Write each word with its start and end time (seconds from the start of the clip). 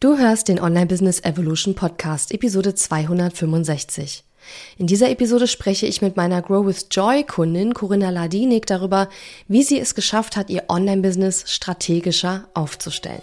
Du 0.00 0.16
hörst 0.16 0.46
den 0.46 0.60
Online 0.60 0.86
Business 0.86 1.24
Evolution 1.24 1.74
Podcast, 1.74 2.32
Episode 2.32 2.72
265. 2.72 4.22
In 4.76 4.86
dieser 4.86 5.10
Episode 5.10 5.48
spreche 5.48 5.86
ich 5.86 6.02
mit 6.02 6.16
meiner 6.16 6.40
Grow 6.40 6.64
with 6.64 6.86
Joy 6.92 7.24
Kundin 7.24 7.74
Corinna 7.74 8.10
Ladinik 8.10 8.66
darüber, 8.66 9.08
wie 9.48 9.64
sie 9.64 9.80
es 9.80 9.96
geschafft 9.96 10.36
hat, 10.36 10.50
ihr 10.50 10.66
Online 10.68 11.02
Business 11.02 11.50
strategischer 11.52 12.46
aufzustellen. 12.54 13.22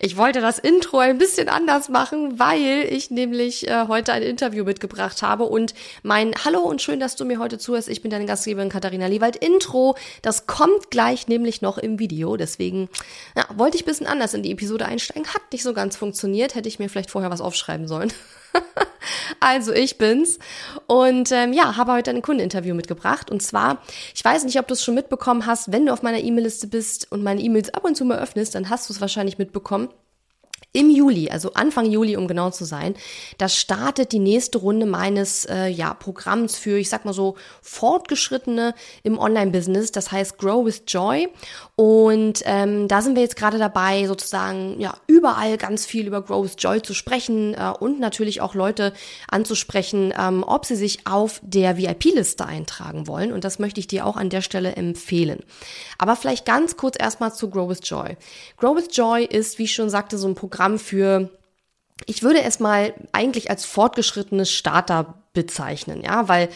Ich 0.00 0.16
wollte 0.16 0.40
das 0.40 0.58
Intro 0.58 0.98
ein 0.98 1.18
bisschen 1.18 1.48
anders 1.48 1.88
machen, 1.88 2.38
weil 2.38 2.86
ich 2.90 3.10
nämlich 3.10 3.68
äh, 3.68 3.86
heute 3.88 4.12
ein 4.12 4.22
Interview 4.22 4.64
mitgebracht 4.64 5.22
habe 5.22 5.44
und 5.44 5.74
mein 6.02 6.34
Hallo 6.44 6.60
und 6.60 6.82
schön, 6.82 7.00
dass 7.00 7.16
du 7.16 7.24
mir 7.24 7.38
heute 7.38 7.58
zuhörst. 7.58 7.88
Ich 7.88 8.02
bin 8.02 8.10
deine 8.10 8.26
Gastgeberin 8.26 8.68
Katharina 8.68 9.06
Liewald. 9.06 9.36
Intro, 9.36 9.96
das 10.22 10.46
kommt 10.46 10.90
gleich 10.90 11.28
nämlich 11.28 11.62
noch 11.62 11.78
im 11.78 11.98
Video. 11.98 12.36
Deswegen 12.36 12.88
ja, 13.36 13.46
wollte 13.54 13.76
ich 13.76 13.84
ein 13.84 13.86
bisschen 13.86 14.06
anders 14.06 14.34
in 14.34 14.42
die 14.42 14.52
Episode 14.52 14.86
einsteigen. 14.86 15.32
Hat 15.32 15.42
nicht 15.52 15.62
so 15.62 15.72
ganz 15.72 15.96
funktioniert. 15.96 16.54
Hätte 16.54 16.68
ich 16.68 16.78
mir 16.78 16.88
vielleicht 16.88 17.10
vorher 17.10 17.30
was 17.30 17.40
aufschreiben 17.40 17.88
sollen. 17.88 18.12
also 19.40 19.72
ich 19.72 19.98
bin's. 19.98 20.38
Und 20.86 21.32
ähm, 21.32 21.52
ja, 21.52 21.76
habe 21.76 21.92
heute 21.92 22.10
ein 22.10 22.22
Kundeninterview 22.22 22.74
mitgebracht. 22.74 23.30
Und 23.30 23.42
zwar, 23.42 23.82
ich 24.14 24.24
weiß 24.24 24.44
nicht, 24.44 24.58
ob 24.58 24.68
du 24.68 24.74
es 24.74 24.84
schon 24.84 24.94
mitbekommen 24.94 25.46
hast, 25.46 25.72
wenn 25.72 25.86
du 25.86 25.92
auf 25.92 26.02
meiner 26.02 26.18
E-Mail-Liste 26.18 26.66
bist 26.66 27.10
und 27.10 27.22
meine 27.22 27.40
E-Mails 27.40 27.72
ab 27.72 27.84
und 27.84 27.96
zu 27.96 28.04
mal 28.04 28.18
öffnest, 28.18 28.54
dann 28.54 28.70
hast 28.70 28.88
du 28.88 28.92
es 28.92 29.00
wahrscheinlich 29.00 29.38
mitbekommen 29.38 29.88
im 30.74 30.90
Juli, 30.90 31.30
also 31.30 31.52
Anfang 31.54 31.86
Juli, 31.86 32.16
um 32.16 32.26
genau 32.26 32.50
zu 32.50 32.64
sein, 32.64 32.96
da 33.38 33.48
startet 33.48 34.10
die 34.10 34.18
nächste 34.18 34.58
Runde 34.58 34.86
meines 34.86 35.44
äh, 35.44 35.68
ja, 35.68 35.94
Programms 35.94 36.56
für, 36.56 36.78
ich 36.78 36.88
sag 36.88 37.04
mal 37.04 37.14
so, 37.14 37.36
Fortgeschrittene 37.62 38.74
im 39.04 39.16
Online-Business, 39.18 39.92
das 39.92 40.10
heißt 40.10 40.36
Grow 40.36 40.66
with 40.66 40.82
Joy. 40.88 41.28
Und 41.76 42.42
ähm, 42.44 42.88
da 42.88 43.02
sind 43.02 43.14
wir 43.14 43.22
jetzt 43.22 43.36
gerade 43.36 43.58
dabei, 43.58 44.06
sozusagen 44.06 44.80
ja 44.80 44.94
überall 45.06 45.58
ganz 45.58 45.86
viel 45.86 46.08
über 46.08 46.22
Grow 46.22 46.44
with 46.44 46.56
Joy 46.58 46.82
zu 46.82 46.92
sprechen 46.92 47.54
äh, 47.54 47.72
und 47.78 48.00
natürlich 48.00 48.40
auch 48.40 48.54
Leute 48.54 48.92
anzusprechen, 49.28 50.12
ähm, 50.18 50.44
ob 50.44 50.66
sie 50.66 50.76
sich 50.76 51.06
auf 51.06 51.40
der 51.44 51.78
VIP-Liste 51.78 52.46
eintragen 52.46 53.06
wollen. 53.06 53.32
Und 53.32 53.44
das 53.44 53.60
möchte 53.60 53.78
ich 53.78 53.86
dir 53.86 54.06
auch 54.06 54.16
an 54.16 54.28
der 54.28 54.42
Stelle 54.42 54.74
empfehlen. 54.74 55.44
Aber 55.98 56.16
vielleicht 56.16 56.46
ganz 56.46 56.76
kurz 56.76 56.96
erstmal 56.98 57.32
zu 57.32 57.48
Grow 57.48 57.68
with 57.68 57.80
Joy. 57.84 58.16
Grow 58.56 58.76
with 58.76 58.88
Joy 58.90 59.24
ist, 59.24 59.60
wie 59.60 59.64
ich 59.64 59.74
schon 59.74 59.88
sagte, 59.88 60.18
so 60.18 60.26
ein 60.26 60.34
Programm, 60.34 60.63
Programm 60.64 60.78
für, 60.78 61.30
ich 62.06 62.22
würde 62.22 62.42
es 62.42 62.58
mal 62.58 62.94
eigentlich 63.12 63.50
als 63.50 63.66
fortgeschrittenes 63.66 64.50
Starter 64.50 65.22
bezeichnen, 65.34 66.02
ja, 66.02 66.28
weil 66.28 66.48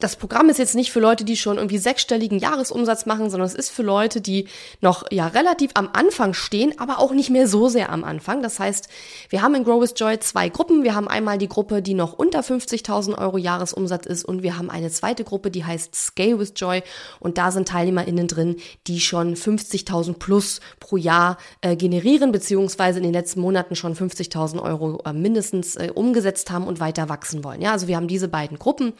das 0.00 0.16
Programm 0.16 0.48
ist 0.48 0.58
jetzt 0.58 0.74
nicht 0.74 0.90
für 0.90 0.98
Leute, 0.98 1.24
die 1.24 1.36
schon 1.36 1.56
irgendwie 1.56 1.78
sechsstelligen 1.78 2.38
Jahresumsatz 2.38 3.06
machen, 3.06 3.30
sondern 3.30 3.46
es 3.46 3.54
ist 3.54 3.70
für 3.70 3.84
Leute, 3.84 4.20
die 4.20 4.48
noch 4.80 5.04
ja 5.12 5.28
relativ 5.28 5.70
am 5.74 5.88
Anfang 5.92 6.34
stehen, 6.34 6.78
aber 6.78 6.98
auch 6.98 7.12
nicht 7.12 7.30
mehr 7.30 7.46
so 7.46 7.68
sehr 7.68 7.90
am 7.90 8.02
Anfang. 8.02 8.42
Das 8.42 8.58
heißt, 8.58 8.88
wir 9.28 9.40
haben 9.40 9.54
in 9.54 9.62
Grow 9.62 9.80
with 9.80 9.94
Joy 9.96 10.18
zwei 10.18 10.48
Gruppen. 10.48 10.82
Wir 10.82 10.96
haben 10.96 11.06
einmal 11.06 11.38
die 11.38 11.48
Gruppe, 11.48 11.80
die 11.80 11.94
noch 11.94 12.12
unter 12.12 12.40
50.000 12.40 13.16
Euro 13.16 13.38
Jahresumsatz 13.38 14.04
ist 14.04 14.24
und 14.24 14.42
wir 14.42 14.58
haben 14.58 14.68
eine 14.68 14.90
zweite 14.90 15.22
Gruppe, 15.22 15.52
die 15.52 15.64
heißt 15.64 15.94
Scale 15.94 16.40
with 16.40 16.54
Joy 16.56 16.82
und 17.20 17.38
da 17.38 17.52
sind 17.52 17.68
TeilnehmerInnen 17.68 18.26
drin, 18.26 18.56
die 18.88 19.00
schon 19.00 19.36
50.000 19.36 20.14
plus 20.14 20.60
pro 20.80 20.96
Jahr 20.96 21.38
äh, 21.60 21.76
generieren, 21.76 22.32
beziehungsweise 22.32 22.98
in 22.98 23.04
den 23.04 23.12
letzten 23.12 23.40
Monaten 23.40 23.76
schon 23.76 23.94
50.000 23.94 24.60
Euro 24.60 25.00
äh, 25.04 25.12
mindestens 25.12 25.76
äh, 25.76 25.92
umgesetzt 25.94 26.50
haben 26.50 26.66
und 26.66 26.80
weiter 26.80 27.08
wachsen 27.08 27.44
wollen. 27.44 27.62
Ja, 27.62 27.70
also 27.70 27.86
wir 27.86 27.96
haben 27.96 28.08
diese 28.08 28.26
beiden 28.26 28.58
Gruppen 28.58 28.92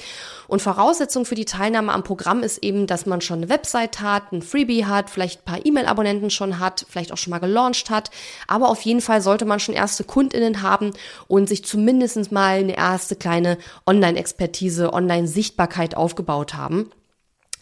und 0.47 0.63
voraus 0.63 0.84
Voraussetzung 0.85 1.25
für 1.25 1.35
die 1.35 1.47
Teilnahme 1.47 1.95
am 1.95 2.05
Programm 2.05 2.43
ist 2.43 2.63
eben, 2.63 2.87
dass 2.87 3.07
man 3.07 3.23
schon 3.23 3.39
eine 3.39 3.49
Website 3.49 4.03
hat, 4.03 4.33
ein 4.33 4.43
Freebie 4.43 4.85
hat, 4.85 5.09
vielleicht 5.09 5.41
ein 5.41 5.45
paar 5.47 5.65
E-Mail-Abonnenten 5.65 6.29
schon 6.29 6.59
hat, 6.59 6.85
vielleicht 6.91 7.11
auch 7.11 7.17
schon 7.17 7.31
mal 7.31 7.39
gelauncht 7.39 7.89
hat. 7.89 8.11
Aber 8.49 8.69
auf 8.69 8.83
jeden 8.83 9.01
Fall 9.01 9.23
sollte 9.23 9.47
man 9.47 9.61
schon 9.61 9.75
erste 9.75 10.05
KundInnen 10.05 10.61
haben 10.61 10.91
und 11.27 11.49
sich 11.49 11.65
zumindest 11.65 12.33
mal 12.33 12.59
eine 12.59 12.77
erste 12.77 13.17
kleine 13.17 13.57
Online-Expertise, 13.87 14.93
Online-Sichtbarkeit 14.93 15.97
aufgebaut 15.97 16.53
haben. 16.53 16.91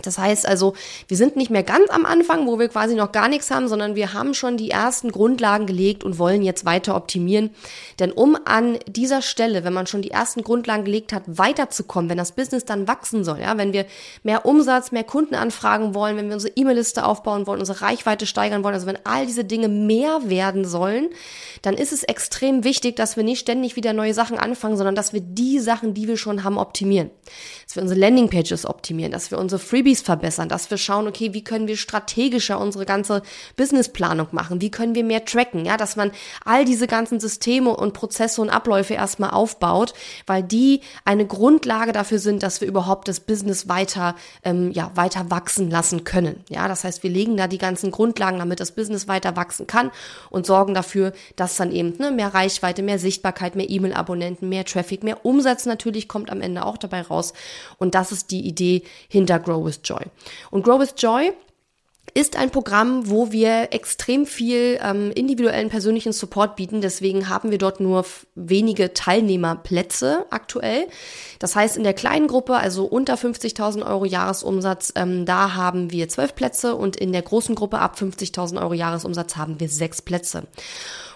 Das 0.07 0.19
heißt 0.19 0.47
also, 0.47 0.75
wir 1.09 1.17
sind 1.17 1.37
nicht 1.37 1.51
mehr 1.51 1.63
ganz 1.63 1.91
am 1.91 2.05
Anfang, 2.05 2.47
wo 2.47 2.59
wir 2.59 2.69
quasi 2.69 2.95
noch 2.95 3.13
gar 3.13 3.29
nichts 3.29 3.51
haben, 3.51 3.69
sondern 3.69 3.95
wir 3.95 4.13
haben 4.13 4.35
schon 4.35 4.57
die 4.57 4.71
ersten 4.71 5.11
Grundlagen 5.13 5.67
gelegt 5.67 6.05
und 6.05 6.19
wollen 6.19 6.43
jetzt 6.43 6.65
weiter 6.65 6.97
optimieren. 6.97 7.51
Denn 7.99 8.13
um 8.13 8.37
an 8.45 8.79
dieser 8.87 9.23
Stelle, 9.23 9.65
wenn 9.65 9.73
man 9.73 9.87
schon 9.87 10.03
die 10.03 10.11
ersten 10.11 10.43
Grundlagen 10.43 10.85
gelegt 10.85 11.13
hat, 11.13 11.23
weiterzukommen, 11.27 12.11
wenn 12.11 12.19
das 12.19 12.33
Business 12.33 12.65
dann 12.65 12.89
wachsen 12.89 13.25
soll, 13.25 13.41
ja, 13.41 13.57
wenn 13.59 13.73
wir 13.73 13.87
mehr 14.23 14.47
Umsatz, 14.47 14.93
mehr 14.93 15.05
Kunden 15.05 15.35
anfragen 15.35 15.95
wollen, 15.95 16.17
wenn 16.17 16.29
wir 16.29 16.35
unsere 16.35 16.55
E-Mail-Liste 16.57 17.05
aufbauen 17.05 17.47
wollen, 17.47 17.61
unsere 17.61 17.83
Reichweite 17.83 18.27
steigern 18.27 18.65
wollen, 18.65 18.75
also 18.75 18.87
wenn 18.87 18.99
all 19.05 19.27
diese 19.27 19.45
Dinge 19.45 19.69
mehr 19.69 20.21
werden 20.25 20.65
sollen, 20.65 21.11
dann 21.63 21.75
ist 21.75 21.93
es 21.93 22.03
extrem 22.03 22.65
wichtig, 22.65 22.97
dass 22.97 23.17
wir 23.17 23.25
nicht 23.25 23.41
ständig 23.41 23.77
wieder 23.77 23.93
neue 23.93 24.15
Sachen 24.15 24.39
anfangen, 24.39 24.77
sondern 24.77 24.95
dass 24.95 25.13
wir 25.13 25.21
die 25.21 25.59
Sachen, 25.59 25.95
die 25.95 26.09
wir 26.09 26.17
schon 26.17 26.45
haben, 26.45 26.59
optimieren. 26.59 27.11
Dass 27.73 27.77
wir 27.77 27.85
unsere 27.85 28.01
Landingpages 28.01 28.67
optimieren, 28.67 29.13
dass 29.13 29.31
wir 29.31 29.39
unsere 29.39 29.59
Freebies 29.59 30.03
verbessern, 30.03 30.51
dass 30.51 30.71
wir 30.71 30.77
schauen, 30.77 31.09
okay, 31.09 31.33
wie 31.33 31.43
können 31.43 31.69
wir 31.69 31.79
strategischer 31.79 32.61
unsere 32.61 32.85
ganze 32.85 33.23
Businessplanung 33.57 34.27
machen, 34.33 34.61
wie 34.61 34.71
können 34.71 34.95
wir 34.95 35.05
mehr 35.05 35.25
tracken, 35.25 35.65
ja, 35.65 35.79
dass 35.79 35.97
man 35.97 36.11
all 36.45 36.67
diese 36.67 36.87
ganzen 36.87 37.19
Systeme 37.19 37.75
und 37.75 37.95
Prozesse 37.95 38.43
und 38.43 38.51
Abläufe 38.51 38.93
erstmal 38.93 39.31
aufbaut, 39.31 39.95
weil 40.27 40.43
die 40.43 40.83
eine 41.07 41.27
Grundlage 41.27 41.93
dafür 41.93 42.19
sind, 42.19 42.43
dass 42.43 42.61
wir 42.61 42.69
überhaupt 42.69 43.09
das 43.09 43.21
Business 43.21 43.71
weiter, 43.71 44.17
ähm, 44.45 44.71
ja, 44.73 44.91
weiter 44.95 45.31
wachsen 45.31 45.71
lassen 45.71 46.05
können. 46.05 46.45
Ja, 46.51 46.69
das 46.69 46.85
heißt, 46.85 47.03
wir 47.03 47.11
legen 47.11 47.39
da 47.39 47.47
die 47.47 47.57
ganzen 47.57 47.91
Grundlagen, 47.91 48.39
damit 48.39 48.61
das 48.61 48.73
Business 48.73 49.09
weiter 49.09 49.35
wachsen 49.35 49.67
kann 49.67 49.91
und 50.29 50.45
sorgen 50.45 50.75
dafür, 50.75 51.15
dass 51.37 51.57
dann 51.57 51.73
eben 51.73 51.97
ne, 51.97 52.11
mehr 52.11 52.35
Reichweite, 52.35 52.83
mehr 52.83 52.99
Sichtbarkeit, 52.99 53.57
mehr 53.57 53.71
E-Mail-Abonnenten, 53.71 54.51
mehr 54.51 54.67
Traffic, 54.67 55.03
mehr 55.05 55.25
Umsatz 55.25 55.65
natürlich 55.65 56.07
kommt 56.07 56.31
am 56.31 56.43
Ende 56.43 56.67
auch 56.67 56.77
dabei 56.77 57.01
raus. 57.01 57.33
Und 57.79 57.95
das 57.95 58.13
ist 58.13 58.31
die 58.31 58.47
Idee 58.47 58.83
hinter 59.09 59.39
Grow 59.39 59.65
with 59.65 59.81
Joy. 59.85 60.05
Und 60.51 60.65
Grow 60.65 60.81
with 60.81 60.95
Joy 60.97 61.33
ist 62.15 62.37
ein 62.37 62.51
Programm, 62.51 63.09
wo 63.09 63.33
wir 63.33 63.69
extrem 63.73 64.27
viel 64.27 64.79
ähm, 64.83 65.13
individuellen 65.13 65.71
persönlichen 65.71 66.13
Support 66.13 66.57
bieten. 66.57 66.83
Deswegen 66.83 67.31
haben 67.31 67.51
wir 67.51 67.57
dort 67.57 67.81
nur 67.81 68.05
wenige 68.35 68.93
Teilnehmerplätze 68.93 70.27
aktuell. 70.29 70.89
Das 71.39 71.57
heißt, 71.57 71.77
in 71.77 71.85
der 71.85 71.95
kleinen 71.95 72.27
Gruppe, 72.27 72.57
also 72.57 72.85
unter 72.85 73.15
50.000 73.15 73.87
Euro 73.87 74.05
Jahresumsatz, 74.05 74.93
ähm, 74.95 75.25
da 75.25 75.55
haben 75.55 75.91
wir 75.91 76.09
zwölf 76.11 76.35
Plätze 76.35 76.75
und 76.75 76.97
in 76.97 77.13
der 77.13 77.23
großen 77.23 77.55
Gruppe 77.55 77.79
ab 77.79 77.97
50.000 77.99 78.61
Euro 78.61 78.75
Jahresumsatz 78.75 79.37
haben 79.37 79.59
wir 79.59 79.71
sechs 79.71 80.03
Plätze. 80.03 80.43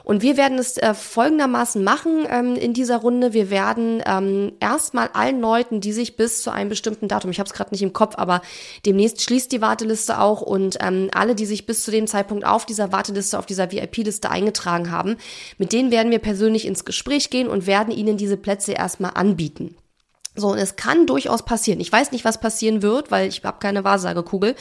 Und 0.06 0.23
wir 0.23 0.37
werden 0.37 0.56
es 0.56 0.76
äh, 0.76 0.94
folgendermaßen 0.94 1.82
machen 1.82 2.29
ähm, 2.31 2.55
in 2.55 2.73
dieser 2.73 2.99
Runde. 2.99 3.32
Wir 3.32 3.50
werden 3.50 4.00
ähm, 4.06 4.53
erstmal 4.61 5.11
allen 5.12 5.41
Leuten, 5.41 5.81
die 5.81 5.93
sich 5.93 6.14
bis 6.14 6.43
zu 6.43 6.53
einem 6.53 6.69
bestimmten 6.69 7.08
Datum, 7.08 7.32
ich 7.32 7.41
habe 7.41 7.49
es 7.49 7.53
gerade 7.53 7.73
nicht 7.73 7.82
im 7.82 7.93
Kopf, 7.93 8.14
aber 8.17 8.41
demnächst 8.87 9.20
schließt 9.23 9.50
die 9.50 9.61
Warteliste 9.61 10.20
auch 10.20 10.43
und 10.43 10.79
ähm, 10.79 11.11
alle, 11.12 11.35
die 11.35 11.44
sich 11.44 11.67
bis 11.67 11.82
zu 11.82 11.91
dem 11.91 12.06
Zeitpunkt 12.06 12.47
auf 12.47 12.64
dieser 12.67 12.93
Warteliste, 12.93 13.37
auf 13.37 13.47
dieser 13.47 13.73
VIP-Liste 13.73 14.31
eingetragen 14.31 14.93
haben, 14.93 15.17
mit 15.58 15.73
denen 15.73 15.91
werden 15.91 16.12
wir 16.12 16.20
persönlich 16.20 16.69
ins 16.69 16.85
Gespräch 16.85 17.29
gehen 17.29 17.49
und 17.49 17.67
werden 17.67 17.93
ihnen 17.93 18.17
diese 18.17 18.37
Plätze 18.37 18.75
erstmal 18.75 19.11
anbieten. 19.14 19.75
So, 20.37 20.49
und 20.49 20.59
es 20.59 20.77
kann 20.77 21.06
durchaus 21.06 21.44
passieren. 21.44 21.81
Ich 21.81 21.91
weiß 21.91 22.12
nicht, 22.12 22.25
was 22.25 22.38
passieren 22.38 22.83
wird, 22.83 23.11
weil 23.11 23.29
ich 23.29 23.43
habe 23.43 23.59
keine 23.59 23.85
Wahrsagekugel. 23.85 24.55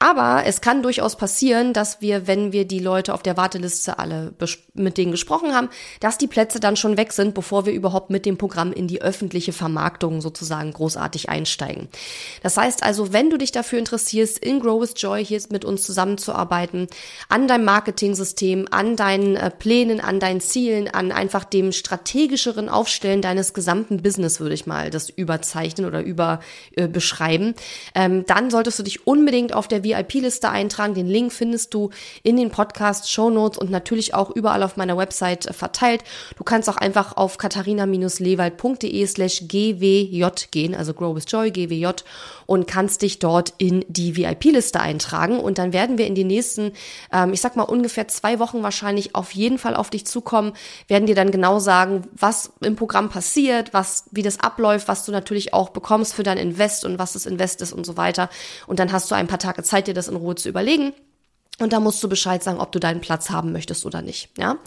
Aber 0.00 0.42
es 0.46 0.60
kann 0.60 0.82
durchaus 0.82 1.14
passieren, 1.14 1.72
dass 1.72 2.00
wir, 2.00 2.26
wenn 2.26 2.52
wir 2.52 2.66
die 2.66 2.80
Leute 2.80 3.14
auf 3.14 3.22
der 3.22 3.36
Warteliste 3.36 4.00
alle 4.00 4.34
mit 4.74 4.98
denen 4.98 5.12
gesprochen 5.12 5.54
haben, 5.54 5.68
dass 6.00 6.18
die 6.18 6.26
Plätze 6.26 6.58
dann 6.58 6.74
schon 6.74 6.96
weg 6.96 7.12
sind, 7.12 7.34
bevor 7.34 7.66
wir 7.66 7.72
überhaupt 7.72 8.10
mit 8.10 8.26
dem 8.26 8.36
Programm 8.36 8.72
in 8.72 8.88
die 8.88 9.00
öffentliche 9.00 9.52
Vermarktung 9.52 10.20
sozusagen 10.20 10.72
großartig 10.72 11.28
einsteigen. 11.28 11.88
Das 12.42 12.56
heißt 12.56 12.82
also, 12.82 13.12
wenn 13.12 13.30
du 13.30 13.38
dich 13.38 13.52
dafür 13.52 13.78
interessierst, 13.78 14.38
in 14.40 14.58
Grow 14.58 14.80
with 14.80 14.94
Joy 14.96 15.24
hier 15.24 15.40
mit 15.50 15.64
uns 15.64 15.84
zusammenzuarbeiten, 15.84 16.88
an 17.28 17.46
deinem 17.46 17.64
Marketing-System, 17.64 18.66
an 18.70 18.96
deinen 18.96 19.36
äh, 19.36 19.50
Plänen, 19.50 20.00
an 20.00 20.18
deinen 20.18 20.40
Zielen, 20.40 20.88
an 20.88 21.12
einfach 21.12 21.44
dem 21.44 21.70
strategischeren 21.70 22.68
Aufstellen 22.68 23.22
deines 23.22 23.54
gesamten 23.54 24.02
Business, 24.02 24.40
würde 24.40 24.54
ich 24.54 24.66
mal 24.66 24.90
das 24.90 25.11
überzeichnen 25.16 25.86
oder 25.86 26.02
über 26.02 26.40
äh, 26.76 26.88
beschreiben, 26.88 27.54
ähm, 27.94 28.24
dann 28.26 28.50
solltest 28.50 28.78
du 28.78 28.82
dich 28.82 29.06
unbedingt 29.06 29.52
auf 29.54 29.68
der 29.68 29.84
VIP-Liste 29.84 30.50
eintragen. 30.50 30.94
Den 30.94 31.08
Link 31.08 31.32
findest 31.32 31.74
du 31.74 31.90
in 32.22 32.36
den 32.36 32.50
Podcast, 32.50 33.10
Show 33.10 33.30
Notes 33.30 33.58
und 33.58 33.70
natürlich 33.70 34.14
auch 34.14 34.30
überall 34.30 34.62
auf 34.62 34.76
meiner 34.76 34.96
Website 34.96 35.46
äh, 35.46 35.52
verteilt. 35.52 36.02
Du 36.36 36.44
kannst 36.44 36.68
auch 36.68 36.76
einfach 36.76 37.16
auf 37.16 37.38
katharina-lewald.de 37.38 39.06
slash 39.06 39.42
gwj 39.48 40.24
gehen, 40.50 40.74
also 40.74 40.94
Grow 40.94 41.14
with 41.14 41.24
Joy, 41.28 41.50
gwj 41.50 41.92
und 42.52 42.66
kannst 42.66 43.00
dich 43.00 43.18
dort 43.18 43.54
in 43.56 43.82
die 43.88 44.14
VIP-Liste 44.14 44.78
eintragen 44.78 45.40
und 45.40 45.56
dann 45.56 45.72
werden 45.72 45.96
wir 45.96 46.06
in 46.06 46.14
den 46.14 46.26
nächsten, 46.26 46.72
ähm, 47.10 47.32
ich 47.32 47.40
sag 47.40 47.56
mal 47.56 47.62
ungefähr 47.62 48.08
zwei 48.08 48.38
Wochen 48.40 48.62
wahrscheinlich 48.62 49.14
auf 49.14 49.30
jeden 49.30 49.56
Fall 49.56 49.74
auf 49.74 49.88
dich 49.88 50.04
zukommen, 50.04 50.52
werden 50.86 51.06
dir 51.06 51.14
dann 51.14 51.30
genau 51.30 51.60
sagen, 51.60 52.02
was 52.12 52.52
im 52.60 52.76
Programm 52.76 53.08
passiert, 53.08 53.72
was, 53.72 54.04
wie 54.10 54.20
das 54.20 54.38
abläuft, 54.38 54.86
was 54.86 55.06
du 55.06 55.12
natürlich 55.12 55.54
auch 55.54 55.70
bekommst 55.70 56.12
für 56.12 56.24
dein 56.24 56.36
Invest 56.36 56.84
und 56.84 56.98
was 56.98 57.14
das 57.14 57.24
Invest 57.24 57.62
ist 57.62 57.72
und 57.72 57.86
so 57.86 57.96
weiter. 57.96 58.28
Und 58.66 58.80
dann 58.80 58.92
hast 58.92 59.10
du 59.10 59.14
ein 59.14 59.28
paar 59.28 59.38
Tage 59.38 59.62
Zeit, 59.62 59.86
dir 59.86 59.94
das 59.94 60.08
in 60.08 60.16
Ruhe 60.16 60.34
zu 60.34 60.50
überlegen. 60.50 60.92
Und 61.58 61.72
da 61.72 61.80
musst 61.80 62.02
du 62.02 62.08
Bescheid 62.08 62.42
sagen, 62.42 62.60
ob 62.60 62.72
du 62.72 62.80
deinen 62.80 63.00
Platz 63.00 63.30
haben 63.30 63.52
möchtest 63.52 63.86
oder 63.86 64.02
nicht. 64.02 64.28
Ja, 64.36 64.58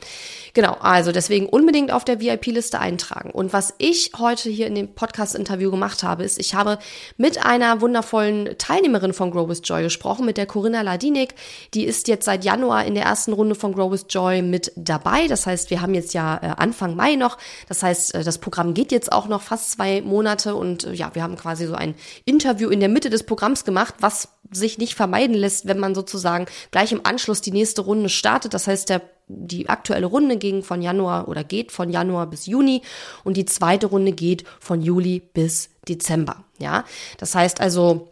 genau. 0.55 0.73
Also 0.79 1.11
deswegen 1.11 1.47
unbedingt 1.47 1.91
auf 1.91 2.03
der 2.03 2.19
VIP-Liste 2.19 2.79
eintragen. 2.79 3.29
Und 3.29 3.53
was 3.53 3.75
ich 3.77 4.13
heute 4.17 4.49
hier 4.49 4.65
in 4.65 4.73
dem 4.73 4.95
Podcast-Interview 4.95 5.69
gemacht 5.69 6.01
habe, 6.01 6.23
ist, 6.23 6.39
ich 6.39 6.55
habe 6.55 6.79
mit 7.17 7.45
einer 7.45 7.81
wundervollen 7.81 8.57
Teilnehmerin 8.57 9.13
von 9.13 9.29
Grow 9.29 9.47
with 9.47 9.61
Joy 9.63 9.83
gesprochen, 9.83 10.25
mit 10.25 10.37
der 10.37 10.47
Corinna 10.47 10.81
Ladinik. 10.81 11.35
Die 11.75 11.85
ist 11.85 12.07
jetzt 12.07 12.25
seit 12.25 12.43
Januar 12.43 12.85
in 12.85 12.95
der 12.95 13.03
ersten 13.03 13.33
Runde 13.33 13.53
von 13.53 13.73
Grow 13.73 13.91
with 13.91 14.07
Joy 14.09 14.41
mit 14.41 14.71
dabei. 14.75 15.27
Das 15.27 15.45
heißt, 15.45 15.69
wir 15.69 15.81
haben 15.81 15.93
jetzt 15.93 16.15
ja 16.15 16.37
äh, 16.37 16.47
Anfang 16.57 16.95
Mai 16.95 17.15
noch. 17.15 17.37
Das 17.67 17.83
heißt, 17.83 18.15
äh, 18.15 18.23
das 18.23 18.39
Programm 18.39 18.73
geht 18.73 18.91
jetzt 18.91 19.11
auch 19.11 19.27
noch 19.27 19.43
fast 19.43 19.71
zwei 19.71 20.01
Monate. 20.01 20.55
Und 20.55 20.85
äh, 20.85 20.93
ja, 20.93 21.11
wir 21.13 21.21
haben 21.21 21.35
quasi 21.35 21.67
so 21.67 21.75
ein 21.75 21.93
Interview 22.25 22.69
in 22.69 22.79
der 22.79 22.89
Mitte 22.89 23.11
des 23.11 23.23
Programms 23.23 23.65
gemacht, 23.65 23.95
was 23.99 24.29
sich 24.51 24.77
nicht 24.77 24.95
vermeiden 24.95 25.35
lässt, 25.35 25.67
wenn 25.67 25.79
man 25.79 25.95
sozusagen 25.95 26.45
gleich 26.71 26.91
im 26.91 27.01
Anschluss 27.03 27.41
die 27.41 27.51
nächste 27.51 27.81
Runde 27.81 28.09
startet. 28.09 28.53
Das 28.53 28.67
heißt, 28.67 28.89
der, 28.89 29.01
die 29.27 29.69
aktuelle 29.69 30.05
Runde 30.05 30.37
ging 30.37 30.63
von 30.63 30.81
Januar 30.81 31.27
oder 31.27 31.43
geht 31.43 31.71
von 31.71 31.89
Januar 31.89 32.27
bis 32.27 32.45
Juni 32.45 32.81
und 33.23 33.37
die 33.37 33.45
zweite 33.45 33.87
Runde 33.87 34.11
geht 34.11 34.43
von 34.59 34.81
Juli 34.81 35.21
bis 35.33 35.69
Dezember. 35.87 36.43
Ja, 36.59 36.85
das 37.17 37.35
heißt 37.35 37.59
also, 37.59 38.09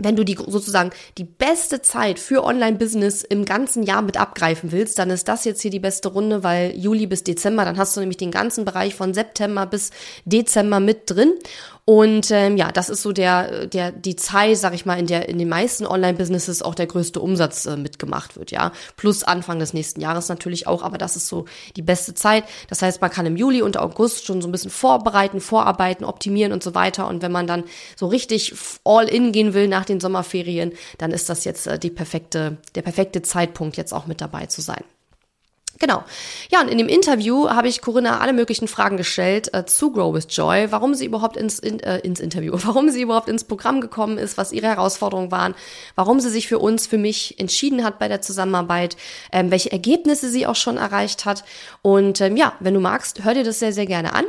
wenn 0.00 0.16
du 0.16 0.24
die 0.24 0.36
sozusagen 0.46 0.90
die 1.18 1.24
beste 1.24 1.82
Zeit 1.82 2.18
für 2.18 2.42
Online-Business 2.42 3.22
im 3.22 3.44
ganzen 3.44 3.82
Jahr 3.82 4.02
mit 4.02 4.18
abgreifen 4.18 4.72
willst, 4.72 4.98
dann 4.98 5.10
ist 5.10 5.28
das 5.28 5.44
jetzt 5.44 5.60
hier 5.60 5.70
die 5.70 5.78
beste 5.78 6.08
Runde, 6.08 6.42
weil 6.42 6.74
Juli 6.76 7.06
bis 7.06 7.22
Dezember, 7.22 7.64
dann 7.64 7.76
hast 7.76 7.96
du 7.96 8.00
nämlich 8.00 8.16
den 8.16 8.30
ganzen 8.30 8.64
Bereich 8.64 8.94
von 8.94 9.14
September 9.14 9.66
bis 9.66 9.90
Dezember 10.24 10.80
mit 10.80 11.10
drin. 11.10 11.34
Und 11.90 12.30
ähm, 12.30 12.56
ja, 12.56 12.70
das 12.70 12.88
ist 12.88 13.02
so 13.02 13.10
der, 13.10 13.66
der, 13.66 13.90
die 13.90 14.14
Zeit, 14.14 14.56
sag 14.58 14.74
ich 14.74 14.86
mal, 14.86 14.96
in 14.96 15.08
der 15.08 15.28
in 15.28 15.38
den 15.38 15.48
meisten 15.48 15.84
Online-Businesses 15.84 16.62
auch 16.62 16.76
der 16.76 16.86
größte 16.86 17.18
Umsatz 17.18 17.66
äh, 17.66 17.76
mitgemacht 17.76 18.36
wird, 18.36 18.52
ja. 18.52 18.70
Plus 18.96 19.24
Anfang 19.24 19.58
des 19.58 19.72
nächsten 19.72 20.00
Jahres 20.00 20.28
natürlich 20.28 20.68
auch, 20.68 20.84
aber 20.84 20.98
das 20.98 21.16
ist 21.16 21.26
so 21.26 21.46
die 21.74 21.82
beste 21.82 22.14
Zeit. 22.14 22.44
Das 22.68 22.80
heißt, 22.80 23.00
man 23.00 23.10
kann 23.10 23.26
im 23.26 23.36
Juli 23.36 23.60
und 23.60 23.76
August 23.76 24.24
schon 24.24 24.40
so 24.40 24.46
ein 24.46 24.52
bisschen 24.52 24.70
vorbereiten, 24.70 25.40
vorarbeiten, 25.40 26.04
optimieren 26.04 26.52
und 26.52 26.62
so 26.62 26.76
weiter. 26.76 27.08
Und 27.08 27.22
wenn 27.22 27.32
man 27.32 27.48
dann 27.48 27.64
so 27.96 28.06
richtig 28.06 28.54
all 28.84 29.08
in 29.08 29.32
gehen 29.32 29.52
will 29.52 29.66
nach 29.66 29.84
den 29.84 29.98
Sommerferien, 29.98 30.70
dann 30.98 31.10
ist 31.10 31.28
das 31.28 31.44
jetzt 31.44 31.66
äh, 31.66 31.76
die 31.76 31.90
perfekte, 31.90 32.58
der 32.76 32.82
perfekte 32.82 33.22
Zeitpunkt, 33.22 33.76
jetzt 33.76 33.92
auch 33.92 34.06
mit 34.06 34.20
dabei 34.20 34.46
zu 34.46 34.60
sein. 34.60 34.84
Genau. 35.80 36.04
Ja, 36.50 36.60
und 36.60 36.68
in 36.68 36.76
dem 36.76 36.88
Interview 36.88 37.48
habe 37.48 37.66
ich 37.66 37.80
Corinna 37.80 38.20
alle 38.20 38.34
möglichen 38.34 38.68
Fragen 38.68 38.98
gestellt 38.98 39.52
äh, 39.54 39.64
zu 39.64 39.90
Grow 39.90 40.14
with 40.14 40.26
Joy, 40.28 40.70
warum 40.70 40.94
sie 40.94 41.06
überhaupt 41.06 41.38
ins, 41.38 41.58
in, 41.58 41.80
äh, 41.80 41.98
ins 42.00 42.20
Interview, 42.20 42.52
warum 42.64 42.90
sie 42.90 43.00
überhaupt 43.00 43.30
ins 43.30 43.44
Programm 43.44 43.80
gekommen 43.80 44.18
ist, 44.18 44.36
was 44.36 44.52
ihre 44.52 44.66
Herausforderungen 44.66 45.30
waren, 45.30 45.54
warum 45.94 46.20
sie 46.20 46.28
sich 46.28 46.48
für 46.48 46.58
uns, 46.58 46.86
für 46.86 46.98
mich 46.98 47.40
entschieden 47.40 47.82
hat 47.82 47.98
bei 47.98 48.08
der 48.08 48.20
Zusammenarbeit, 48.20 48.98
ähm, 49.32 49.50
welche 49.50 49.72
Ergebnisse 49.72 50.28
sie 50.28 50.46
auch 50.46 50.54
schon 50.54 50.76
erreicht 50.76 51.24
hat. 51.24 51.44
Und 51.80 52.20
ähm, 52.20 52.36
ja, 52.36 52.52
wenn 52.60 52.74
du 52.74 52.80
magst, 52.80 53.24
hör 53.24 53.32
dir 53.32 53.44
das 53.44 53.58
sehr, 53.58 53.72
sehr 53.72 53.86
gerne 53.86 54.12
an. 54.12 54.26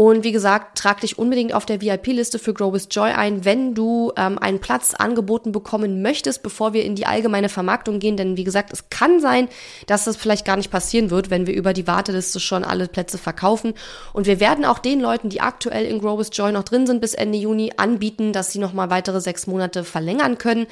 Und 0.00 0.22
wie 0.22 0.30
gesagt, 0.30 0.78
trag 0.78 1.00
dich 1.00 1.18
unbedingt 1.18 1.52
auf 1.52 1.66
der 1.66 1.82
VIP-Liste 1.82 2.38
für 2.38 2.54
Grow 2.54 2.72
with 2.72 2.86
Joy 2.88 3.10
ein, 3.10 3.44
wenn 3.44 3.74
du 3.74 4.12
ähm, 4.16 4.38
einen 4.38 4.60
Platz 4.60 4.94
angeboten 4.94 5.50
bekommen 5.50 6.02
möchtest, 6.02 6.44
bevor 6.44 6.72
wir 6.72 6.84
in 6.84 6.94
die 6.94 7.04
allgemeine 7.04 7.48
Vermarktung 7.48 7.98
gehen. 7.98 8.16
Denn 8.16 8.36
wie 8.36 8.44
gesagt, 8.44 8.72
es 8.72 8.90
kann 8.90 9.18
sein, 9.18 9.48
dass 9.88 10.04
das 10.04 10.16
vielleicht 10.16 10.44
gar 10.44 10.56
nicht 10.56 10.70
passieren 10.70 11.10
wird, 11.10 11.30
wenn 11.30 11.48
wir 11.48 11.54
über 11.54 11.72
die 11.72 11.88
Warteliste 11.88 12.38
schon 12.38 12.62
alle 12.62 12.86
Plätze 12.86 13.18
verkaufen. 13.18 13.74
Und 14.12 14.26
wir 14.28 14.38
werden 14.38 14.64
auch 14.64 14.78
den 14.78 15.00
Leuten, 15.00 15.30
die 15.30 15.40
aktuell 15.40 15.84
in 15.84 15.98
Grow 15.98 16.16
with 16.16 16.30
Joy 16.32 16.52
noch 16.52 16.62
drin 16.62 16.86
sind 16.86 17.00
bis 17.00 17.14
Ende 17.14 17.36
Juni, 17.36 17.72
anbieten, 17.76 18.32
dass 18.32 18.52
sie 18.52 18.60
nochmal 18.60 18.90
weitere 18.90 19.20
sechs 19.20 19.48
Monate 19.48 19.82
verlängern 19.82 20.38
können. 20.38 20.68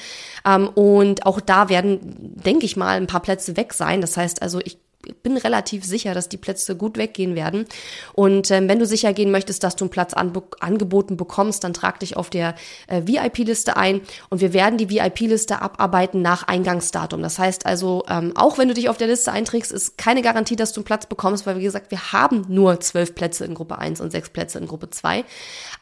Ähm, 0.47 0.69
und 0.69 1.27
auch 1.27 1.41
da 1.41 1.69
werden, 1.69 1.99
denke 2.01 2.65
ich 2.65 2.77
mal, 2.77 2.97
ein 2.97 3.09
paar 3.09 3.23
Plätze 3.23 3.57
weg 3.57 3.75
sein. 3.75 4.01
Das 4.01 4.17
heißt 4.17 4.41
also, 4.41 4.61
ich 4.61 4.79
bin 5.23 5.37
relativ 5.37 5.85
sicher, 5.85 6.15
dass 6.15 6.29
die 6.29 6.37
Plätze 6.37 6.77
gut 6.77 6.97
weggehen 6.97 7.35
werden. 7.35 7.67
Und 8.15 8.51
ähm, 8.51 8.69
wenn 8.69 8.79
du 8.79 8.87
sicher 8.87 9.13
gehen 9.13 9.31
möchtest, 9.31 9.63
dass 9.65 9.77
du 9.77 9.85
einen 9.85 9.91
Platz 9.91 10.15
angeboten 10.15 11.17
bekommst, 11.17 11.65
dann 11.65 11.73
trag 11.73 12.01
dich 12.01 12.17
auf 12.17 12.31
der 12.31 12.55
äh, 12.87 13.03
VIP-Liste 13.07 13.77
ein 13.77 14.01
und 14.31 14.41
wir 14.41 14.53
werden 14.53 14.79
die 14.79 14.91
VIP-Liste 14.91 15.63
abarbeiten 15.63 16.23
nach 16.23 16.45
Eingangsdatum. 16.45 17.23
Das 17.23 17.39
heißt 17.39 17.67
also, 17.67 18.05
ähm, 18.09 18.33
auch 18.37 18.59
wenn 18.59 18.69
du 18.69 18.75
dich 18.75 18.89
auf 18.89 18.97
der 18.97 19.09
Liste 19.09 19.33
einträgst, 19.33 19.73
ist 19.73 19.99
keine 19.99 20.23
Garantie, 20.23 20.57
dass 20.57 20.73
du 20.73 20.81
einen 20.81 20.87
Platz 20.87 21.07
bekommst, 21.07 21.47
weil 21.47 21.59
wie 21.59 21.63
gesagt, 21.63 21.91
wir 21.91 22.13
haben 22.13 22.45
nur 22.49 22.81
zwölf 22.81 23.15
Plätze 23.15 23.45
in 23.45 23.55
Gruppe 23.55 23.79
1 23.79 24.01
und 24.01 24.11
sechs 24.11 24.31
Plätze 24.31 24.59
in 24.59 24.67
Gruppe 24.67 24.91
2. 24.91 25.25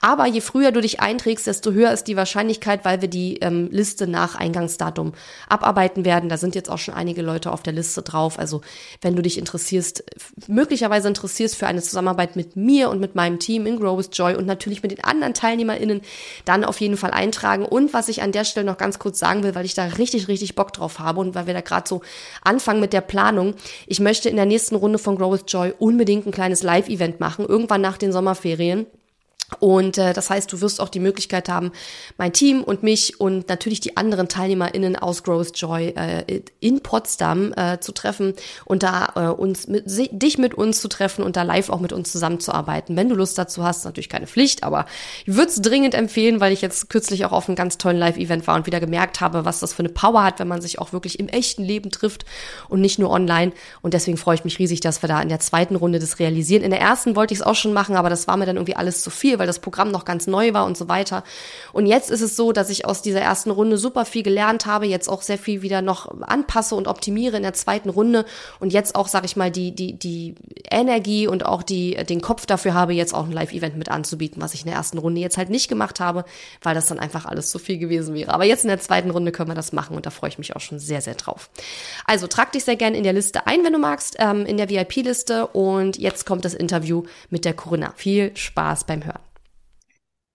Aber 0.00 0.26
je 0.26 0.40
früher 0.40 0.72
du 0.72 0.80
dich 0.80 1.00
einträgst, 1.00 1.46
desto 1.46 1.72
höher 1.72 1.92
ist 1.92 2.04
die 2.04 2.16
Wahrscheinlichkeit, 2.16 2.84
weil 2.84 3.00
wir 3.00 3.08
die 3.08 3.38
ähm, 3.38 3.68
Liste 3.70 4.06
nach 4.06 4.34
Eingangsdatum 4.34 5.12
abarbeiten 5.48 6.04
werden. 6.04 6.28
Da 6.28 6.36
sind 6.36 6.54
jetzt 6.54 6.70
auch 6.70 6.78
schon 6.78 6.94
einige 6.94 7.22
Leute 7.22 7.52
auf 7.52 7.62
der 7.62 7.72
Liste 7.72 8.02
drauf. 8.02 8.38
Also 8.38 8.60
wenn 9.00 9.13
wenn 9.14 9.18
du 9.18 9.22
dich 9.22 9.38
interessierst, 9.38 10.02
möglicherweise 10.48 11.06
interessierst 11.06 11.54
für 11.54 11.68
eine 11.68 11.80
Zusammenarbeit 11.80 12.34
mit 12.34 12.56
mir 12.56 12.90
und 12.90 12.98
mit 12.98 13.14
meinem 13.14 13.38
Team 13.38 13.64
in 13.64 13.78
Grow 13.78 13.96
with 13.96 14.10
Joy 14.12 14.34
und 14.34 14.44
natürlich 14.44 14.82
mit 14.82 14.90
den 14.90 15.04
anderen 15.04 15.34
TeilnehmerInnen, 15.34 16.00
dann 16.44 16.64
auf 16.64 16.80
jeden 16.80 16.96
Fall 16.96 17.12
eintragen. 17.12 17.64
Und 17.64 17.94
was 17.94 18.08
ich 18.08 18.22
an 18.22 18.32
der 18.32 18.44
Stelle 18.44 18.66
noch 18.66 18.76
ganz 18.76 18.98
kurz 18.98 19.20
sagen 19.20 19.44
will, 19.44 19.54
weil 19.54 19.66
ich 19.66 19.74
da 19.74 19.84
richtig, 19.84 20.26
richtig 20.26 20.56
Bock 20.56 20.72
drauf 20.72 20.98
habe 20.98 21.20
und 21.20 21.36
weil 21.36 21.46
wir 21.46 21.54
da 21.54 21.60
gerade 21.60 21.88
so 21.88 22.02
anfangen 22.42 22.80
mit 22.80 22.92
der 22.92 23.02
Planung. 23.02 23.54
Ich 23.86 24.00
möchte 24.00 24.28
in 24.28 24.34
der 24.34 24.46
nächsten 24.46 24.74
Runde 24.74 24.98
von 24.98 25.14
Grow 25.14 25.32
with 25.32 25.44
Joy 25.46 25.72
unbedingt 25.78 26.26
ein 26.26 26.32
kleines 26.32 26.64
Live-Event 26.64 27.20
machen, 27.20 27.46
irgendwann 27.46 27.82
nach 27.82 27.98
den 27.98 28.10
Sommerferien. 28.10 28.86
Und 29.60 29.98
äh, 29.98 30.12
das 30.12 30.30
heißt, 30.30 30.52
du 30.52 30.60
wirst 30.60 30.80
auch 30.80 30.88
die 30.88 31.00
Möglichkeit 31.00 31.48
haben, 31.48 31.72
mein 32.16 32.32
Team 32.32 32.62
und 32.62 32.82
mich 32.82 33.20
und 33.20 33.48
natürlich 33.48 33.80
die 33.80 33.96
anderen 33.96 34.28
TeilnehmerInnen 34.28 34.96
aus 34.96 35.22
Growth 35.22 35.56
Joy 35.56 35.88
äh, 35.88 36.42
in 36.60 36.80
Potsdam 36.80 37.52
äh, 37.56 37.78
zu 37.80 37.92
treffen 37.92 38.34
und 38.64 38.82
da 38.82 39.12
äh, 39.14 39.28
uns 39.28 39.68
mit, 39.68 39.84
dich 39.86 40.38
mit 40.38 40.54
uns 40.54 40.80
zu 40.80 40.88
treffen 40.88 41.22
und 41.22 41.36
da 41.36 41.42
live 41.42 41.70
auch 41.70 41.80
mit 41.80 41.92
uns 41.92 42.10
zusammenzuarbeiten. 42.10 42.96
Wenn 42.96 43.08
du 43.08 43.14
Lust 43.14 43.38
dazu 43.38 43.62
hast, 43.62 43.84
natürlich 43.84 44.08
keine 44.08 44.26
Pflicht, 44.26 44.62
aber 44.62 44.86
ich 45.24 45.34
würde 45.34 45.50
es 45.50 45.60
dringend 45.60 45.94
empfehlen, 45.94 46.40
weil 46.40 46.52
ich 46.52 46.62
jetzt 46.62 46.88
kürzlich 46.90 47.24
auch 47.24 47.32
auf 47.32 47.48
einem 47.48 47.56
ganz 47.56 47.78
tollen 47.78 47.98
Live-Event 47.98 48.46
war 48.46 48.56
und 48.56 48.66
wieder 48.66 48.80
gemerkt 48.80 49.20
habe, 49.20 49.44
was 49.44 49.60
das 49.60 49.72
für 49.72 49.80
eine 49.80 49.90
Power 49.90 50.24
hat, 50.24 50.38
wenn 50.38 50.48
man 50.48 50.62
sich 50.62 50.78
auch 50.78 50.92
wirklich 50.92 51.18
im 51.18 51.28
echten 51.28 51.62
Leben 51.62 51.90
trifft 51.90 52.24
und 52.68 52.80
nicht 52.80 52.98
nur 52.98 53.10
online. 53.10 53.52
Und 53.82 53.94
deswegen 53.94 54.16
freue 54.16 54.36
ich 54.36 54.44
mich 54.44 54.58
riesig, 54.58 54.80
dass 54.80 55.02
wir 55.02 55.08
da 55.08 55.20
in 55.20 55.28
der 55.28 55.40
zweiten 55.40 55.76
Runde 55.76 55.98
das 55.98 56.18
realisieren. 56.18 56.62
In 56.62 56.70
der 56.70 56.80
ersten 56.80 57.16
wollte 57.16 57.34
ich 57.34 57.40
es 57.40 57.46
auch 57.46 57.54
schon 57.54 57.72
machen, 57.72 57.96
aber 57.96 58.10
das 58.10 58.26
war 58.26 58.36
mir 58.36 58.46
dann 58.46 58.56
irgendwie 58.56 58.76
alles 58.76 59.02
zu 59.02 59.10
viel, 59.10 59.33
weil 59.38 59.46
das 59.46 59.58
Programm 59.58 59.90
noch 59.90 60.04
ganz 60.04 60.26
neu 60.26 60.52
war 60.52 60.66
und 60.66 60.76
so 60.76 60.88
weiter. 60.88 61.24
Und 61.72 61.86
jetzt 61.86 62.10
ist 62.10 62.20
es 62.20 62.36
so, 62.36 62.52
dass 62.52 62.70
ich 62.70 62.84
aus 62.84 63.02
dieser 63.02 63.20
ersten 63.20 63.50
Runde 63.50 63.78
super 63.78 64.04
viel 64.04 64.22
gelernt 64.22 64.66
habe, 64.66 64.86
jetzt 64.86 65.08
auch 65.08 65.22
sehr 65.22 65.38
viel 65.38 65.62
wieder 65.62 65.82
noch 65.82 66.20
anpasse 66.22 66.74
und 66.74 66.88
optimiere 66.88 67.36
in 67.36 67.42
der 67.42 67.54
zweiten 67.54 67.90
Runde 67.90 68.24
und 68.60 68.72
jetzt 68.72 68.94
auch, 68.94 69.08
sage 69.08 69.26
ich 69.26 69.36
mal, 69.36 69.50
die, 69.50 69.74
die, 69.74 69.98
die 69.98 70.34
Energie 70.70 71.26
und 71.26 71.46
auch 71.46 71.62
die, 71.62 71.94
den 72.04 72.20
Kopf 72.20 72.46
dafür 72.46 72.74
habe, 72.74 72.92
jetzt 72.92 73.14
auch 73.14 73.24
ein 73.24 73.32
Live-Event 73.32 73.76
mit 73.76 73.90
anzubieten, 73.90 74.42
was 74.42 74.54
ich 74.54 74.60
in 74.60 74.66
der 74.66 74.76
ersten 74.76 74.98
Runde 74.98 75.20
jetzt 75.20 75.36
halt 75.36 75.50
nicht 75.50 75.68
gemacht 75.68 76.00
habe, 76.00 76.24
weil 76.62 76.74
das 76.74 76.86
dann 76.86 76.98
einfach 76.98 77.24
alles 77.24 77.50
zu 77.50 77.58
viel 77.58 77.78
gewesen 77.78 78.14
wäre. 78.14 78.32
Aber 78.32 78.44
jetzt 78.44 78.64
in 78.64 78.68
der 78.68 78.80
zweiten 78.80 79.10
Runde 79.10 79.32
können 79.32 79.50
wir 79.50 79.54
das 79.54 79.72
machen 79.72 79.96
und 79.96 80.06
da 80.06 80.10
freue 80.10 80.30
ich 80.30 80.38
mich 80.38 80.56
auch 80.56 80.60
schon 80.60 80.78
sehr, 80.78 81.00
sehr 81.00 81.14
drauf. 81.14 81.50
Also 82.06 82.26
trag 82.26 82.52
dich 82.52 82.64
sehr 82.64 82.76
gerne 82.76 82.96
in 82.96 83.04
der 83.04 83.12
Liste 83.12 83.46
ein, 83.46 83.64
wenn 83.64 83.72
du 83.72 83.78
magst, 83.78 84.16
ähm, 84.18 84.46
in 84.46 84.56
der 84.56 84.68
VIP-Liste 84.68 85.46
und 85.48 85.98
jetzt 85.98 86.26
kommt 86.26 86.44
das 86.44 86.54
Interview 86.54 87.04
mit 87.30 87.44
der 87.44 87.54
Corinna. 87.54 87.92
Viel 87.96 88.36
Spaß 88.36 88.84
beim 88.84 89.04
Hören. 89.04 89.23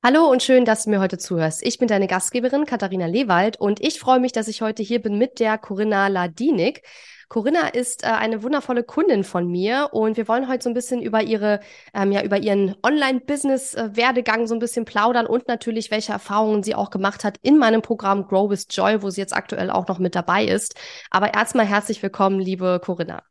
Hallo 0.01 0.31
und 0.31 0.41
schön, 0.41 0.63
dass 0.63 0.85
du 0.85 0.91
mir 0.91 1.01
heute 1.01 1.17
zuhörst. 1.17 1.61
Ich 1.61 1.77
bin 1.77 1.89
deine 1.89 2.07
Gastgeberin 2.07 2.65
Katharina 2.65 3.05
Lewald 3.05 3.59
und 3.59 3.81
ich 3.81 3.99
freue 3.99 4.21
mich, 4.21 4.31
dass 4.31 4.47
ich 4.47 4.61
heute 4.61 4.81
hier 4.81 5.01
bin 5.01 5.17
mit 5.17 5.41
der 5.41 5.57
Corinna 5.57 6.07
Ladinik. 6.07 6.83
Corinna 7.27 7.67
ist 7.67 8.03
äh, 8.05 8.07
eine 8.07 8.41
wundervolle 8.41 8.83
Kundin 8.85 9.25
von 9.25 9.45
mir 9.45 9.89
und 9.91 10.15
wir 10.15 10.29
wollen 10.29 10.47
heute 10.47 10.63
so 10.63 10.69
ein 10.69 10.73
bisschen 10.73 11.01
über 11.01 11.21
ihre, 11.21 11.59
ähm, 11.93 12.13
ja, 12.13 12.23
über 12.23 12.37
ihren 12.37 12.77
Online-Business-Werdegang 12.81 14.47
so 14.47 14.55
ein 14.55 14.59
bisschen 14.59 14.85
plaudern 14.85 15.27
und 15.27 15.49
natürlich, 15.49 15.91
welche 15.91 16.13
Erfahrungen 16.13 16.63
sie 16.63 16.75
auch 16.75 16.91
gemacht 16.91 17.25
hat 17.25 17.37
in 17.41 17.57
meinem 17.57 17.81
Programm 17.81 18.25
Grow 18.25 18.49
with 18.49 18.67
Joy, 18.69 19.01
wo 19.01 19.09
sie 19.09 19.19
jetzt 19.19 19.35
aktuell 19.35 19.69
auch 19.69 19.89
noch 19.89 19.99
mit 19.99 20.15
dabei 20.15 20.45
ist. 20.45 20.75
Aber 21.11 21.33
erstmal 21.33 21.65
herzlich 21.65 22.01
willkommen, 22.01 22.39
liebe 22.39 22.79
Corinna. 22.81 23.21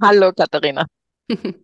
Hallo 0.00 0.32
Katharina. 0.32 0.86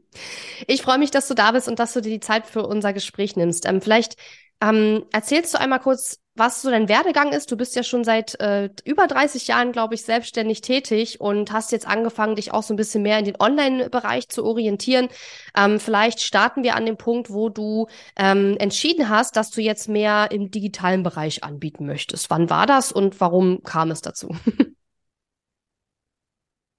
Ich 0.66 0.82
freue 0.82 0.98
mich, 0.98 1.10
dass 1.10 1.28
du 1.28 1.34
da 1.34 1.52
bist 1.52 1.68
und 1.68 1.78
dass 1.78 1.92
du 1.92 2.00
dir 2.00 2.10
die 2.10 2.20
Zeit 2.20 2.46
für 2.46 2.66
unser 2.66 2.92
Gespräch 2.92 3.36
nimmst. 3.36 3.66
Ähm, 3.66 3.80
vielleicht 3.80 4.16
ähm, 4.62 5.04
erzählst 5.12 5.54
du 5.54 5.60
einmal 5.60 5.80
kurz, 5.80 6.18
was 6.34 6.62
so 6.62 6.70
dein 6.70 6.88
Werdegang 6.88 7.32
ist. 7.32 7.50
Du 7.50 7.56
bist 7.56 7.74
ja 7.76 7.82
schon 7.82 8.04
seit 8.04 8.38
äh, 8.40 8.70
über 8.84 9.06
30 9.06 9.48
Jahren, 9.48 9.72
glaube 9.72 9.94
ich, 9.94 10.02
selbstständig 10.02 10.60
tätig 10.60 11.20
und 11.20 11.52
hast 11.52 11.72
jetzt 11.72 11.86
angefangen, 11.86 12.36
dich 12.36 12.52
auch 12.52 12.62
so 12.62 12.74
ein 12.74 12.76
bisschen 12.76 13.02
mehr 13.02 13.18
in 13.18 13.24
den 13.24 13.40
Online-Bereich 13.40 14.28
zu 14.28 14.44
orientieren. 14.44 15.08
Ähm, 15.56 15.80
vielleicht 15.80 16.20
starten 16.20 16.62
wir 16.62 16.76
an 16.76 16.86
dem 16.86 16.96
Punkt, 16.96 17.30
wo 17.30 17.48
du 17.48 17.88
ähm, 18.16 18.56
entschieden 18.58 19.08
hast, 19.08 19.36
dass 19.36 19.50
du 19.50 19.60
jetzt 19.60 19.88
mehr 19.88 20.28
im 20.30 20.50
digitalen 20.50 21.02
Bereich 21.02 21.42
anbieten 21.42 21.86
möchtest. 21.86 22.30
Wann 22.30 22.50
war 22.50 22.66
das 22.66 22.92
und 22.92 23.20
warum 23.20 23.62
kam 23.62 23.90
es 23.90 24.02
dazu? 24.02 24.34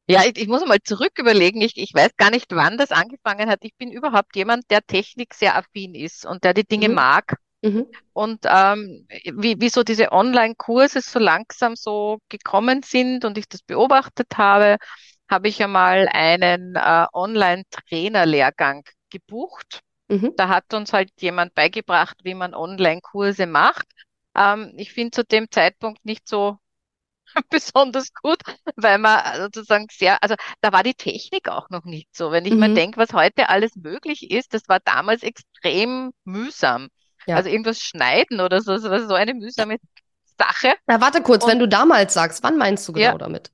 Ja, 0.08 0.24
ich, 0.25 0.38
ich 0.38 0.48
muss 0.48 0.65
mal 0.65 0.79
zurück 0.84 1.13
überlegen. 1.17 1.62
Ich, 1.62 1.77
ich 1.77 1.93
weiß 1.93 2.12
gar 2.17 2.31
nicht, 2.31 2.48
wann 2.51 2.77
das 2.77 2.91
angefangen 2.91 3.50
hat. 3.50 3.60
Ich 3.63 3.75
bin 3.77 3.91
überhaupt 3.91 4.36
jemand, 4.36 4.70
der 4.70 4.81
Technik 4.86 5.34
sehr 5.34 5.55
affin 5.55 5.96
ist 5.96 6.25
und 6.25 6.43
der 6.43 6.53
die 6.53 6.65
Dinge 6.65 6.89
Mhm. 6.89 6.96
mag. 6.96 7.36
Mhm. 7.62 7.86
Und 8.13 8.46
ähm, 8.46 9.08
wie, 9.25 9.60
wie 9.62 9.70
so 9.70 9.84
diese 9.84 10.12
Online-Kurse 10.12 11.01
so 11.01 11.20
langsam 11.20 11.75
so 11.75 12.20
gekommen 12.29 12.84
sind 12.84 13.25
und 13.25 13.38
ich 13.38 13.48
das 13.48 13.62
beobachtet 13.63 14.38
habe, 14.38 14.77
habe 15.29 15.48
ich 15.48 15.63
einmal 15.63 16.08
einen 16.12 16.75
äh, 16.75 17.05
Online-Trainer-Lehrgang 17.13 18.84
gebucht. 19.10 19.81
Mhm. 20.10 20.34
Da 20.38 20.50
hat 20.50 20.74
uns 20.74 20.93
halt 20.93 21.12
jemand 21.22 21.53
beigebracht, 21.55 22.17
wie 22.24 22.34
man 22.34 22.53
Online-Kurse 22.53 23.48
macht. 23.48 23.86
Ähm, 24.36 24.74
ich 24.77 24.91
finde 24.93 25.12
zu 25.12 25.24
dem 25.24 25.50
Zeitpunkt 25.51 26.03
nicht 26.05 26.27
so 26.27 26.58
besonders 27.50 28.14
gut, 28.14 28.40
weil 28.76 28.98
man 28.98 29.22
sozusagen 29.42 29.88
sehr, 29.92 30.22
also 30.24 30.36
da 30.62 30.72
war 30.72 30.84
die 30.84 30.94
Technik 30.94 31.50
auch 31.50 31.70
noch 31.70 31.86
nicht 31.86 32.16
so. 32.16 32.32
Wenn 32.32 32.46
ich 32.46 32.54
mir 32.56 32.70
Mhm. 32.70 32.76
denke, 32.76 32.98
was 33.00 33.14
heute 33.14 33.50
alles 33.50 33.76
möglich 33.76 34.32
ist, 34.32 34.54
das 34.54 34.64
war 34.68 34.80
damals 34.80 35.24
extrem 35.24 36.12
mühsam. 36.24 36.90
Also 37.34 37.50
Ja. 37.50 37.54
irgendwas 37.54 37.80
schneiden 37.80 38.42
oder 38.42 38.62
so, 38.62 38.74
das 38.74 38.84
war 38.84 39.08
so 39.08 39.14
eine 39.16 39.34
mühsame 39.34 39.78
Sache. 40.38 40.76
Na, 40.88 41.02
warte 41.02 41.22
kurz, 41.24 41.48
wenn 41.48 41.58
Und 41.58 41.60
du 41.60 41.68
damals 41.68 42.14
sagst, 42.14 42.44
wann 42.44 42.58
meinst 42.58 42.88
du 42.88 42.94
ja, 42.94 43.14
genau 43.14 43.18
damit? 43.18 43.52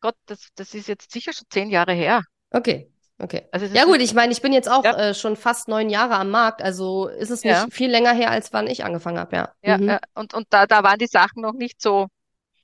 Gott, 0.00 0.16
das, 0.26 0.48
das 0.54 0.74
ist 0.74 0.88
jetzt 0.88 1.10
sicher 1.12 1.32
schon 1.32 1.46
zehn 1.50 1.70
Jahre 1.70 1.92
her. 1.92 2.22
Okay, 2.52 2.88
okay. 3.18 3.46
Also 3.52 3.66
Ja 3.66 3.84
gut, 3.84 4.00
ich 4.00 4.14
meine, 4.14 4.32
ich 4.32 4.42
bin 4.42 4.52
jetzt 4.52 4.70
auch 4.70 4.84
ja, 4.84 4.96
äh, 4.96 5.14
schon 5.14 5.36
fast 5.36 5.68
neun 5.68 5.90
Jahre 5.90 6.14
am 6.16 6.30
Markt, 6.30 6.62
also 6.62 7.08
ist 7.08 7.30
es 7.30 7.42
ja, 7.44 7.64
nicht 7.64 7.74
viel 7.74 7.90
länger 7.90 8.12
her, 8.12 8.30
als 8.30 8.52
wann 8.52 8.66
ich 8.66 8.84
angefangen 8.84 9.18
habe, 9.18 9.36
ja. 9.36 9.48
ja, 9.62 9.76
ja. 9.76 9.78
Mhm. 9.78 9.98
Und, 10.14 10.34
und 10.34 10.46
da, 10.50 10.66
da 10.66 10.82
waren 10.82 10.98
die 10.98 11.06
Sachen 11.06 11.42
noch 11.42 11.54
nicht 11.54 11.80
so, 11.80 12.08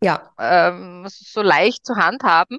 Ja. 0.03 0.33
ähm, 0.39 1.07
so 1.09 1.43
leicht 1.43 1.87
zu 1.87 1.97
handhaben. 1.97 2.59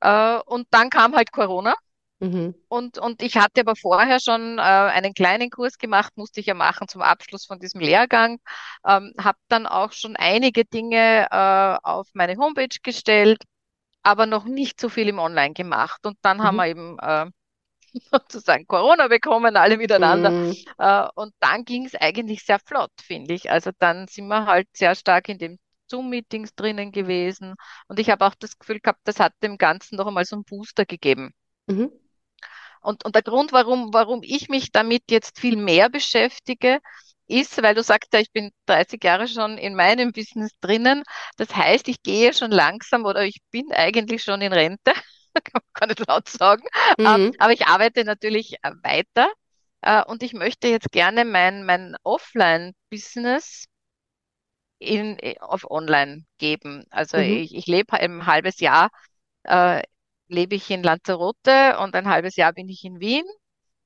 Äh, 0.00 0.38
und 0.46 0.68
dann 0.72 0.90
kam 0.90 1.16
halt 1.16 1.32
Corona. 1.32 1.74
Mhm. 2.20 2.54
Und, 2.68 2.96
und 2.98 3.20
ich 3.22 3.36
hatte 3.36 3.60
aber 3.60 3.76
vorher 3.76 4.18
schon 4.18 4.58
äh, 4.58 4.62
einen 4.62 5.12
kleinen 5.12 5.50
Kurs 5.50 5.76
gemacht, 5.76 6.16
musste 6.16 6.40
ich 6.40 6.46
ja 6.46 6.54
machen 6.54 6.88
zum 6.88 7.02
Abschluss 7.02 7.44
von 7.44 7.58
diesem 7.60 7.80
Lehrgang. 7.82 8.38
Ähm, 8.86 9.12
habe 9.20 9.38
dann 9.48 9.66
auch 9.66 9.92
schon 9.92 10.16
einige 10.16 10.64
Dinge 10.64 11.28
äh, 11.30 11.78
auf 11.82 12.08
meine 12.14 12.36
Homepage 12.38 12.68
gestellt, 12.82 13.42
aber 14.02 14.26
noch 14.26 14.44
nicht 14.44 14.80
so 14.80 14.88
viel 14.88 15.08
im 15.08 15.18
Online 15.20 15.54
gemacht. 15.54 16.06
Und 16.06 16.18
dann 16.22 16.42
haben 16.42 16.56
Mhm. 16.56 16.58
wir 16.58 16.68
eben 16.68 16.98
äh, 17.00 17.26
sozusagen 18.12 18.66
Corona 18.66 19.08
bekommen, 19.08 19.56
alle 19.56 19.76
miteinander. 19.78 20.32
Mhm. 20.32 20.72
Äh, 20.78 21.06
und 21.14 21.34
dann 21.40 21.64
ging 21.64 21.86
es 21.86 21.94
eigentlich 21.94 22.44
sehr 22.44 22.58
flott, 22.60 22.92
finde 23.02 23.34
ich. 23.34 23.50
Also 23.50 23.70
dann 23.78 24.08
sind 24.08 24.28
wir 24.28 24.46
halt 24.46 24.68
sehr 24.76 24.94
stark 24.94 25.28
in 25.28 25.38
den 25.38 25.58
Zoom-Meetings 25.92 26.54
drinnen 26.54 26.92
gewesen. 26.92 27.54
Und 27.88 27.98
ich 28.00 28.10
habe 28.10 28.26
auch 28.26 28.34
das 28.34 28.58
Gefühl 28.58 28.80
gehabt, 28.80 29.00
das 29.04 29.20
hat 29.20 29.34
dem 29.42 29.58
Ganzen 29.58 29.96
noch 29.96 30.06
einmal 30.06 30.24
so 30.24 30.36
einen 30.36 30.44
Booster 30.44 30.86
gegeben. 30.86 31.32
Mhm. 31.68 31.88
Und, 32.80 33.04
und 33.04 33.14
der 33.14 33.22
Grund, 33.22 33.52
warum, 33.52 33.92
warum 33.94 34.20
ich 34.22 34.48
mich 34.48 34.72
damit 34.72 35.04
jetzt 35.10 35.38
viel 35.40 35.56
mehr 35.56 35.88
beschäftige, 35.90 36.80
ist, 37.26 37.62
weil 37.62 37.74
du 37.74 37.82
sagst 37.82 38.12
ja, 38.12 38.20
ich 38.20 38.32
bin 38.32 38.50
30 38.66 39.02
Jahre 39.02 39.28
schon 39.28 39.56
in 39.58 39.74
meinem 39.74 40.12
Business 40.12 40.50
drinnen. 40.60 41.02
Das 41.36 41.54
heißt, 41.54 41.88
ich 41.88 42.02
gehe 42.02 42.34
schon 42.34 42.50
langsam 42.50 43.04
oder 43.04 43.24
ich 43.24 43.40
bin 43.50 43.72
eigentlich 43.72 44.22
schon 44.22 44.42
in 44.42 44.52
Rente, 44.52 44.92
kann 45.44 45.62
man 45.80 45.88
nicht 45.90 46.06
laut 46.08 46.28
sagen. 46.28 46.64
Ähm, 47.04 47.28
Mhm. 47.28 47.32
aber 47.38 47.52
ich 47.52 47.66
arbeite 47.66 48.04
natürlich 48.04 48.54
äh, 48.62 48.72
weiter 48.82 49.30
äh, 49.82 50.04
und 50.04 50.22
ich 50.22 50.32
möchte 50.34 50.68
jetzt 50.68 50.90
gerne 50.92 51.24
mein, 51.24 51.64
mein 51.64 51.96
Offline-Business 52.02 53.66
in, 54.82 55.18
äh, 55.20 55.36
auf 55.40 55.70
Online 55.70 56.24
geben. 56.38 56.84
Also 56.90 57.16
Mhm. 57.16 57.42
ich, 57.42 57.54
ich 57.54 57.66
lebe 57.66 57.94
ein 57.94 58.26
halbes 58.26 58.60
Jahr, 58.60 58.90
äh, 59.44 59.82
lebe 60.28 60.54
ich 60.56 60.70
in 60.70 60.82
Lanzarote 60.82 61.78
und 61.80 61.94
ein 61.96 62.08
halbes 62.08 62.36
Jahr 62.36 62.52
bin 62.52 62.68
ich 62.68 62.84
in 62.84 63.00
Wien 63.00 63.24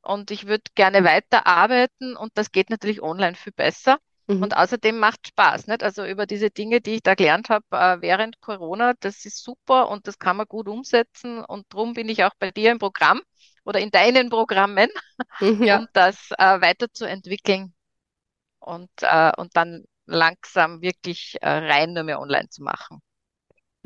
und 0.03 0.31
ich 0.31 0.47
würde 0.47 0.65
gerne 0.75 1.05
weiterarbeiten 1.05 2.17
und 2.17 2.33
das 2.37 2.53
geht 2.53 2.71
natürlich 2.71 3.03
online 3.03 3.35
viel 3.37 3.53
besser. 3.53 3.99
Und 4.39 4.55
Mhm. 4.55 4.57
außerdem 4.57 4.99
macht 4.99 5.29
Spaß, 5.29 5.67
nicht? 5.67 5.83
Also 5.83 6.05
über 6.05 6.27
diese 6.27 6.51
Dinge, 6.51 6.81
die 6.83 6.97
ich 6.97 7.03
da 7.03 7.15
gelernt 7.15 7.49
habe 7.49 7.65
äh, 7.73 8.03
während 8.03 8.41
Corona, 8.43 8.93
das 9.01 9.25
ist 9.25 9.43
super 9.43 9.89
und 9.89 10.07
das 10.07 10.19
kann 10.19 10.37
man 10.37 10.47
gut 10.47 10.69
umsetzen. 10.69 11.43
Und 11.45 11.67
darum 11.71 11.95
bin 11.95 12.09
ich 12.11 12.23
auch 12.25 12.35
bei 12.39 12.51
dir 12.51 12.71
im 12.73 12.79
Programm 12.79 13.23
oder 13.65 13.81
in 13.81 13.91
deinen 13.91 14.29
Programmen, 14.29 14.91
Mhm. 15.41 15.63
um 15.69 15.87
Ja. 15.87 15.89
das 15.95 16.31
äh, 16.39 16.61
weiterzuentwickeln 16.61 17.75
und, 18.61 18.91
äh, 19.03 19.33
und 19.37 19.57
dann 19.57 19.85
langsam 20.07 20.81
wirklich 20.83 21.37
äh, 21.43 21.49
rein 21.51 21.93
nur 21.93 22.05
mehr 22.05 22.21
online 22.21 22.49
zu 22.49 22.63
machen. 22.63 23.01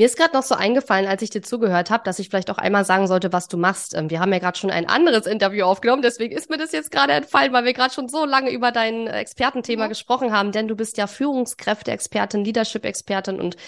Mir 0.00 0.06
ist 0.06 0.16
gerade 0.16 0.32
noch 0.32 0.42
so 0.42 0.54
eingefallen, 0.54 1.06
als 1.06 1.20
ich 1.20 1.28
dir 1.28 1.42
zugehört 1.42 1.90
habe, 1.90 2.04
dass 2.04 2.18
ich 2.18 2.30
vielleicht 2.30 2.50
auch 2.50 2.56
einmal 2.56 2.86
sagen 2.86 3.06
sollte, 3.06 3.34
was 3.34 3.48
du 3.48 3.58
machst. 3.58 3.94
Ähm, 3.94 4.08
wir 4.08 4.18
haben 4.20 4.32
ja 4.32 4.38
gerade 4.38 4.58
schon 4.58 4.70
ein 4.70 4.88
anderes 4.88 5.26
Interview 5.26 5.66
aufgenommen, 5.66 6.00
deswegen 6.00 6.34
ist 6.34 6.48
mir 6.48 6.56
das 6.56 6.72
jetzt 6.72 6.90
gerade 6.90 7.12
entfallen, 7.12 7.52
weil 7.52 7.66
wir 7.66 7.74
gerade 7.74 7.92
schon 7.92 8.08
so 8.08 8.24
lange 8.24 8.50
über 8.50 8.72
dein 8.72 9.06
Expertenthema 9.08 9.84
Mhm. 9.84 9.88
gesprochen 9.90 10.32
haben, 10.32 10.52
denn 10.52 10.68
du 10.68 10.74
bist 10.74 10.96
ja 10.96 11.06
Führungskräfte-Expertin, 11.06 12.46
Leadership-Expertin 12.46 13.38
und 13.38 13.58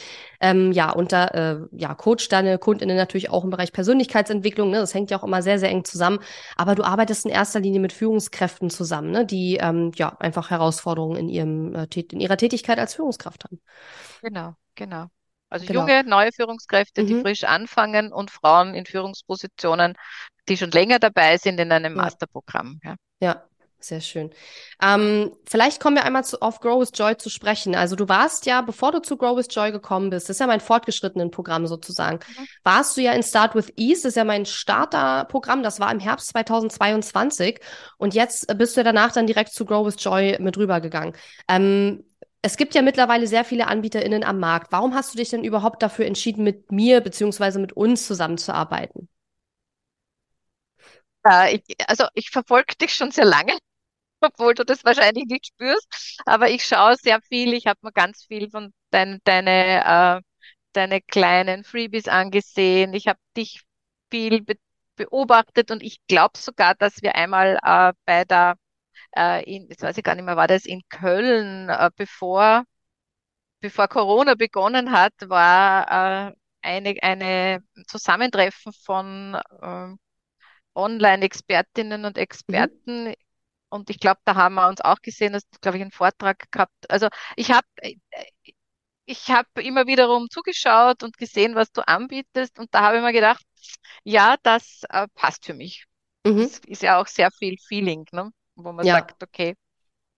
ähm, 0.41 0.73
ja, 0.73 0.91
unter 0.91 1.35
äh, 1.35 1.57
ja, 1.73 1.95
Coach 1.95 2.31
deine 2.31 2.57
Kundinnen 2.57 2.97
natürlich 2.97 3.29
auch 3.29 3.45
im 3.45 3.51
Bereich 3.51 3.75
Persönlichkeitsentwicklung, 3.75 4.71
ne? 4.71 4.79
Das 4.79 4.95
hängt 4.95 5.11
ja 5.11 5.19
auch 5.19 5.25
immer 5.25 5.43
sehr, 5.43 5.59
sehr 5.59 5.69
eng 5.69 5.85
zusammen. 5.85 6.19
Aber 6.57 6.75
du 6.75 6.83
arbeitest 6.83 7.27
in 7.27 7.31
erster 7.31 7.61
Linie 7.61 7.81
mit 7.81 7.93
Führungskräften 7.93 8.71
zusammen, 8.71 9.11
ne? 9.11 9.27
Die 9.27 9.59
ähm, 9.61 9.93
ja 9.97 10.17
einfach 10.19 10.49
Herausforderungen 10.49 11.19
in 11.19 11.29
ihrem 11.29 11.75
äh, 11.75 11.87
in 12.11 12.21
ihrer 12.21 12.39
Tätigkeit 12.39 12.79
als 12.79 12.95
Führungskraft 12.95 13.45
haben. 13.45 13.61
Genau, 14.23 14.55
genau. 14.75 15.11
Also 15.53 15.67
Genau. 15.67 15.81
junge, 15.81 16.05
neue 16.05 16.33
Führungskräfte, 16.33 17.05
die 17.05 17.15
Mhm. 17.15 17.21
frisch 17.21 17.45
anfangen 17.45 18.13
und 18.13 18.31
Frauen 18.31 18.75
in 18.75 18.87
Führungspositionen, 18.87 19.95
die 20.49 20.57
schon 20.57 20.71
länger 20.71 20.99
dabei 20.99 21.37
sind 21.37 21.61
in 21.61 21.71
einem 21.73 21.95
Ja. 21.97 22.03
Masterprogramm. 22.03 22.81
Ja. 22.83 22.97
Ja, 23.21 23.45
sehr 23.79 24.01
schön. 24.01 24.31
Ähm, 24.81 25.33
vielleicht 25.45 25.81
kommen 25.81 25.97
wir 25.97 26.05
einmal 26.05 26.25
zu, 26.25 26.41
auf 26.41 26.61
Grow 26.61 26.81
with 26.81 26.91
Joy 26.95 27.17
zu 27.17 27.31
sprechen. 27.31 27.75
Also 27.75 27.97
du 27.97 28.09
warst 28.09 28.47
ja, 28.47 28.61
bevor 28.63 28.93
du 28.93 29.01
zu 29.01 29.17
Grow 29.17 29.37
with 29.37 29.49
Joy 29.51 29.73
gekommen 29.73 30.11
bist, 30.11 30.29
das 30.29 30.37
ist 30.37 30.41
ja 30.41 30.47
mein 30.47 30.61
fortgeschrittenen 30.61 31.31
Programm 31.31 31.67
sozusagen, 31.67 32.19
Mhm. 32.39 32.47
warst 32.65 32.97
du 32.97 33.01
ja 33.03 33.13
in 33.13 33.23
Start 33.23 33.55
with 33.55 33.73
Ease, 33.77 34.03
das 34.03 34.11
ist 34.11 34.17
ja 34.17 34.25
mein 34.25 34.47
Starterprogramm, 34.47 35.63
das 35.63 35.81
war 35.81 35.91
im 35.93 36.01
Herbst 36.01 36.29
2022 36.29 37.61
und 37.99 38.15
jetzt 38.15 38.47
bist 38.59 38.77
du 38.77 38.81
ja 38.81 38.85
danach 38.85 39.13
dann 39.13 39.27
direkt 39.27 39.53
zu 39.53 39.65
Grow 39.65 39.87
with 39.87 39.97
Joy 39.99 40.37
mit 40.41 40.57
rübergegangen. 40.57 41.15
Ähm, 41.49 42.05
es 42.43 42.57
gibt 42.57 42.75
ja 42.75 42.83
mittlerweile 42.83 43.27
sehr 43.27 43.45
viele 43.45 43.67
AnbieterInnen 43.69 44.25
am 44.25 44.39
Markt. 44.41 44.73
Warum 44.73 44.95
hast 44.95 45.15
du 45.15 45.19
dich 45.19 45.31
denn 45.31 45.45
überhaupt 45.45 45.83
dafür 45.83 46.07
entschieden, 46.07 46.45
mit 46.45 46.71
mir 46.73 47.01
beziehungsweise 47.01 47.59
mit 47.59 47.73
uns 47.73 48.07
zusammenzuarbeiten? 48.07 49.09
Äh, 51.27 51.57
ich, 51.57 51.63
also 51.89 52.07
ich 52.15 52.31
verfolge 52.31 52.75
dich 52.77 52.95
schon 52.95 53.11
sehr 53.11 53.25
lange, 53.25 53.57
obwohl 54.21 54.55
du 54.55 54.65
das 54.65 54.85
wahrscheinlich 54.85 55.27
nicht 55.27 55.49
spürst, 55.49 56.21
aber 56.27 56.51
ich 56.51 56.65
schaue 56.67 56.97
sehr 56.97 57.21
viel. 57.23 57.55
Ich 57.55 57.67
habe 57.67 57.79
mir 57.83 57.93
ganz 57.93 58.25
viel 58.27 58.51
von 58.51 58.73
dein, 58.91 59.21
deine, 59.25 60.21
äh, 60.21 60.23
deine 60.73 61.01
kleinen 61.03 61.65
Freebies 61.65 62.09
angesehen. 62.09 62.95
Ich 62.95 63.09
habe 63.09 63.21
dich 63.37 63.63
viel 64.11 64.43
be 64.43 64.57
beobachtet 64.97 65.71
und 65.71 65.83
ich 65.83 65.99
glaube 66.07 66.39
sogar, 66.39 66.75
dass 66.75 67.03
wir 67.03 67.17
einmal 67.17 67.59
äh, 67.65 67.93
bei 68.05 68.25
der, 68.27 68.57
äh, 69.17 69.43
in, 69.45 69.69
jetzt 69.69 69.83
weiß 69.83 69.97
ich 69.99 70.05
gar 70.05 70.15
nicht 70.15 70.25
mehr, 70.25 70.37
war 70.37 70.49
das 70.49 70.65
in 70.67 70.83
Köln, 70.89 71.69
äh, 71.69 71.91
bevor 71.97 72.65
bevor 73.61 73.89
Corona 73.89 74.35
begonnen 74.35 74.93
hat, 74.93 75.15
war 75.29 76.31
äh, 76.31 76.35
eine, 76.63 76.97
eine 77.03 77.63
Zusammentreffen 77.87 78.73
von 78.73 79.35
äh, 79.63 79.95
Online-Expertinnen 80.75 82.05
und 82.05 82.19
Mhm. 82.49 82.83
Experten 82.85 83.15
und 83.71 83.91
ich 83.91 84.01
glaube, 84.01 84.21
da 84.25 84.37
haben 84.37 84.55
wir 84.57 84.69
uns 84.69 84.81
auch 84.83 85.01
gesehen, 85.03 85.35
dass, 85.35 85.45
glaube 85.63 85.79
ich, 85.79 85.83
einen 85.83 85.93
Vortrag 85.93 86.51
gehabt. 86.53 86.73
Also 86.91 87.09
ich 87.37 87.53
habe 87.53 87.67
ich 89.07 89.31
habe 89.31 89.63
immer 89.63 89.87
wiederum 89.87 90.29
zugeschaut 90.31 91.03
und 91.03 91.17
gesehen, 91.19 91.55
was 91.55 91.73
du 91.73 91.87
anbietest. 91.87 92.59
Und 92.59 92.75
da 92.75 92.83
habe 92.83 92.97
ich 92.99 93.03
mir 93.03 93.13
gedacht, 93.13 93.45
ja, 94.05 94.37
das 94.43 94.83
äh, 94.91 95.09
passt 95.15 95.45
für 95.47 95.55
mich. 95.55 95.87
Mhm. 96.27 96.47
Das 96.47 96.59
ist 96.67 96.83
ja 96.83 97.01
auch 97.01 97.07
sehr 97.07 97.31
viel 97.33 97.57
Feeling, 97.69 98.07
ne? 98.13 98.31
Wo 98.57 98.73
man 98.73 98.87
Ja. 98.87 98.97
sagt, 98.97 99.23
okay, 99.23 99.55